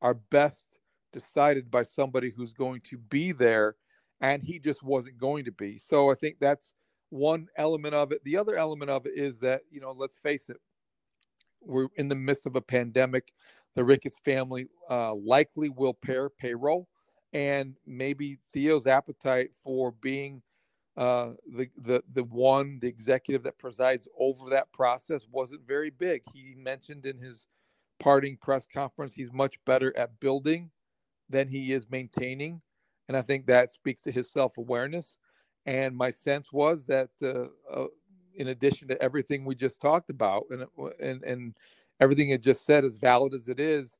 are 0.00 0.14
best 0.14 0.76
decided 1.12 1.70
by 1.70 1.82
somebody 1.82 2.30
who's 2.30 2.52
going 2.52 2.80
to 2.82 2.98
be 2.98 3.32
there, 3.32 3.76
and 4.20 4.42
he 4.42 4.58
just 4.58 4.82
wasn't 4.82 5.18
going 5.18 5.44
to 5.44 5.52
be. 5.52 5.78
So 5.78 6.10
I 6.10 6.14
think 6.14 6.36
that's 6.40 6.74
one 7.10 7.48
element 7.56 7.94
of 7.94 8.12
it. 8.12 8.22
The 8.24 8.36
other 8.36 8.56
element 8.56 8.90
of 8.90 9.06
it 9.06 9.12
is 9.16 9.40
that, 9.40 9.62
you 9.70 9.80
know, 9.80 9.92
let's 9.92 10.16
face 10.16 10.48
it, 10.48 10.58
we're 11.60 11.88
in 11.96 12.08
the 12.08 12.14
midst 12.14 12.46
of 12.46 12.56
a 12.56 12.60
pandemic. 12.60 13.32
The 13.74 13.84
Ricketts 13.84 14.18
family 14.24 14.66
uh, 14.90 15.14
likely 15.14 15.68
will 15.68 15.94
pare 15.94 16.28
payroll, 16.28 16.88
and 17.32 17.74
maybe 17.86 18.38
Theo's 18.52 18.86
appetite 18.86 19.50
for 19.62 19.92
being 19.92 20.42
uh, 20.96 21.32
the 21.56 21.70
the 21.78 22.02
the 22.12 22.24
one 22.24 22.78
the 22.80 22.88
executive 22.88 23.44
that 23.44 23.58
presides 23.58 24.08
over 24.18 24.50
that 24.50 24.72
process 24.72 25.26
wasn't 25.30 25.66
very 25.66 25.90
big. 25.90 26.22
He 26.34 26.54
mentioned 26.56 27.06
in 27.06 27.18
his 27.18 27.46
parting 28.00 28.36
press 28.36 28.66
conference 28.66 29.12
he's 29.14 29.32
much 29.32 29.62
better 29.64 29.96
at 29.96 30.18
building 30.20 30.70
than 31.30 31.48
he 31.48 31.72
is 31.72 31.90
maintaining, 31.90 32.60
and 33.08 33.16
I 33.16 33.22
think 33.22 33.46
that 33.46 33.72
speaks 33.72 34.00
to 34.02 34.12
his 34.12 34.30
self 34.30 34.58
awareness. 34.58 35.16
And 35.66 35.96
my 35.96 36.10
sense 36.10 36.52
was 36.52 36.86
that, 36.86 37.10
uh, 37.22 37.46
uh, 37.72 37.86
in 38.34 38.48
addition 38.48 38.88
to 38.88 39.02
everything 39.02 39.44
we 39.44 39.54
just 39.54 39.80
talked 39.80 40.10
about, 40.10 40.44
and 40.50 40.66
and 41.00 41.22
and 41.24 41.56
everything 42.00 42.30
it 42.30 42.42
just 42.42 42.64
said, 42.64 42.84
as 42.84 42.96
valid 42.96 43.34
as 43.34 43.48
it 43.48 43.60
is, 43.60 43.96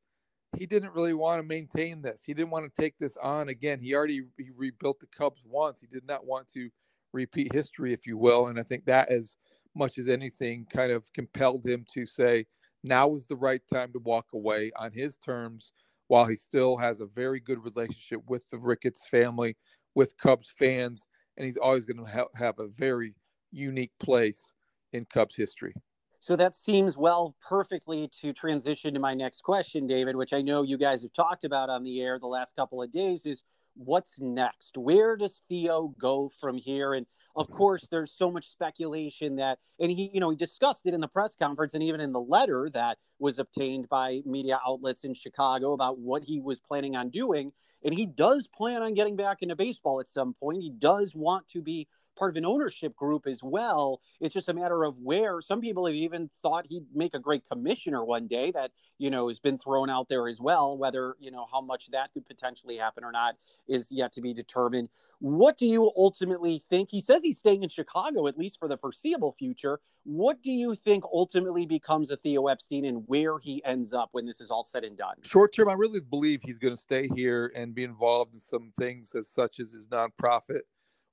he 0.56 0.66
didn't 0.66 0.94
really 0.94 1.14
want 1.14 1.40
to 1.40 1.46
maintain 1.46 2.02
this. 2.02 2.22
He 2.24 2.34
didn't 2.34 2.50
want 2.50 2.72
to 2.72 2.80
take 2.82 2.98
this 2.98 3.16
on 3.22 3.48
again. 3.48 3.80
He 3.80 3.94
already 3.94 4.22
he 4.36 4.50
rebuilt 4.54 5.00
the 5.00 5.06
Cubs 5.06 5.42
once. 5.44 5.80
He 5.80 5.86
did 5.86 6.06
not 6.06 6.26
want 6.26 6.48
to 6.54 6.68
repeat 7.12 7.52
history, 7.52 7.92
if 7.92 8.06
you 8.06 8.16
will. 8.16 8.48
And 8.48 8.58
I 8.58 8.62
think 8.62 8.84
that, 8.86 9.10
as 9.10 9.36
much 9.74 9.98
as 9.98 10.08
anything, 10.08 10.66
kind 10.72 10.90
of 10.90 11.12
compelled 11.12 11.64
him 11.64 11.84
to 11.94 12.06
say, 12.06 12.46
now 12.82 13.14
is 13.14 13.26
the 13.26 13.36
right 13.36 13.62
time 13.72 13.92
to 13.92 13.98
walk 13.98 14.26
away 14.34 14.72
on 14.76 14.92
his 14.92 15.18
terms 15.18 15.72
while 16.10 16.26
he 16.26 16.34
still 16.34 16.76
has 16.76 17.00
a 17.00 17.06
very 17.06 17.38
good 17.38 17.62
relationship 17.62 18.20
with 18.26 18.42
the 18.48 18.58
Ricketts 18.58 19.06
family, 19.06 19.56
with 19.94 20.18
Cubs 20.18 20.52
fans, 20.58 21.06
and 21.36 21.46
he's 21.46 21.56
always 21.56 21.84
going 21.84 22.04
to 22.04 22.12
ha- 22.12 22.26
have 22.34 22.58
a 22.58 22.66
very 22.66 23.14
unique 23.52 23.92
place 24.00 24.52
in 24.92 25.04
Cubs 25.04 25.36
history. 25.36 25.72
So 26.18 26.34
that 26.34 26.56
seems 26.56 26.96
well 26.96 27.36
perfectly 27.40 28.10
to 28.22 28.32
transition 28.32 28.92
to 28.94 28.98
my 28.98 29.14
next 29.14 29.44
question, 29.44 29.86
David, 29.86 30.16
which 30.16 30.32
I 30.32 30.42
know 30.42 30.62
you 30.62 30.76
guys 30.76 31.02
have 31.02 31.12
talked 31.12 31.44
about 31.44 31.70
on 31.70 31.84
the 31.84 32.02
air 32.02 32.18
the 32.18 32.26
last 32.26 32.56
couple 32.56 32.82
of 32.82 32.90
days 32.90 33.24
is 33.24 33.44
what's 33.74 34.20
next? 34.20 34.76
Where 34.76 35.16
does 35.16 35.40
Theo 35.48 35.94
go 35.98 36.30
from 36.40 36.56
here? 36.56 36.94
And 36.94 37.06
of 37.36 37.46
mm-hmm. 37.46 37.56
course, 37.56 37.86
there's 37.90 38.12
so 38.12 38.30
much 38.30 38.50
speculation 38.50 39.36
that, 39.36 39.58
and 39.78 39.90
he, 39.90 40.10
you 40.12 40.20
know, 40.20 40.30
he 40.30 40.36
discussed 40.36 40.82
it 40.86 40.94
in 40.94 41.00
the 41.00 41.08
press 41.08 41.34
conference 41.36 41.74
and 41.74 41.82
even 41.82 42.00
in 42.00 42.12
the 42.12 42.20
letter 42.20 42.70
that 42.74 42.98
was 43.18 43.38
obtained 43.38 43.88
by 43.88 44.20
media 44.24 44.60
outlets 44.66 45.04
in 45.04 45.14
Chicago 45.14 45.72
about 45.72 45.98
what 45.98 46.22
he 46.22 46.40
was 46.40 46.60
planning 46.60 46.96
on 46.96 47.10
doing. 47.10 47.52
And 47.82 47.94
he 47.94 48.04
does 48.04 48.46
plan 48.46 48.82
on 48.82 48.92
getting 48.94 49.16
back 49.16 49.38
into 49.40 49.56
baseball 49.56 50.00
at 50.00 50.08
some 50.08 50.34
point. 50.34 50.62
He 50.62 50.70
does 50.70 51.14
want 51.14 51.48
to 51.48 51.62
be 51.62 51.88
part 52.20 52.30
of 52.30 52.36
an 52.36 52.44
ownership 52.44 52.94
group 52.94 53.26
as 53.26 53.42
well. 53.42 54.00
It's 54.20 54.34
just 54.34 54.50
a 54.50 54.54
matter 54.54 54.84
of 54.84 54.98
where 54.98 55.40
some 55.40 55.62
people 55.62 55.86
have 55.86 55.94
even 55.94 56.28
thought 56.42 56.66
he'd 56.66 56.84
make 56.94 57.14
a 57.14 57.18
great 57.18 57.48
commissioner 57.50 58.04
one 58.04 58.28
day 58.28 58.50
that, 58.52 58.72
you 58.98 59.10
know, 59.10 59.28
has 59.28 59.40
been 59.40 59.56
thrown 59.56 59.88
out 59.88 60.10
there 60.10 60.28
as 60.28 60.38
well. 60.38 60.76
Whether, 60.76 61.16
you 61.18 61.30
know, 61.30 61.46
how 61.50 61.62
much 61.62 61.90
that 61.92 62.12
could 62.12 62.26
potentially 62.26 62.76
happen 62.76 63.04
or 63.04 63.10
not 63.10 63.36
is 63.66 63.90
yet 63.90 64.12
to 64.12 64.20
be 64.20 64.34
determined. 64.34 64.90
What 65.20 65.56
do 65.56 65.66
you 65.66 65.90
ultimately 65.96 66.62
think? 66.68 66.90
He 66.90 67.00
says 67.00 67.22
he's 67.22 67.38
staying 67.38 67.62
in 67.62 67.70
Chicago, 67.70 68.26
at 68.26 68.36
least 68.36 68.58
for 68.58 68.68
the 68.68 68.76
foreseeable 68.76 69.32
future. 69.38 69.80
What 70.04 70.42
do 70.42 70.52
you 70.52 70.74
think 70.74 71.04
ultimately 71.04 71.64
becomes 71.64 72.10
a 72.10 72.18
Theo 72.18 72.48
Epstein 72.48 72.84
and 72.84 73.04
where 73.06 73.38
he 73.38 73.64
ends 73.64 73.94
up 73.94 74.10
when 74.12 74.26
this 74.26 74.42
is 74.42 74.50
all 74.50 74.64
said 74.64 74.84
and 74.84 74.96
done? 74.96 75.16
Short 75.22 75.54
term, 75.54 75.70
I 75.70 75.74
really 75.74 76.00
believe 76.00 76.40
he's 76.42 76.58
going 76.58 76.76
to 76.76 76.80
stay 76.80 77.08
here 77.14 77.50
and 77.56 77.74
be 77.74 77.84
involved 77.84 78.34
in 78.34 78.40
some 78.40 78.72
things 78.78 79.14
as 79.14 79.28
such 79.28 79.58
as 79.58 79.72
his 79.72 79.86
nonprofit 79.86 80.62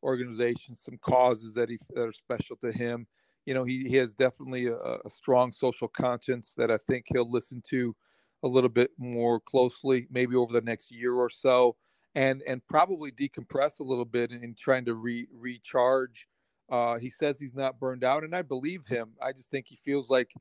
organizations, 0.07 0.81
some 0.81 0.97
causes 0.97 1.53
that 1.53 1.69
he 1.69 1.77
that 1.93 2.07
are 2.07 2.13
special 2.13 2.55
to 2.57 2.71
him. 2.71 3.05
You 3.45 3.53
know, 3.53 3.65
he, 3.65 3.87
he 3.87 3.97
has 3.97 4.13
definitely 4.13 4.67
a, 4.67 4.77
a 4.77 5.09
strong 5.09 5.51
social 5.51 5.87
conscience 5.87 6.53
that 6.57 6.71
I 6.71 6.77
think 6.77 7.05
he'll 7.07 7.29
listen 7.29 7.61
to 7.69 7.95
a 8.43 8.47
little 8.47 8.69
bit 8.69 8.91
more 8.97 9.39
closely, 9.39 10.07
maybe 10.09 10.35
over 10.35 10.53
the 10.53 10.61
next 10.61 10.91
year 10.91 11.13
or 11.13 11.29
so, 11.29 11.75
and 12.15 12.41
and 12.47 12.65
probably 12.67 13.11
decompress 13.11 13.79
a 13.79 13.83
little 13.83 14.05
bit 14.05 14.31
in, 14.31 14.43
in 14.43 14.55
trying 14.55 14.85
to 14.85 14.95
re, 14.95 15.27
recharge. 15.33 16.27
Uh, 16.69 16.97
he 16.97 17.09
says 17.09 17.37
he's 17.37 17.55
not 17.55 17.79
burned 17.79 18.03
out, 18.03 18.23
and 18.23 18.35
I 18.35 18.41
believe 18.41 18.85
him. 18.85 19.09
I 19.21 19.31
just 19.33 19.49
think 19.51 19.67
he 19.67 19.75
feels 19.75 20.09
like 20.09 20.31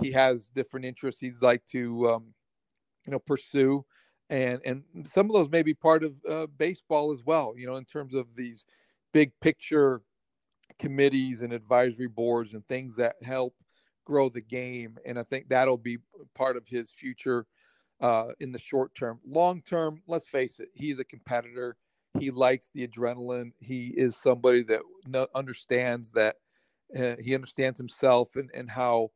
he 0.00 0.12
has 0.12 0.48
different 0.48 0.86
interests 0.86 1.20
he'd 1.20 1.42
like 1.42 1.64
to, 1.66 2.08
um, 2.08 2.34
you 3.06 3.12
know, 3.12 3.18
pursue, 3.18 3.84
and 4.30 4.60
and 4.64 4.82
some 5.04 5.26
of 5.30 5.34
those 5.34 5.50
may 5.50 5.62
be 5.62 5.74
part 5.74 6.02
of 6.04 6.14
uh, 6.28 6.46
baseball 6.58 7.12
as 7.12 7.22
well. 7.24 7.54
You 7.56 7.66
know, 7.66 7.76
in 7.76 7.84
terms 7.84 8.14
of 8.14 8.26
these 8.36 8.64
big 9.12 9.32
picture 9.40 10.02
committees 10.78 11.42
and 11.42 11.52
advisory 11.52 12.08
boards 12.08 12.54
and 12.54 12.66
things 12.66 12.96
that 12.96 13.16
help 13.22 13.54
grow 14.04 14.28
the 14.28 14.40
game. 14.40 14.98
And 15.06 15.18
I 15.18 15.22
think 15.22 15.48
that'll 15.48 15.76
be 15.76 15.98
part 16.34 16.56
of 16.56 16.66
his 16.66 16.90
future 16.90 17.46
uh, 18.00 18.28
in 18.40 18.52
the 18.52 18.58
short 18.58 18.94
term. 18.94 19.20
Long 19.26 19.62
term, 19.62 20.02
let's 20.08 20.28
face 20.28 20.58
it, 20.58 20.68
he's 20.74 20.98
a 20.98 21.04
competitor. 21.04 21.76
He 22.18 22.30
likes 22.30 22.70
the 22.74 22.86
adrenaline. 22.86 23.52
He 23.58 23.88
is 23.96 24.16
somebody 24.16 24.64
that 24.64 24.82
understands 25.34 26.10
that 26.12 26.36
uh, 26.98 27.14
he 27.20 27.34
understands 27.34 27.78
himself 27.78 28.36
and, 28.36 28.50
and 28.52 28.70
how 28.70 29.10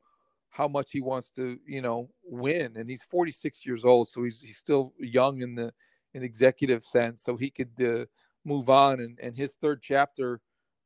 how 0.49 0.67
much 0.67 0.91
he 0.91 1.03
wants 1.03 1.31
to 1.37 1.59
you 1.67 1.83
know 1.83 2.09
win. 2.25 2.77
And 2.77 2.89
he's 2.89 3.03
46 3.03 3.67
years 3.67 3.85
old, 3.85 4.09
so 4.09 4.23
he's 4.23 4.41
he's 4.41 4.57
still 4.57 4.95
young 4.99 5.43
in 5.43 5.55
the 5.55 5.75
in 6.15 6.23
executive 6.23 6.83
sense. 6.83 7.23
So 7.23 7.37
he 7.37 7.51
could 7.51 7.73
uh, 7.83 8.07
move 8.47 8.71
on. 8.71 9.01
And, 9.01 9.19
and 9.21 9.37
his 9.37 9.55
third 9.61 9.83
chapter, 9.83 10.41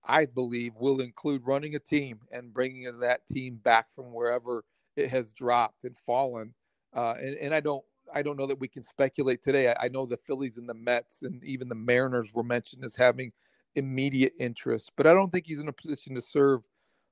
I 0.04 0.24
believe, 0.24 0.72
will 0.76 1.00
include 1.00 1.46
running 1.46 1.76
a 1.76 1.78
team 1.78 2.20
and 2.32 2.52
bringing 2.52 2.98
that 3.00 3.26
team 3.26 3.60
back 3.62 3.90
from 3.94 4.12
wherever 4.12 4.64
it 4.96 5.10
has 5.10 5.32
dropped 5.32 5.84
and 5.84 5.96
fallen. 5.98 6.54
Uh, 6.92 7.14
and, 7.20 7.36
and 7.36 7.54
I 7.54 7.60
don't 7.60 7.84
I 8.12 8.22
don't 8.22 8.36
know 8.36 8.46
that 8.46 8.58
we 8.58 8.66
can 8.66 8.82
speculate 8.82 9.40
today. 9.40 9.68
I, 9.68 9.84
I, 9.84 9.88
know 9.88 10.04
the 10.04 10.16
Phillies 10.16 10.56
and 10.56 10.68
the 10.68 10.74
Mets 10.74 11.22
and 11.22 11.44
even 11.44 11.68
the 11.68 11.76
Mariners 11.76 12.34
were 12.34 12.42
mentioned 12.42 12.84
as 12.84 12.96
having 12.96 13.30
immediate 13.76 14.32
interests, 14.40 14.90
but 14.96 15.06
I 15.06 15.14
don't 15.14 15.30
think 15.30 15.46
he's 15.46 15.60
in 15.60 15.68
a 15.68 15.72
position 15.72 16.16
to 16.16 16.20
serve 16.20 16.62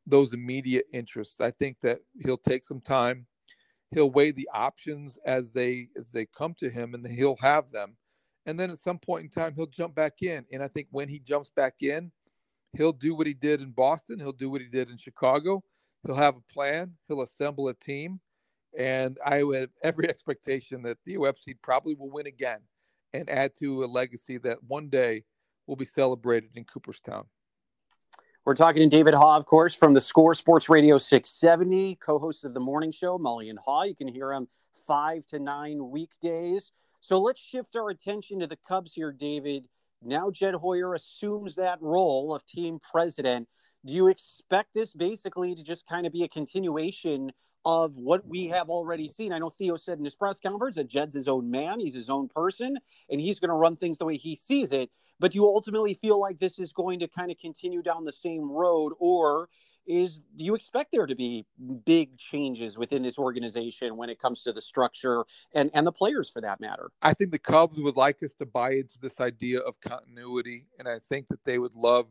those 0.09 0.33
immediate 0.33 0.87
interests. 0.93 1.41
I 1.41 1.53
think 1.53 1.77
that 1.83 2.01
he'll 2.25 2.37
take 2.37 2.65
some 2.65 2.81
time. 2.81 3.27
He'll 3.93 4.11
weigh 4.11 4.33
the 4.33 4.49
options 4.53 5.19
as 5.25 5.53
they 5.53 5.89
as 5.97 6.11
they 6.11 6.27
come 6.27 6.55
to 6.59 6.69
him, 6.69 6.95
and 6.95 7.07
he'll 7.07 7.37
have 7.37 7.71
them 7.71 7.97
and 8.49 8.59
then 8.59 8.71
at 8.71 8.79
some 8.79 8.99
point 8.99 9.23
in 9.23 9.31
time 9.31 9.53
he'll 9.55 9.67
jump 9.67 9.95
back 9.95 10.23
in 10.23 10.45
and 10.53 10.63
i 10.63 10.69
think 10.69 10.89
when 10.91 11.09
he 11.09 11.21
jumps 11.21 11.51
back 11.55 11.75
in 11.83 12.11
he'll 12.77 12.93
do 12.93 13.15
what 13.15 13.27
he 13.27 13.35
did 13.35 13.61
in 13.61 13.71
boston 13.71 14.19
he'll 14.19 14.33
do 14.33 14.51
what 14.51 14.61
he 14.61 14.67
did 14.67 14.91
in 14.91 14.97
chicago 14.97 15.63
he'll 16.05 16.17
have 16.17 16.37
a 16.37 16.53
plan 16.53 16.93
he'll 17.07 17.23
assemble 17.23 17.69
a 17.69 17.75
team 17.75 18.21
And 18.77 19.19
I 19.25 19.39
have 19.55 19.71
every 19.83 20.09
expectation 20.15 20.83
that 20.83 20.99
Theo 21.05 21.25
Epstein 21.25 21.57
probably 21.63 21.95
will 21.95 22.11
win 22.11 22.27
again 22.27 22.61
and 23.13 23.29
add 23.31 23.55
to 23.57 23.85
a 23.85 23.87
legacy 23.87 24.39
that 24.39 24.63
one 24.65 24.89
day 24.89 25.25
will 25.67 25.77
be 25.77 25.85
celebrated 25.85 26.51
in 26.55 26.65
Cooperstown. 26.65 27.25
We're 28.45 28.55
talking 28.55 28.89
to 28.89 28.97
David 28.97 29.15
Haugh, 29.15 29.37
of 29.37 29.45
course, 29.45 29.75
from 29.75 29.93
the 29.93 30.01
Score 30.01 30.35
Sports 30.35 30.69
Radio 30.71 30.97
670, 30.97 31.97
co 31.97 32.19
host 32.19 32.45
of 32.45 32.55
the 32.55 32.61
morning 32.61 32.93
show, 32.93 33.19
Mully 33.19 33.51
and 33.51 33.59
Haugh. 33.59 33.87
You 33.87 33.95
can 33.95 34.09
hear 34.09 34.33
him 34.33 34.49
five 34.87 35.27
to 35.27 35.39
nine 35.39 35.91
weekdays. 35.91 36.73
So 37.01 37.21
let's 37.21 37.41
shift 37.41 37.77
our 37.77 37.91
attention 37.91 38.41
to 38.41 38.47
the 38.47 38.59
Cubs 38.69 38.93
here, 38.93 39.13
David. 39.13 39.69
Now 40.03 40.31
Jed 40.31 40.55
Hoyer 40.55 40.95
assumes 40.95 41.55
that 41.57 41.81
role 41.81 42.35
of 42.35 42.45
team 42.47 42.79
president. 42.81 43.49
Do 43.85 43.93
you 43.95 44.09
expect 44.09 44.75
this 44.75 44.93
basically 44.93 45.55
to 45.55 45.63
just 45.63 45.87
kind 45.87 46.07
of 46.07 46.13
be 46.13 46.25
a 46.25 46.29
continuation 46.29 47.33
of 47.65 47.97
what 47.97 48.27
we 48.27 48.47
have 48.47 48.69
already 48.69 49.09
seen? 49.09 49.33
I 49.33 49.39
know 49.39 49.51
Theo 49.51 49.77
said 49.77 49.99
in 49.99 50.05
his 50.05 50.15
press 50.15 50.41
conference 50.41 50.77
that 50.77 50.89
Jed's 50.89 51.15
his 51.15 51.29
own 51.29 51.51
man, 51.51 51.81
he's 51.81 51.95
his 51.95 52.11
own 52.11 52.29
person, 52.29 52.79
and 53.09 53.21
he's 53.21 53.39
going 53.39 53.51
to 53.51 53.55
run 53.55 53.77
things 53.77 53.99
the 53.99 54.05
way 54.05 54.17
he 54.17 54.37
sees 54.37 54.73
it. 54.73 54.91
But 55.21 55.33
do 55.33 55.37
you 55.39 55.47
ultimately 55.47 55.95
feel 55.95 56.21
like 56.21 56.39
this 56.39 56.59
is 56.59 56.73
going 56.73 57.01
to 57.01 57.09
kind 57.09 57.31
of 57.31 57.39
continue 57.39 57.83
down 57.83 58.05
the 58.05 58.13
same 58.13 58.51
road, 58.51 58.93
or 58.99 59.49
is 59.89 60.21
do 60.37 60.45
you 60.45 60.55
expect 60.55 60.93
there 60.93 61.07
to 61.07 61.17
be 61.17 61.47
big 61.85 62.17
changes 62.19 62.77
within 62.77 63.03
this 63.03 63.19
organization 63.19 63.97
when 63.97 64.11
it 64.11 64.21
comes 64.21 64.43
to 64.43 64.53
the 64.53 64.61
structure 64.61 65.25
and 65.55 65.71
and 65.75 65.87
the 65.87 65.93
players 65.93 66.29
for 66.29 66.41
that 66.43 66.61
matter? 66.61 66.91
I 67.03 67.15
think 67.15 67.33
the 67.33 67.39
cubs 67.39 67.81
would 67.81 67.97
like 67.97 68.23
us 68.23 68.35
to 68.35 68.47
buy 68.47 68.73
into 68.73 68.99
this 69.01 69.21
idea 69.21 69.61
of 69.61 69.81
continuity 69.81 70.67
and 70.79 70.89
i 70.89 70.99
think 71.09 71.29
that 71.29 71.45
they 71.45 71.59
would 71.59 71.75
love 71.75 72.07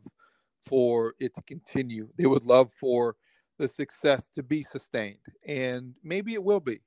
for 0.65 1.13
it 1.19 1.33
to 1.35 1.41
continue. 1.43 2.09
They 2.17 2.25
would 2.25 2.43
love 2.43 2.71
for 2.71 3.15
the 3.57 3.67
success 3.67 4.29
to 4.35 4.43
be 4.43 4.63
sustained 4.63 5.17
and 5.47 5.93
maybe 6.03 6.33
it 6.33 6.43
will 6.43 6.59
be. 6.59 6.81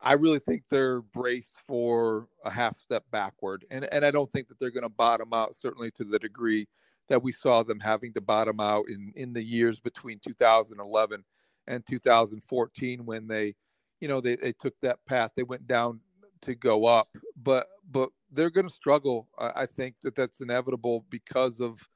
I 0.00 0.14
really 0.14 0.40
think 0.40 0.64
they're 0.68 1.00
braced 1.00 1.60
for 1.66 2.26
a 2.44 2.50
half 2.50 2.76
step 2.76 3.04
backward 3.12 3.64
and 3.70 3.84
and 3.92 4.04
i 4.04 4.10
don't 4.10 4.30
think 4.32 4.48
that 4.48 4.58
they're 4.58 4.70
going 4.70 4.82
to 4.82 4.88
bottom 4.88 5.32
out 5.32 5.54
certainly 5.54 5.92
to 5.92 6.04
the 6.04 6.18
degree 6.18 6.66
that 7.12 7.22
we 7.22 7.30
saw 7.30 7.62
them 7.62 7.78
having 7.78 8.10
to 8.10 8.22
bottom 8.22 8.58
out 8.58 8.86
in 8.88 9.12
in 9.16 9.34
the 9.34 9.42
years 9.42 9.78
between 9.78 10.18
2011 10.18 11.22
and 11.66 11.86
2014 11.86 13.04
when 13.04 13.28
they 13.28 13.54
you 14.00 14.08
know 14.08 14.18
they, 14.18 14.34
they 14.34 14.52
took 14.52 14.72
that 14.80 14.98
path 15.04 15.30
they 15.36 15.42
went 15.42 15.66
down 15.66 16.00
to 16.40 16.54
go 16.54 16.86
up. 16.86 17.08
But 17.36 17.66
but 17.90 18.08
they're 18.30 18.48
going 18.48 18.66
to 18.66 18.74
struggle 18.74 19.28
i 19.38 19.66
think 19.66 19.94
that 20.02 20.14
that's 20.14 20.40
inevitable 20.40 21.04
because 21.10 21.60
of 21.60 21.86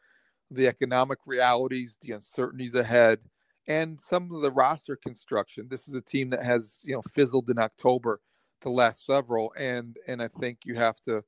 the 0.50 0.68
economic 0.68 1.18
realities 1.24 1.96
the 2.02 2.12
uncertainties 2.12 2.74
ahead 2.74 3.18
and 3.66 3.98
some 3.98 4.30
of 4.30 4.42
the 4.42 4.50
roster 4.52 4.96
construction. 4.96 5.66
This 5.68 5.88
is 5.88 5.94
a 5.94 6.00
team 6.02 6.28
that 6.30 6.44
has 6.44 6.80
you 6.84 6.94
know 6.94 7.02
fizzled 7.14 7.48
in 7.48 7.58
october 7.58 8.20
the 8.60 8.68
last 8.68 9.06
several 9.06 9.54
and 9.56 9.96
and 10.06 10.22
i 10.22 10.28
think 10.28 10.58
you 10.64 10.74
have 10.74 11.00
to 11.00 11.24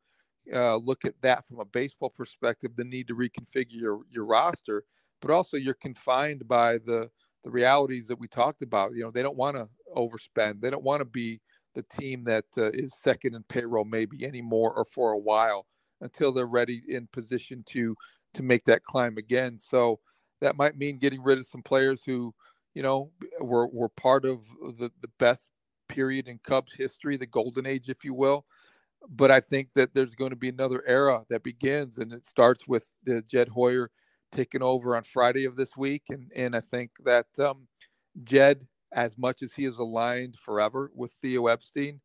uh, 0.53 0.77
look 0.77 1.05
at 1.05 1.21
that 1.23 1.47
from 1.47 1.61
a 1.61 1.65
baseball 1.65 2.11
perspective, 2.11 2.73
the 2.77 2.85
need 2.85 3.09
to 3.09 3.15
reconfigure 3.15 3.73
your, 3.73 4.01
your 4.11 4.25
roster, 4.25 4.85
but 5.21 5.31
also 5.31 5.57
you're 5.57 5.75
confined 5.75 6.47
by 6.49 6.79
the 6.79 7.11
the 7.45 7.51
realities 7.51 8.09
that 8.09 8.19
we 8.19 8.27
talked 8.27 8.63
about. 8.63 8.95
You 8.95 9.05
know, 9.05 9.11
they 9.11 9.23
don't 9.23 9.37
want 9.37 9.57
to 9.57 9.69
overspend. 9.97 10.61
They 10.61 10.71
don't 10.71 10.83
want 10.83 11.01
to 11.01 11.05
be 11.05 11.41
the 11.75 11.85
team 11.85 12.25
that 12.25 12.47
uh, 12.57 12.71
is 12.73 12.93
second 12.99 13.37
in 13.37 13.45
payroll 13.45 13.85
maybe 13.85 14.25
anymore 14.25 14.73
or 14.75 14.85
for 14.85 15.13
a 15.13 15.19
while 15.19 15.67
until 16.01 16.33
they're 16.33 16.47
ready 16.47 16.83
in 16.89 17.07
position 17.13 17.63
to 17.69 17.95
to 18.35 18.43
make 18.43 18.65
that 18.65 18.83
climb 18.83 19.17
again. 19.19 19.57
So 19.59 20.01
that 20.41 20.57
might 20.57 20.77
mean 20.77 20.99
getting 20.99 21.23
rid 21.23 21.39
of 21.39 21.47
some 21.47 21.63
players 21.63 22.03
who, 22.05 22.35
you 22.75 22.83
know, 22.83 23.13
were 23.41 23.69
were 23.69 23.89
part 23.89 24.25
of 24.25 24.43
the 24.79 24.91
the 25.01 25.11
best 25.19 25.49
period 25.89 26.29
in 26.29 26.39
Cubs 26.45 26.75
history, 26.75 27.17
the 27.17 27.27
golden 27.27 27.67
age, 27.67 27.89
if 27.89 28.05
you 28.05 28.15
will 28.15 28.45
but 29.09 29.31
I 29.31 29.41
think 29.41 29.69
that 29.75 29.95
there's 29.95 30.15
going 30.15 30.31
to 30.31 30.37
be 30.37 30.49
another 30.49 30.83
era 30.87 31.25
that 31.31 31.43
begins, 31.43 31.99
and 31.99 32.13
it 32.13 32.27
starts 32.27 32.67
with 32.67 32.91
the 33.05 33.23
Jed 33.23 33.49
Hoyer 33.49 33.91
taking 34.33 34.63
over 34.63 34.97
on 34.97 35.05
Friday 35.05 35.45
of 35.45 35.57
this 35.57 35.77
week, 35.77 36.05
and 36.11 36.31
and 36.35 36.57
I 36.57 36.61
think 36.61 36.91
that 37.05 37.27
um, 37.39 37.69
Jed, 38.25 38.67
as 38.93 39.17
much 39.17 39.43
as 39.43 39.53
he 39.53 39.65
is 39.65 39.79
aligned 39.79 40.37
forever 40.37 40.91
with 40.95 41.13
Theo 41.23 41.47
Epstein, 41.47 42.01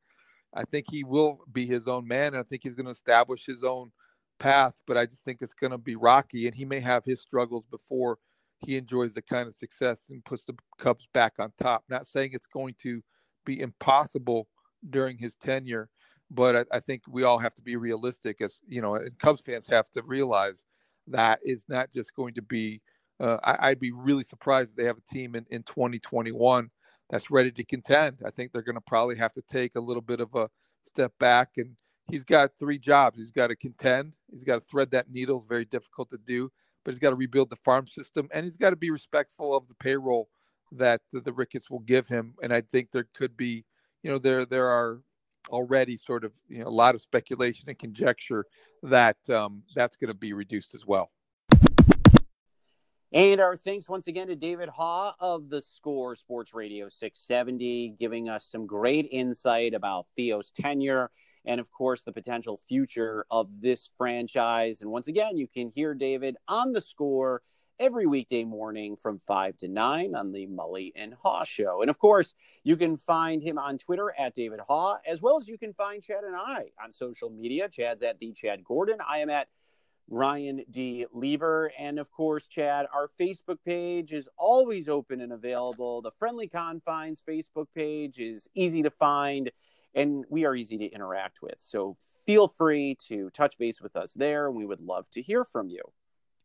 I 0.54 0.64
think 0.64 0.86
he 0.90 1.04
will 1.04 1.40
be 1.52 1.66
his 1.66 1.88
own 1.88 2.08
man, 2.08 2.28
and 2.34 2.38
I 2.38 2.44
think 2.44 2.62
he's 2.64 2.76
going 2.76 2.86
to 2.86 2.92
establish 2.92 3.46
his 3.46 3.64
own 3.64 3.92
path. 4.40 4.76
But 4.88 4.98
I 4.98 5.06
just 5.06 5.26
think 5.26 5.40
it's 5.42 5.54
going 5.54 5.72
to 5.72 5.78
be 5.78 5.96
rocky, 5.96 6.48
and 6.48 6.56
he 6.56 6.66
may 6.66 6.80
have 6.80 7.04
his 7.06 7.22
struggles 7.22 7.66
before 7.70 8.18
he 8.60 8.78
enjoys 8.78 9.14
the 9.14 9.22
kind 9.22 9.48
of 9.48 9.56
success 9.56 10.06
and 10.10 10.24
puts 10.24 10.46
the 10.46 10.56
Cubs 10.80 11.08
back 11.14 11.34
on 11.40 11.52
top. 11.62 11.84
Not 11.90 12.06
saying 12.06 12.32
it's 12.34 12.48
going 12.48 12.76
to 12.84 13.02
be 13.46 13.60
impossible 13.60 14.48
during 14.90 15.18
his 15.18 15.36
tenure 15.36 15.90
but 16.34 16.56
I, 16.56 16.78
I, 16.78 16.80
think 16.80 17.04
we 17.08 17.24
all 17.24 17.38
have 17.38 17.54
to 17.56 17.62
be 17.62 17.76
realistic 17.76 18.42
as 18.42 18.60
you 18.68 18.82
know 18.82 18.96
and 18.96 19.18
cubs 19.20 19.42
fans 19.42 19.68
have 19.68 19.90
to 19.92 20.02
realize 20.04 20.64
that 21.08 21.40
is 21.44 21.66
not 21.68 21.92
just 21.92 22.14
going 22.16 22.34
to 22.36 22.42
be 22.42 22.82
uh, 23.20 23.38
I, 23.44 23.70
would 23.70 23.80
be 23.80 23.92
really 23.92 24.24
surprised 24.24 24.72
if 24.72 24.76
they 24.76 24.86
have 24.86 24.98
a 24.98 25.14
team 25.14 25.36
in, 25.36 25.46
in 25.50 25.64
2021 25.64 26.70
that's 27.10 27.30
ready 27.30 27.52
to 27.52 27.64
contend. 27.64 28.18
I 28.26 28.32
think 28.32 28.52
they're 28.52 28.64
going 28.64 28.76
to 28.76 28.82
probably 28.82 29.18
have 29.18 29.34
to 29.34 29.42
take 29.44 29.76
a 29.76 29.80
little 29.80 30.02
bit 30.02 30.20
of 30.20 30.34
a 30.34 30.50
step 30.84 31.14
back 31.20 31.52
and 31.58 31.76
he's 32.10 32.24
got 32.24 32.52
three 32.60 32.80
jobs. 32.80 33.18
He's 33.18 33.32
got 33.32 33.48
to 33.48 33.56
contend 33.56 34.14
he's 34.34 34.44
got 34.44 34.62
to 34.62 34.68
thread 34.68 34.92
that 34.92 35.12
needle 35.12 35.38
it's 35.38 35.46
very 35.46 35.66
difficult 35.66 36.10
to 36.10 36.18
do 36.18 36.52
but 36.84 36.94
he's 36.94 37.00
got 37.00 37.12
to 37.12 37.16
rebuild 37.16 37.50
the 37.50 37.56
farm 37.58 37.88
system 37.88 38.28
and 38.34 38.44
he's 38.44 38.58
got 38.58 38.72
to 38.72 38.76
be 38.76 38.90
respectful 38.90 39.56
of 39.56 39.68
the 39.68 39.76
payroll 39.76 40.28
that 40.72 41.02
the, 41.12 41.22
the 41.22 41.32
ricketts 41.32 41.70
will 41.70 41.80
give 41.80 42.08
him 42.08 42.34
and 42.42 42.54
i 42.54 42.60
think 42.60 42.90
there 42.92 43.08
could 43.14 43.38
be 43.38 43.64
you 44.02 44.12
know 44.12 44.18
there 44.18 44.46
there 44.46 44.68
are 44.68 45.00
already 45.50 45.98
sort 45.98 46.24
of 46.24 46.32
you 46.48 46.60
know, 46.60 46.68
a 46.68 46.70
lot 46.70 46.96
of 46.96 47.02
speculation 47.02 47.70
and 47.70 47.78
conjecture 47.78 48.46
that 48.84 49.18
um, 49.30 49.64
that's 49.76 49.96
going 49.96 50.10
to 50.10 50.14
be 50.14 50.34
reduced 50.34 50.76
as 50.76 50.86
well. 50.86 51.12
And 53.14 53.40
our 53.40 53.56
thanks 53.56 53.88
once 53.88 54.08
again 54.08 54.26
to 54.28 54.36
David 54.36 54.70
Haugh 54.70 55.14
of 55.20 55.48
the 55.48 55.62
Score 55.62 56.16
Sports 56.16 56.52
Radio 56.52 56.90
670, 56.90 57.96
giving 58.00 58.28
us 58.28 58.44
some 58.44 58.66
great 58.66 59.08
insight 59.12 59.76
about 59.76 60.08
Theo's 60.18 60.52
tenure 60.52 61.12
and, 61.46 61.62
of 61.62 61.70
course, 61.72 62.02
the 62.02 62.12
potential 62.12 62.60
future 62.68 63.28
of 63.30 63.50
this 63.62 63.88
franchise. 64.00 64.82
And 64.82 64.90
once 64.90 65.08
again, 65.08 65.38
you 65.38 65.48
can 65.48 65.70
hear 65.70 65.94
David 65.94 66.38
on 66.48 66.72
the 66.72 66.82
score 66.82 67.44
every 67.80 68.06
weekday 68.06 68.44
morning 68.44 68.96
from 68.96 69.20
5 69.20 69.58
to 69.58 69.68
9 69.68 70.16
on 70.16 70.32
the 70.32 70.48
Mully 70.48 70.92
and 70.96 71.16
Haugh 71.24 71.46
Show. 71.46 71.82
And 71.82 71.90
of 71.90 71.98
course, 71.98 72.34
you 72.64 72.78
can 72.78 72.98
find 72.98 73.42
him 73.42 73.58
on 73.58 73.78
Twitter 73.78 74.14
at 74.18 74.36
David 74.36 74.60
Haugh, 74.70 75.00
as 75.06 75.22
well 75.22 75.38
as 75.38 75.48
you 75.48 75.58
can 75.58 75.74
find 75.74 76.02
Chad 76.02 76.24
and 76.24 76.36
I 76.36 76.72
on 76.84 76.94
social 76.94 77.30
media. 77.30 77.68
Chad's 77.70 78.04
at 78.04 78.20
the 78.20 78.32
Chad 78.34 78.64
Gordon. 78.64 78.98
I 79.08 79.20
am 79.20 79.30
at 79.30 79.48
Ryan 80.10 80.64
D. 80.70 81.06
Lieber. 81.14 81.72
And 81.78 82.00
of 82.00 82.12
course, 82.12 82.48
Chad, 82.48 82.86
our 82.94 83.10
Facebook 83.20 83.58
page 83.66 84.14
is 84.14 84.30
always 84.38 84.88
open 84.88 85.22
and 85.22 85.34
available. 85.34 86.02
The 86.02 86.12
Friendly 86.20 86.48
Confines 86.48 87.22
Facebook 87.28 87.68
page 87.76 88.20
is 88.20 88.48
easy 88.54 88.84
to 88.84 88.92
find 88.92 89.52
and 89.96 90.26
we 90.30 90.46
are 90.46 90.56
easy 90.56 90.78
to 90.78 90.86
interact 90.86 91.42
with. 91.42 91.56
So 91.60 91.96
feel 92.26 92.48
free 92.48 92.98
to 93.08 93.30
touch 93.32 93.58
base 93.58 93.82
with 93.82 93.96
us 93.96 94.14
there. 94.14 94.48
And 94.48 94.56
we 94.56 94.66
would 94.66 94.82
love 94.82 95.10
to 95.12 95.22
hear 95.22 95.44
from 95.44 95.70
you. 95.70 95.84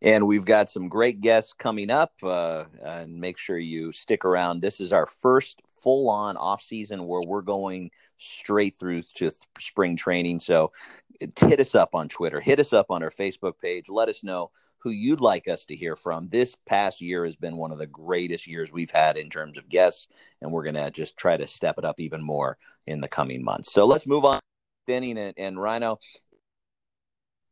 And 0.00 0.26
we've 0.26 0.44
got 0.44 0.70
some 0.70 0.88
great 0.88 1.20
guests 1.20 1.52
coming 1.52 1.90
up. 1.90 2.12
Uh, 2.22 2.64
and 2.82 3.18
make 3.18 3.38
sure 3.38 3.58
you 3.58 3.92
stick 3.92 4.24
around. 4.24 4.60
This 4.60 4.80
is 4.80 4.92
our 4.92 5.06
first 5.06 5.60
full 5.68 6.08
on 6.08 6.36
off 6.36 6.62
season 6.62 7.06
where 7.06 7.22
we're 7.22 7.42
going 7.42 7.90
straight 8.16 8.76
through 8.78 9.02
to 9.02 9.30
th- 9.30 9.34
spring 9.58 9.96
training. 9.96 10.40
So 10.40 10.72
hit 11.20 11.60
us 11.60 11.74
up 11.74 11.94
on 11.94 12.08
Twitter, 12.08 12.40
hit 12.40 12.60
us 12.60 12.72
up 12.72 12.86
on 12.90 13.02
our 13.02 13.10
Facebook 13.10 13.54
page. 13.60 13.88
Let 13.88 14.08
us 14.08 14.22
know 14.22 14.50
who 14.78 14.90
you'd 14.90 15.20
like 15.20 15.48
us 15.48 15.64
to 15.66 15.76
hear 15.76 15.96
from. 15.96 16.28
This 16.28 16.54
past 16.66 17.00
year 17.00 17.24
has 17.24 17.36
been 17.36 17.56
one 17.56 17.72
of 17.72 17.78
the 17.78 17.86
greatest 17.86 18.46
years 18.46 18.72
we've 18.72 18.92
had 18.92 19.16
in 19.16 19.28
terms 19.28 19.58
of 19.58 19.68
guests, 19.68 20.06
and 20.40 20.52
we're 20.52 20.62
going 20.62 20.76
to 20.76 20.90
just 20.90 21.16
try 21.16 21.36
to 21.36 21.46
step 21.46 21.78
it 21.78 21.84
up 21.84 21.98
even 21.98 22.22
more 22.22 22.58
in 22.86 23.00
the 23.00 23.08
coming 23.08 23.42
months. 23.42 23.72
So 23.72 23.84
let's 23.84 24.06
move 24.06 24.24
on. 24.24 24.38
Inning 24.86 25.18
and, 25.18 25.34
and 25.36 25.60
Rhino, 25.60 25.98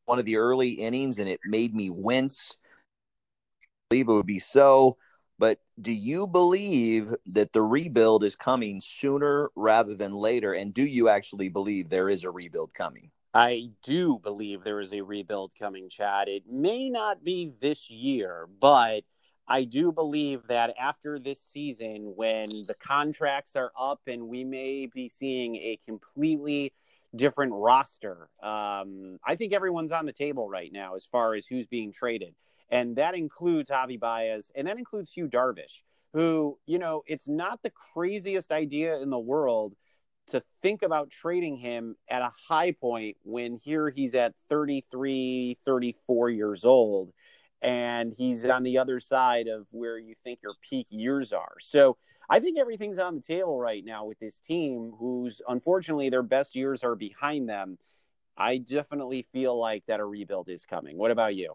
one 0.06 0.18
of 0.18 0.24
the 0.24 0.36
early 0.36 0.70
innings 0.70 1.18
and 1.18 1.28
it 1.28 1.40
made 1.44 1.74
me 1.74 1.90
wince. 1.90 2.56
I 2.62 3.66
believe 3.90 4.08
it 4.08 4.12
would 4.12 4.26
be 4.26 4.38
so. 4.38 4.96
But 5.38 5.60
do 5.80 5.92
you 5.92 6.26
believe 6.26 7.14
that 7.26 7.52
the 7.52 7.60
rebuild 7.60 8.24
is 8.24 8.34
coming 8.34 8.80
sooner 8.80 9.50
rather 9.54 9.94
than 9.94 10.14
later? 10.14 10.54
And 10.54 10.72
do 10.72 10.82
you 10.82 11.10
actually 11.10 11.50
believe 11.50 11.90
there 11.90 12.08
is 12.08 12.24
a 12.24 12.30
rebuild 12.30 12.72
coming? 12.72 13.10
I 13.34 13.68
do 13.82 14.18
believe 14.18 14.64
there 14.64 14.80
is 14.80 14.94
a 14.94 15.02
rebuild 15.02 15.52
coming, 15.58 15.90
Chad. 15.90 16.28
It 16.28 16.44
may 16.50 16.88
not 16.88 17.22
be 17.22 17.52
this 17.60 17.90
year, 17.90 18.48
but 18.60 19.02
I 19.46 19.64
do 19.64 19.92
believe 19.92 20.46
that 20.48 20.74
after 20.80 21.18
this 21.18 21.40
season, 21.40 22.14
when 22.16 22.48
the 22.66 22.76
contracts 22.80 23.54
are 23.54 23.72
up 23.78 24.00
and 24.06 24.28
we 24.28 24.42
may 24.42 24.86
be 24.86 25.10
seeing 25.10 25.56
a 25.56 25.78
completely 25.84 26.72
different 27.16 27.52
roster. 27.54 28.28
Um, 28.42 29.18
I 29.24 29.36
think 29.36 29.52
everyone's 29.52 29.92
on 29.92 30.06
the 30.06 30.12
table 30.12 30.48
right 30.48 30.72
now 30.72 30.94
as 30.94 31.04
far 31.04 31.34
as 31.34 31.46
who's 31.46 31.66
being 31.66 31.92
traded, 31.92 32.34
and 32.70 32.96
that 32.96 33.14
includes 33.14 33.70
Javy 33.70 33.98
Baez, 33.98 34.50
and 34.54 34.66
that 34.68 34.78
includes 34.78 35.16
Yu 35.16 35.28
Darvish, 35.28 35.82
who, 36.12 36.58
you 36.66 36.78
know, 36.78 37.02
it's 37.06 37.28
not 37.28 37.62
the 37.62 37.70
craziest 37.70 38.52
idea 38.52 38.98
in 39.00 39.10
the 39.10 39.18
world 39.18 39.74
to 40.28 40.42
think 40.62 40.82
about 40.82 41.10
trading 41.10 41.56
him 41.56 41.96
at 42.08 42.22
a 42.22 42.32
high 42.48 42.72
point 42.72 43.16
when 43.22 43.56
here 43.56 43.90
he's 43.90 44.14
at 44.14 44.34
33, 44.48 45.56
34 45.64 46.30
years 46.30 46.64
old 46.64 47.12
and 47.62 48.12
he's 48.12 48.44
on 48.44 48.62
the 48.62 48.78
other 48.78 49.00
side 49.00 49.48
of 49.48 49.66
where 49.70 49.98
you 49.98 50.14
think 50.22 50.40
your 50.42 50.54
peak 50.68 50.86
years 50.90 51.32
are. 51.32 51.54
So 51.60 51.96
I 52.28 52.40
think 52.40 52.58
everything's 52.58 52.98
on 52.98 53.16
the 53.16 53.22
table 53.22 53.58
right 53.58 53.84
now 53.84 54.04
with 54.04 54.18
this 54.18 54.40
team, 54.40 54.92
who's 54.98 55.40
unfortunately 55.48 56.08
their 56.08 56.22
best 56.22 56.54
years 56.54 56.82
are 56.84 56.96
behind 56.96 57.48
them. 57.48 57.78
I 58.36 58.58
definitely 58.58 59.26
feel 59.32 59.58
like 59.58 59.84
that 59.86 60.00
a 60.00 60.04
rebuild 60.04 60.48
is 60.48 60.64
coming. 60.64 60.98
What 60.98 61.10
about 61.10 61.34
you? 61.34 61.54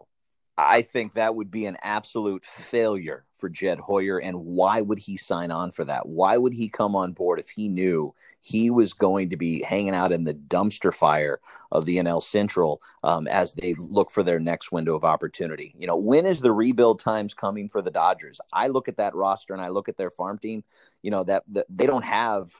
I 0.58 0.82
think 0.82 1.14
that 1.14 1.34
would 1.34 1.50
be 1.50 1.64
an 1.66 1.78
absolute 1.82 2.44
failure 2.44 3.24
for 3.38 3.48
Jed 3.48 3.78
Hoyer. 3.78 4.20
And 4.20 4.36
why 4.44 4.82
would 4.82 4.98
he 4.98 5.16
sign 5.16 5.50
on 5.50 5.72
for 5.72 5.84
that? 5.86 6.06
Why 6.06 6.36
would 6.36 6.52
he 6.52 6.68
come 6.68 6.94
on 6.94 7.12
board 7.12 7.40
if 7.40 7.48
he 7.50 7.68
knew 7.68 8.14
he 8.42 8.70
was 8.70 8.92
going 8.92 9.30
to 9.30 9.36
be 9.36 9.62
hanging 9.62 9.94
out 9.94 10.12
in 10.12 10.24
the 10.24 10.34
dumpster 10.34 10.92
fire 10.92 11.40
of 11.70 11.86
the 11.86 11.96
NL 11.96 12.22
Central 12.22 12.82
um, 13.02 13.26
as 13.26 13.54
they 13.54 13.74
look 13.74 14.10
for 14.10 14.22
their 14.22 14.38
next 14.38 14.70
window 14.72 14.94
of 14.94 15.04
opportunity? 15.04 15.74
You 15.78 15.86
know, 15.86 15.96
when 15.96 16.26
is 16.26 16.40
the 16.40 16.52
rebuild 16.52 17.00
times 17.00 17.34
coming 17.34 17.68
for 17.68 17.80
the 17.80 17.90
Dodgers? 17.90 18.40
I 18.52 18.68
look 18.68 18.88
at 18.88 18.98
that 18.98 19.14
roster 19.14 19.54
and 19.54 19.62
I 19.62 19.68
look 19.68 19.88
at 19.88 19.96
their 19.96 20.10
farm 20.10 20.38
team. 20.38 20.64
You 21.02 21.10
know 21.10 21.24
that, 21.24 21.44
that 21.48 21.66
they 21.68 21.86
don't 21.86 22.04
have 22.04 22.52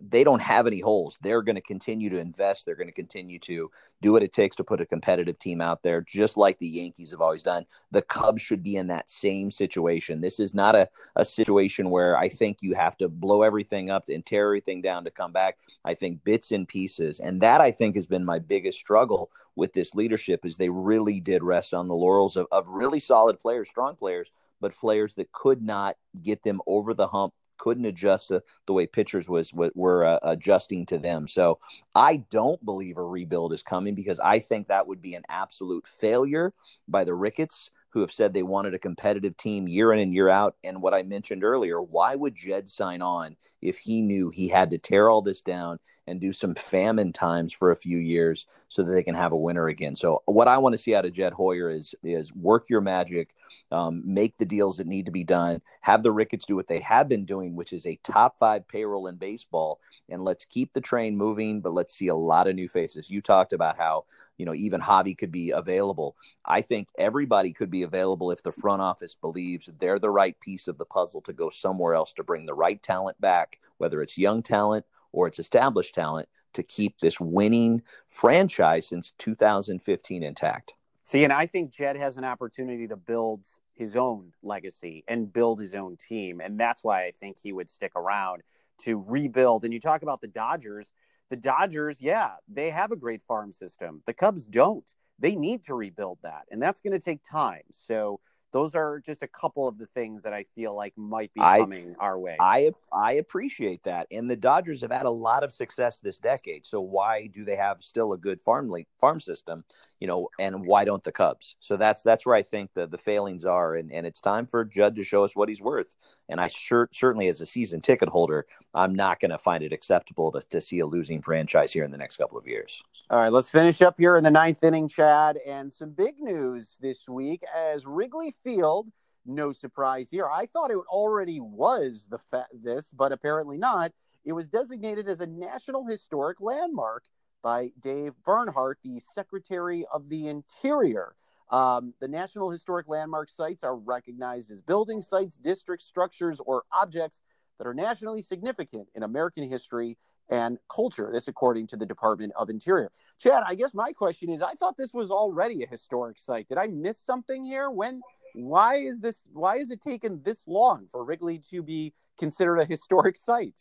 they 0.00 0.24
don't 0.24 0.42
have 0.42 0.66
any 0.66 0.80
holes. 0.80 1.18
They're 1.20 1.42
going 1.42 1.56
to 1.56 1.62
continue 1.62 2.10
to 2.10 2.18
invest. 2.18 2.64
They're 2.64 2.76
going 2.76 2.88
to 2.88 2.92
continue 2.92 3.38
to 3.40 3.70
do 4.00 4.12
what 4.12 4.22
it 4.22 4.32
takes 4.32 4.56
to 4.56 4.64
put 4.64 4.80
a 4.80 4.86
competitive 4.86 5.38
team 5.38 5.60
out 5.60 5.82
there, 5.82 6.00
just 6.00 6.36
like 6.36 6.58
the 6.58 6.66
Yankees 6.66 7.12
have 7.12 7.20
always 7.20 7.42
done. 7.42 7.66
The 7.90 8.02
Cubs 8.02 8.42
should 8.42 8.62
be 8.62 8.76
in 8.76 8.88
that 8.88 9.10
same 9.10 9.50
situation. 9.50 10.20
This 10.20 10.40
is 10.40 10.54
not 10.54 10.74
a, 10.74 10.88
a 11.14 11.24
situation 11.24 11.90
where 11.90 12.16
I 12.16 12.28
think 12.28 12.58
you 12.60 12.74
have 12.74 12.96
to 12.98 13.08
blow 13.08 13.42
everything 13.42 13.90
up 13.90 14.08
and 14.08 14.26
tear 14.26 14.46
everything 14.46 14.82
down 14.82 15.04
to 15.04 15.10
come 15.10 15.32
back. 15.32 15.58
I 15.84 15.94
think 15.94 16.24
bits 16.24 16.50
and 16.50 16.66
pieces. 16.66 17.20
And 17.20 17.40
that 17.40 17.60
I 17.60 17.70
think 17.70 17.96
has 17.96 18.06
been 18.06 18.24
my 18.24 18.38
biggest 18.38 18.78
struggle 18.78 19.30
with 19.54 19.72
this 19.72 19.94
leadership 19.94 20.44
is 20.44 20.56
they 20.56 20.70
really 20.70 21.20
did 21.20 21.42
rest 21.42 21.74
on 21.74 21.88
the 21.88 21.94
laurels 21.94 22.36
of, 22.36 22.46
of 22.50 22.68
really 22.68 23.00
solid 23.00 23.38
players, 23.38 23.68
strong 23.68 23.96
players, 23.96 24.32
but 24.60 24.76
players 24.76 25.14
that 25.14 25.32
could 25.32 25.62
not 25.62 25.96
get 26.22 26.42
them 26.42 26.60
over 26.66 26.94
the 26.94 27.08
hump 27.08 27.34
couldn't 27.58 27.84
adjust 27.84 28.28
to 28.28 28.42
the 28.66 28.72
way 28.72 28.86
pitchers 28.86 29.28
was 29.28 29.52
were 29.52 30.04
uh, 30.04 30.18
adjusting 30.22 30.86
to 30.86 30.98
them. 30.98 31.28
So 31.28 31.58
I 31.94 32.24
don't 32.30 32.64
believe 32.64 32.98
a 32.98 33.02
rebuild 33.02 33.52
is 33.52 33.62
coming 33.62 33.94
because 33.94 34.20
I 34.20 34.38
think 34.38 34.66
that 34.66 34.86
would 34.86 35.02
be 35.02 35.14
an 35.14 35.24
absolute 35.28 35.86
failure 35.86 36.52
by 36.88 37.04
the 37.04 37.14
Ricketts 37.14 37.70
who 37.92 38.00
have 38.00 38.12
said 38.12 38.32
they 38.32 38.42
wanted 38.42 38.74
a 38.74 38.78
competitive 38.78 39.36
team 39.36 39.68
year 39.68 39.92
in 39.92 40.00
and 40.00 40.14
year 40.14 40.28
out. 40.28 40.56
And 40.64 40.82
what 40.82 40.94
I 40.94 41.02
mentioned 41.02 41.44
earlier, 41.44 41.80
why 41.80 42.14
would 42.14 42.34
Jed 42.34 42.68
sign 42.68 43.02
on 43.02 43.36
if 43.60 43.78
he 43.78 44.02
knew 44.02 44.30
he 44.30 44.48
had 44.48 44.70
to 44.70 44.78
tear 44.78 45.08
all 45.08 45.22
this 45.22 45.42
down 45.42 45.78
and 46.06 46.20
do 46.20 46.32
some 46.32 46.54
famine 46.54 47.12
times 47.12 47.52
for 47.52 47.70
a 47.70 47.76
few 47.76 47.98
years 47.98 48.46
so 48.68 48.82
that 48.82 48.92
they 48.92 49.02
can 49.02 49.14
have 49.14 49.32
a 49.32 49.36
winner 49.36 49.68
again. 49.68 49.94
So 49.94 50.22
what 50.24 50.48
I 50.48 50.58
want 50.58 50.72
to 50.72 50.78
see 50.78 50.94
out 50.94 51.04
of 51.04 51.12
Jed 51.12 51.32
Hoyer 51.32 51.70
is 51.70 51.94
is 52.02 52.34
work 52.34 52.68
your 52.68 52.80
magic, 52.80 53.34
um, 53.70 54.02
make 54.04 54.36
the 54.38 54.44
deals 54.44 54.78
that 54.78 54.86
need 54.86 55.06
to 55.06 55.12
be 55.12 55.24
done, 55.24 55.62
have 55.82 56.02
the 56.02 56.12
Ricketts 56.12 56.46
do 56.46 56.56
what 56.56 56.68
they 56.68 56.80
have 56.80 57.08
been 57.08 57.24
doing, 57.24 57.54
which 57.54 57.72
is 57.72 57.86
a 57.86 58.00
top 58.02 58.38
five 58.38 58.66
payroll 58.66 59.06
in 59.06 59.16
baseball, 59.16 59.78
and 60.08 60.24
let's 60.24 60.44
keep 60.44 60.72
the 60.72 60.80
train 60.80 61.16
moving. 61.16 61.60
But 61.60 61.74
let's 61.74 61.94
see 61.94 62.08
a 62.08 62.16
lot 62.16 62.48
of 62.48 62.56
new 62.56 62.68
faces. 62.68 63.10
You 63.10 63.20
talked 63.20 63.52
about 63.52 63.78
how 63.78 64.04
you 64.36 64.46
know 64.46 64.54
even 64.54 64.80
Javy 64.80 65.16
could 65.16 65.32
be 65.32 65.50
available. 65.50 66.16
I 66.44 66.62
think 66.62 66.88
everybody 66.98 67.52
could 67.52 67.70
be 67.70 67.82
available 67.82 68.30
if 68.30 68.42
the 68.42 68.52
front 68.52 68.82
office 68.82 69.14
believes 69.14 69.68
they're 69.78 69.98
the 69.98 70.10
right 70.10 70.38
piece 70.40 70.68
of 70.68 70.78
the 70.78 70.84
puzzle 70.84 71.20
to 71.22 71.32
go 71.32 71.50
somewhere 71.50 71.94
else 71.94 72.12
to 72.14 72.24
bring 72.24 72.46
the 72.46 72.54
right 72.54 72.82
talent 72.82 73.20
back, 73.20 73.58
whether 73.78 74.02
it's 74.02 74.18
young 74.18 74.42
talent 74.42 74.86
or 75.12 75.26
its 75.26 75.38
established 75.38 75.94
talent 75.94 76.28
to 76.54 76.62
keep 76.62 76.98
this 77.00 77.20
winning 77.20 77.82
franchise 78.08 78.88
since 78.88 79.12
2015 79.18 80.22
intact. 80.22 80.74
See, 81.04 81.24
and 81.24 81.32
I 81.32 81.46
think 81.46 81.72
Jed 81.72 81.96
has 81.96 82.16
an 82.16 82.24
opportunity 82.24 82.86
to 82.88 82.96
build 82.96 83.46
his 83.74 83.96
own 83.96 84.32
legacy 84.42 85.04
and 85.08 85.32
build 85.32 85.60
his 85.60 85.74
own 85.74 85.96
team. 85.96 86.40
And 86.40 86.58
that's 86.58 86.84
why 86.84 87.04
I 87.04 87.12
think 87.12 87.38
he 87.38 87.52
would 87.52 87.68
stick 87.68 87.92
around 87.96 88.42
to 88.82 89.02
rebuild. 89.06 89.64
And 89.64 89.72
you 89.72 89.80
talk 89.80 90.02
about 90.02 90.20
the 90.20 90.28
Dodgers. 90.28 90.90
The 91.32 91.38
Dodgers, 91.38 91.96
yeah, 91.98 92.32
they 92.46 92.68
have 92.68 92.92
a 92.92 92.96
great 92.96 93.22
farm 93.22 93.54
system. 93.54 94.02
The 94.04 94.12
Cubs 94.12 94.44
don't. 94.44 94.92
They 95.18 95.34
need 95.34 95.62
to 95.62 95.74
rebuild 95.74 96.18
that. 96.22 96.42
And 96.50 96.60
that's 96.60 96.82
going 96.82 96.92
to 96.92 97.02
take 97.02 97.22
time. 97.24 97.62
So 97.70 98.20
those 98.52 98.74
are 98.74 99.00
just 99.00 99.22
a 99.22 99.26
couple 99.26 99.66
of 99.66 99.78
the 99.78 99.86
things 99.86 100.24
that 100.24 100.34
I 100.34 100.44
feel 100.54 100.76
like 100.76 100.92
might 100.94 101.32
be 101.32 101.40
coming 101.40 101.96
I, 101.98 102.04
our 102.04 102.18
way. 102.18 102.36
I 102.38 102.72
I 102.92 103.12
appreciate 103.12 103.82
that, 103.84 104.08
and 104.10 104.30
the 104.30 104.36
Dodgers 104.36 104.82
have 104.82 104.92
had 104.92 105.06
a 105.06 105.10
lot 105.10 105.42
of 105.42 105.54
success 105.54 106.00
this 106.00 106.18
decade. 106.18 106.66
So 106.66 106.82
why 106.82 107.28
do 107.28 107.46
they 107.46 107.56
have 107.56 107.78
still 107.82 108.12
a 108.12 108.18
good 108.18 108.38
farm 108.38 108.70
farm 109.00 109.18
system? 109.18 109.64
You 110.02 110.08
know, 110.08 110.30
and 110.40 110.66
why 110.66 110.84
don't 110.84 111.04
the 111.04 111.12
Cubs? 111.12 111.54
So 111.60 111.76
that's 111.76 112.02
that's 112.02 112.26
where 112.26 112.34
I 112.34 112.42
think 112.42 112.70
the 112.74 112.88
the 112.88 112.98
failings 112.98 113.44
are, 113.44 113.76
and 113.76 113.92
and 113.92 114.04
it's 114.04 114.20
time 114.20 114.48
for 114.48 114.64
Judd 114.64 114.96
to 114.96 115.04
show 115.04 115.22
us 115.22 115.36
what 115.36 115.48
he's 115.48 115.62
worth. 115.62 115.94
And 116.28 116.40
I 116.40 116.48
sure 116.48 116.88
certainly 116.92 117.28
as 117.28 117.40
a 117.40 117.46
season 117.46 117.80
ticket 117.80 118.08
holder, 118.08 118.46
I'm 118.74 118.96
not 118.96 119.20
going 119.20 119.30
to 119.30 119.38
find 119.38 119.62
it 119.62 119.72
acceptable 119.72 120.32
to 120.32 120.40
to 120.40 120.60
see 120.60 120.80
a 120.80 120.86
losing 120.86 121.22
franchise 121.22 121.70
here 121.70 121.84
in 121.84 121.92
the 121.92 121.98
next 121.98 122.16
couple 122.16 122.36
of 122.36 122.48
years. 122.48 122.82
All 123.10 123.20
right, 123.20 123.30
let's 123.30 123.48
finish 123.48 123.80
up 123.80 123.94
here 123.96 124.16
in 124.16 124.24
the 124.24 124.30
ninth 124.32 124.64
inning, 124.64 124.88
Chad, 124.88 125.38
and 125.46 125.72
some 125.72 125.90
big 125.90 126.18
news 126.18 126.74
this 126.80 127.08
week 127.08 127.44
as 127.56 127.86
Wrigley 127.86 128.34
Field. 128.42 128.88
No 129.24 129.52
surprise 129.52 130.08
here. 130.10 130.28
I 130.28 130.46
thought 130.46 130.72
it 130.72 130.78
already 130.88 131.38
was 131.38 132.08
the 132.10 132.18
fa- 132.18 132.48
this, 132.52 132.90
but 132.92 133.12
apparently 133.12 133.56
not. 133.56 133.92
It 134.24 134.32
was 134.32 134.48
designated 134.48 135.08
as 135.08 135.20
a 135.20 135.28
National 135.28 135.86
Historic 135.86 136.40
Landmark 136.40 137.04
by 137.42 137.72
Dave 137.80 138.12
Bernhardt, 138.24 138.78
the 138.82 139.00
Secretary 139.14 139.84
of 139.92 140.08
the 140.08 140.28
Interior. 140.28 141.14
Um, 141.50 141.92
the 142.00 142.08
National 142.08 142.50
Historic 142.50 142.88
Landmark 142.88 143.28
sites 143.28 143.62
are 143.62 143.76
recognized 143.76 144.50
as 144.50 144.62
building 144.62 145.02
sites, 145.02 145.36
district 145.36 145.82
structures, 145.82 146.40
or 146.44 146.62
objects 146.72 147.20
that 147.58 147.66
are 147.66 147.74
nationally 147.74 148.22
significant 148.22 148.88
in 148.94 149.02
American 149.02 149.48
history 149.48 149.98
and 150.30 150.58
culture. 150.74 151.10
This, 151.12 151.28
according 151.28 151.66
to 151.68 151.76
the 151.76 151.84
Department 151.84 152.32
of 152.36 152.48
Interior. 152.48 152.90
Chad, 153.18 153.42
I 153.46 153.54
guess 153.54 153.74
my 153.74 153.92
question 153.92 154.30
is: 154.30 154.40
I 154.40 154.52
thought 154.54 154.76
this 154.78 154.94
was 154.94 155.10
already 155.10 155.62
a 155.62 155.66
historic 155.66 156.18
site. 156.18 156.48
Did 156.48 156.58
I 156.58 156.68
miss 156.68 156.98
something 156.98 157.44
here? 157.44 157.70
When? 157.70 158.00
Why 158.34 158.76
is 158.76 159.00
this? 159.00 159.16
Why 159.32 159.56
is 159.56 159.70
it 159.70 159.82
taken 159.82 160.22
this 160.22 160.46
long 160.46 160.86
for 160.90 161.04
Wrigley 161.04 161.42
to 161.50 161.62
be 161.62 161.92
considered 162.18 162.58
a 162.60 162.64
historic 162.64 163.18
site? 163.18 163.58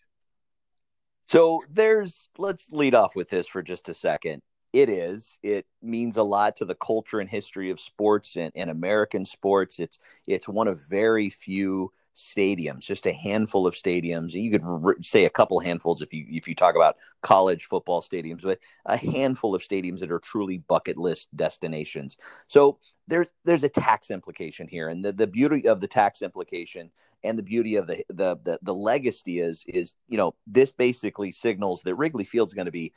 So 1.31 1.63
there's. 1.69 2.27
Let's 2.37 2.69
lead 2.73 2.93
off 2.93 3.15
with 3.15 3.29
this 3.29 3.47
for 3.47 3.63
just 3.63 3.87
a 3.87 3.93
second. 3.93 4.41
It 4.73 4.89
is. 4.89 5.37
It 5.41 5.65
means 5.81 6.17
a 6.17 6.23
lot 6.23 6.57
to 6.57 6.65
the 6.65 6.75
culture 6.75 7.21
and 7.21 7.29
history 7.29 7.69
of 7.69 7.79
sports 7.79 8.35
and, 8.35 8.51
and 8.53 8.69
American 8.69 9.23
sports. 9.23 9.79
It's 9.79 9.97
it's 10.27 10.49
one 10.49 10.67
of 10.67 10.81
very 10.89 11.29
few 11.29 11.93
stadiums, 12.17 12.81
just 12.81 13.05
a 13.05 13.13
handful 13.13 13.65
of 13.65 13.75
stadiums. 13.75 14.33
You 14.33 14.51
could 14.51 14.65
re- 14.65 14.95
say 15.03 15.23
a 15.23 15.29
couple 15.29 15.61
handfuls 15.61 16.01
if 16.01 16.13
you 16.13 16.25
if 16.27 16.49
you 16.49 16.53
talk 16.53 16.75
about 16.75 16.97
college 17.21 17.63
football 17.63 18.01
stadiums, 18.01 18.41
but 18.41 18.59
a 18.85 18.97
handful 18.97 19.55
of 19.55 19.61
stadiums 19.61 20.01
that 20.01 20.11
are 20.11 20.19
truly 20.19 20.57
bucket 20.57 20.97
list 20.97 21.29
destinations. 21.33 22.17
So 22.47 22.77
there's 23.07 23.31
there's 23.45 23.63
a 23.63 23.69
tax 23.69 24.11
implication 24.11 24.67
here, 24.67 24.89
and 24.89 25.05
the, 25.05 25.13
the 25.13 25.27
beauty 25.27 25.65
of 25.65 25.79
the 25.79 25.87
tax 25.87 26.21
implication 26.21 26.91
and 27.23 27.37
the 27.37 27.43
beauty 27.43 27.75
of 27.75 27.87
the, 27.87 28.03
the 28.09 28.37
the 28.43 28.59
the 28.61 28.73
legacy 28.73 29.39
is 29.39 29.63
is 29.67 29.93
you 30.07 30.17
know 30.17 30.35
this 30.47 30.71
basically 30.71 31.31
signals 31.31 31.81
that 31.83 31.95
Wrigley 31.95 32.23
Field's 32.23 32.53
going 32.53 32.65
to 32.65 32.71
be 32.71 32.93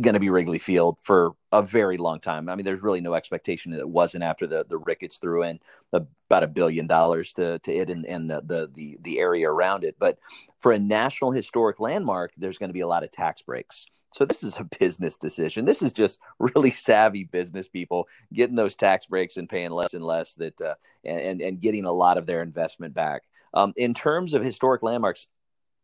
going 0.00 0.14
to 0.14 0.20
be 0.20 0.30
Wrigley 0.30 0.58
Field 0.58 0.98
for 1.02 1.32
a 1.52 1.62
very 1.62 1.96
long 1.96 2.20
time. 2.20 2.48
I 2.48 2.54
mean, 2.54 2.64
there's 2.64 2.82
really 2.82 3.00
no 3.00 3.14
expectation 3.14 3.72
that 3.72 3.80
it 3.80 3.88
wasn't 3.88 4.24
after 4.24 4.46
the 4.46 4.64
the 4.68 4.78
Ricketts 4.78 5.18
threw 5.18 5.42
in 5.42 5.60
about 5.92 6.42
a 6.42 6.48
billion 6.48 6.86
dollars 6.86 7.32
to 7.34 7.58
to 7.60 7.74
it 7.74 7.90
and, 7.90 8.06
and 8.06 8.30
the, 8.30 8.42
the 8.44 8.70
the 8.74 8.98
the 9.02 9.18
area 9.18 9.50
around 9.50 9.84
it. 9.84 9.96
But 9.98 10.18
for 10.58 10.72
a 10.72 10.78
national 10.78 11.32
historic 11.32 11.80
landmark, 11.80 12.32
there's 12.36 12.58
going 12.58 12.70
to 12.70 12.74
be 12.74 12.80
a 12.80 12.88
lot 12.88 13.04
of 13.04 13.10
tax 13.10 13.42
breaks. 13.42 13.86
So 14.12 14.24
this 14.24 14.42
is 14.42 14.56
a 14.58 14.64
business 14.78 15.16
decision. 15.16 15.64
This 15.64 15.82
is 15.82 15.92
just 15.92 16.18
really 16.38 16.72
savvy 16.72 17.24
business 17.24 17.68
people 17.68 18.08
getting 18.32 18.56
those 18.56 18.76
tax 18.76 19.06
breaks 19.06 19.36
and 19.36 19.48
paying 19.48 19.70
less 19.70 19.94
and 19.94 20.04
less 20.04 20.34
that 20.34 20.60
uh, 20.60 20.74
and 21.04 21.40
and 21.40 21.60
getting 21.60 21.84
a 21.84 21.92
lot 21.92 22.18
of 22.18 22.26
their 22.26 22.42
investment 22.42 22.94
back. 22.94 23.22
Um, 23.52 23.72
in 23.76 23.94
terms 23.94 24.34
of 24.34 24.44
historic 24.44 24.82
landmarks, 24.82 25.26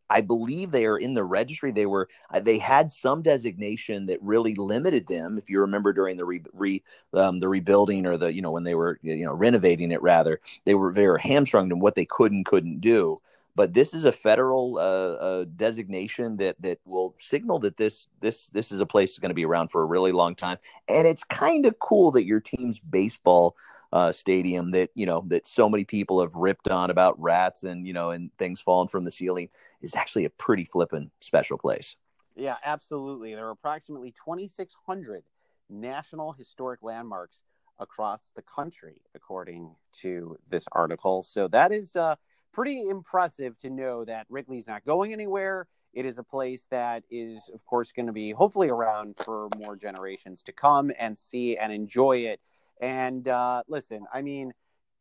I 0.09 0.21
believe 0.21 0.71
they 0.71 0.87
are 0.87 0.99
in 0.99 1.15
the 1.15 1.25
registry. 1.25 1.73
They 1.73 1.87
were 1.87 2.09
uh, 2.31 2.41
they 2.41 2.59
had 2.59 2.93
some 2.93 3.23
designation 3.23 4.07
that 4.07 4.23
really 4.23 4.55
limited 4.55 5.07
them. 5.07 5.39
If 5.39 5.51
you 5.51 5.61
remember 5.61 5.93
during 5.93 6.17
the 6.17 6.25
re, 6.25 6.43
re 6.53 6.83
um, 7.13 7.41
the 7.41 7.49
rebuilding 7.49 8.07
or 8.07 8.17
the 8.17 8.33
you 8.33 8.43
know 8.43 8.53
when 8.53 8.65
they 8.65 8.75
were 8.75 8.99
you 9.03 9.25
know 9.25 9.33
renovating 9.33 9.93
it 9.93 10.03
rather, 10.03 10.41
they 10.65 10.75
were 10.75 10.91
very 10.91 11.21
hamstrung 11.21 11.71
in 11.71 11.81
what 11.81 11.95
they 11.95 12.07
could 12.07 12.33
and 12.33 12.47
couldn't 12.47 12.81
do. 12.81 13.21
But 13.57 13.73
this 13.73 13.95
is 13.95 14.05
a 14.05 14.13
federal 14.13 14.77
uh, 14.77 14.81
uh, 14.81 15.45
designation 15.57 16.37
that 16.37 16.61
that 16.61 16.79
will 16.85 17.17
signal 17.19 17.59
that 17.61 17.79
this 17.79 18.09
this 18.21 18.51
this 18.51 18.71
is 18.71 18.81
a 18.81 18.87
place 18.87 19.13
that's 19.13 19.19
going 19.19 19.31
to 19.31 19.35
be 19.35 19.47
around 19.47 19.69
for 19.69 19.83
a 19.83 19.87
really 19.87 20.13
long 20.13 20.35
time. 20.35 20.59
And 20.89 21.09
it's 21.09 21.25
kind 21.25 21.65
of 21.67 21.79
cool 21.79 22.11
that 22.13 22.25
your 22.25 22.41
team's 22.41 22.79
baseball 22.79 23.57
uh, 23.93 24.13
stadium 24.13 24.73
that 24.73 24.91
you 24.95 25.07
know 25.07 25.25
that 25.29 25.47
so 25.47 25.69
many 25.69 25.85
people 25.85 26.21
have 26.21 26.35
ripped 26.35 26.69
on 26.69 26.91
about 26.91 27.21
rats 27.21 27.63
and 27.63 27.87
you 27.87 27.95
know 27.95 28.11
and 28.11 28.31
things 28.37 28.61
falling 28.61 28.89
from 28.89 29.05
the 29.05 29.11
ceiling 29.11 29.49
is 29.81 29.97
actually 29.97 30.27
a 30.27 30.31
pretty 30.31 30.65
flippin' 30.65 31.11
special 31.21 31.57
place. 31.57 31.97
Yeah, 32.37 32.57
absolutely. 32.63 33.35
There 33.35 33.47
are 33.47 33.53
approximately 33.53 34.13
2,600 34.13 35.25
national 35.71 36.33
historic 36.33 36.83
landmarks 36.83 37.43
across 37.79 38.33
the 38.35 38.43
country, 38.43 39.01
according 39.15 39.75
to 39.95 40.37
this 40.49 40.67
article. 40.73 41.23
So 41.23 41.49
that 41.49 41.73
is 41.73 41.97
uh, 41.97 42.17
pretty 42.57 42.89
impressive 42.89 43.59
to 43.59 43.69
know 43.69 44.03
that 44.03 44.27
Wrigley's 44.31 44.67
not 44.67 44.83
going 44.87 45.13
anywhere. 45.13 45.67
It 45.93 46.07
is 46.07 46.17
a 46.17 46.23
place 46.23 46.67
that 46.71 47.05
is, 47.11 47.39
of 47.53 47.63
course, 47.67 47.93
going 47.93 48.07
to 48.07 48.15
be 48.15 48.31
hopefully 48.31 48.71
around 48.71 49.15
for 49.19 49.51
more 49.59 49.77
generations 49.77 50.43
to 50.45 50.53
come 50.53 50.91
and 50.99 51.19
see 51.19 51.59
and 51.59 51.71
enjoy 51.71 52.17
it. 52.21 52.41
And 52.81 53.29
uh, 53.29 53.63
listen, 53.69 54.07
I 54.11 54.23
mean, 54.23 54.55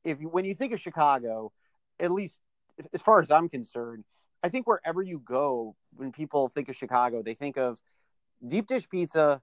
if 0.03 0.19
you, 0.19 0.27
when 0.27 0.43
you 0.43 0.53
think 0.53 0.73
of 0.73 0.81
Chicago, 0.81 1.53
at 1.97 2.11
least 2.11 2.41
as 2.93 3.01
far 3.01 3.21
as 3.21 3.31
I'm 3.31 3.47
concerned, 3.47 4.03
I 4.43 4.49
think 4.49 4.67
wherever 4.67 5.01
you 5.01 5.19
go, 5.19 5.77
when 5.95 6.11
people 6.11 6.49
think 6.49 6.67
of 6.67 6.75
Chicago, 6.75 7.23
they 7.23 7.35
think 7.35 7.57
of 7.57 7.79
deep 8.45 8.67
dish 8.67 8.89
pizza, 8.89 9.41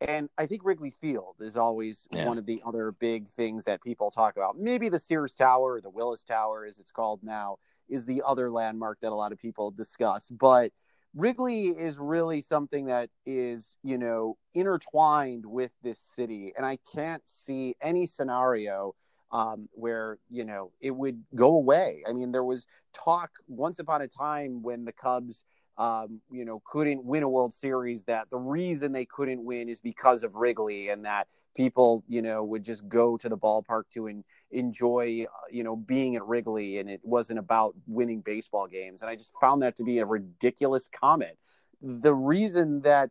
and 0.00 0.28
I 0.36 0.46
think 0.46 0.64
Wrigley 0.64 0.90
Field 0.90 1.36
is 1.40 1.56
always 1.56 2.06
yeah. 2.10 2.26
one 2.26 2.38
of 2.38 2.46
the 2.46 2.62
other 2.66 2.92
big 2.92 3.28
things 3.30 3.64
that 3.64 3.82
people 3.82 4.10
talk 4.10 4.36
about. 4.36 4.58
Maybe 4.58 4.88
the 4.88 4.98
Sears 4.98 5.34
Tower 5.34 5.74
or 5.74 5.80
the 5.80 5.90
Willis 5.90 6.24
Tower, 6.24 6.66
as 6.66 6.78
it's 6.78 6.90
called 6.90 7.20
now, 7.22 7.58
is 7.88 8.04
the 8.04 8.22
other 8.26 8.50
landmark 8.50 9.00
that 9.00 9.12
a 9.12 9.14
lot 9.14 9.32
of 9.32 9.38
people 9.38 9.70
discuss. 9.70 10.28
But 10.30 10.72
Wrigley 11.14 11.66
is 11.66 11.98
really 11.98 12.42
something 12.42 12.86
that 12.86 13.08
is, 13.24 13.76
you 13.82 13.96
know, 13.96 14.36
intertwined 14.52 15.46
with 15.46 15.70
this 15.82 16.00
city. 16.16 16.52
And 16.56 16.66
I 16.66 16.78
can't 16.92 17.22
see 17.26 17.76
any 17.80 18.06
scenario 18.06 18.94
um, 19.30 19.68
where, 19.72 20.18
you 20.28 20.44
know, 20.44 20.72
it 20.80 20.90
would 20.90 21.22
go 21.34 21.54
away. 21.54 22.02
I 22.08 22.12
mean, 22.12 22.32
there 22.32 22.44
was 22.44 22.66
talk 22.92 23.30
once 23.46 23.78
upon 23.78 24.02
a 24.02 24.08
time 24.08 24.62
when 24.62 24.84
the 24.84 24.92
Cubs 24.92 25.44
um, 25.76 26.20
you 26.30 26.44
know, 26.44 26.62
couldn't 26.64 27.04
win 27.04 27.22
a 27.22 27.28
World 27.28 27.52
Series, 27.52 28.04
that 28.04 28.30
the 28.30 28.38
reason 28.38 28.92
they 28.92 29.04
couldn't 29.04 29.44
win 29.44 29.68
is 29.68 29.80
because 29.80 30.22
of 30.22 30.34
Wrigley, 30.36 30.88
and 30.88 31.04
that 31.04 31.28
people, 31.56 32.04
you 32.08 32.22
know, 32.22 32.44
would 32.44 32.64
just 32.64 32.88
go 32.88 33.16
to 33.16 33.28
the 33.28 33.36
ballpark 33.36 33.84
to 33.94 34.06
en- 34.06 34.24
enjoy, 34.50 35.26
uh, 35.28 35.46
you 35.50 35.64
know, 35.64 35.76
being 35.76 36.16
at 36.16 36.26
Wrigley, 36.26 36.78
and 36.78 36.88
it 36.88 37.00
wasn't 37.02 37.38
about 37.38 37.74
winning 37.86 38.20
baseball 38.20 38.66
games. 38.66 39.02
And 39.02 39.10
I 39.10 39.16
just 39.16 39.32
found 39.40 39.62
that 39.62 39.76
to 39.76 39.84
be 39.84 39.98
a 39.98 40.06
ridiculous 40.06 40.88
comment. 40.88 41.36
The 41.82 42.14
reason 42.14 42.82
that 42.82 43.10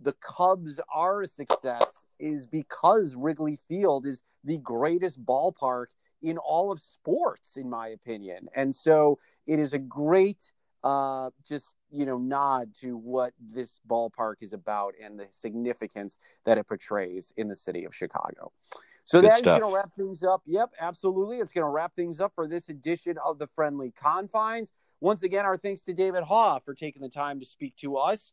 the 0.00 0.14
Cubs 0.14 0.80
are 0.94 1.22
a 1.22 1.28
success 1.28 1.86
is 2.18 2.46
because 2.46 3.14
Wrigley 3.14 3.58
Field 3.68 4.06
is 4.06 4.22
the 4.44 4.58
greatest 4.58 5.22
ballpark 5.24 5.86
in 6.22 6.38
all 6.38 6.72
of 6.72 6.80
sports, 6.80 7.56
in 7.56 7.68
my 7.68 7.88
opinion. 7.88 8.48
And 8.54 8.74
so 8.74 9.18
it 9.46 9.58
is 9.58 9.72
a 9.72 9.78
great 9.78 10.52
uh, 10.82 11.30
just 11.46 11.74
you 11.90 12.06
know 12.06 12.18
nod 12.18 12.74
to 12.80 12.96
what 12.96 13.32
this 13.40 13.80
ballpark 13.88 14.36
is 14.40 14.52
about 14.52 14.94
and 15.02 15.18
the 15.18 15.26
significance 15.30 16.18
that 16.44 16.58
it 16.58 16.66
portrays 16.66 17.32
in 17.36 17.48
the 17.48 17.54
city 17.54 17.84
of 17.84 17.94
Chicago. 17.94 18.52
So 19.04 19.20
Good 19.20 19.30
that 19.30 19.38
stuff. 19.38 19.58
is 19.58 19.60
going 19.62 19.72
to 19.72 19.76
wrap 19.76 19.90
things 19.96 20.22
up. 20.24 20.42
Yep, 20.46 20.72
absolutely. 20.80 21.38
It's 21.38 21.52
going 21.52 21.64
to 21.64 21.70
wrap 21.70 21.94
things 21.94 22.20
up 22.20 22.32
for 22.34 22.48
this 22.48 22.68
edition 22.68 23.16
of 23.24 23.38
the 23.38 23.46
Friendly 23.46 23.92
Confines. 23.92 24.72
Once 25.00 25.22
again, 25.22 25.44
our 25.44 25.56
thanks 25.56 25.82
to 25.82 25.94
David 25.94 26.24
Haugh 26.24 26.60
for 26.64 26.74
taking 26.74 27.02
the 27.02 27.08
time 27.08 27.38
to 27.38 27.46
speak 27.46 27.76
to 27.76 27.96
us. 27.96 28.32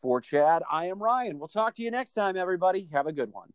For 0.00 0.20
Chad, 0.20 0.62
I 0.70 0.86
am 0.86 1.02
Ryan. 1.02 1.38
We'll 1.38 1.48
talk 1.48 1.74
to 1.76 1.82
you 1.82 1.90
next 1.90 2.12
time, 2.12 2.36
everybody. 2.36 2.88
Have 2.92 3.06
a 3.06 3.12
good 3.12 3.32
one. 3.32 3.52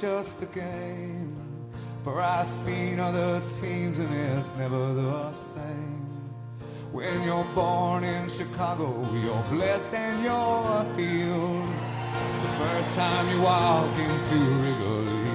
Just 0.00 0.42
a 0.42 0.46
game. 0.46 1.36
For 2.04 2.20
I've 2.20 2.46
seen 2.46 3.00
other 3.00 3.40
teams 3.60 3.98
and 3.98 4.12
it's 4.14 4.54
never 4.56 4.94
the 4.94 5.32
same. 5.32 6.06
When 6.92 7.22
you're 7.22 7.46
born 7.54 8.04
in 8.04 8.28
Chicago, 8.28 8.88
you're 9.12 9.44
blessed 9.50 9.94
and 9.94 10.22
you're 10.22 10.84
healed. 10.96 11.68
The 12.42 12.52
first 12.62 12.94
time 12.96 13.28
you 13.30 13.40
walk 13.42 13.92
into 13.98 14.38
Wrigley 14.60 15.27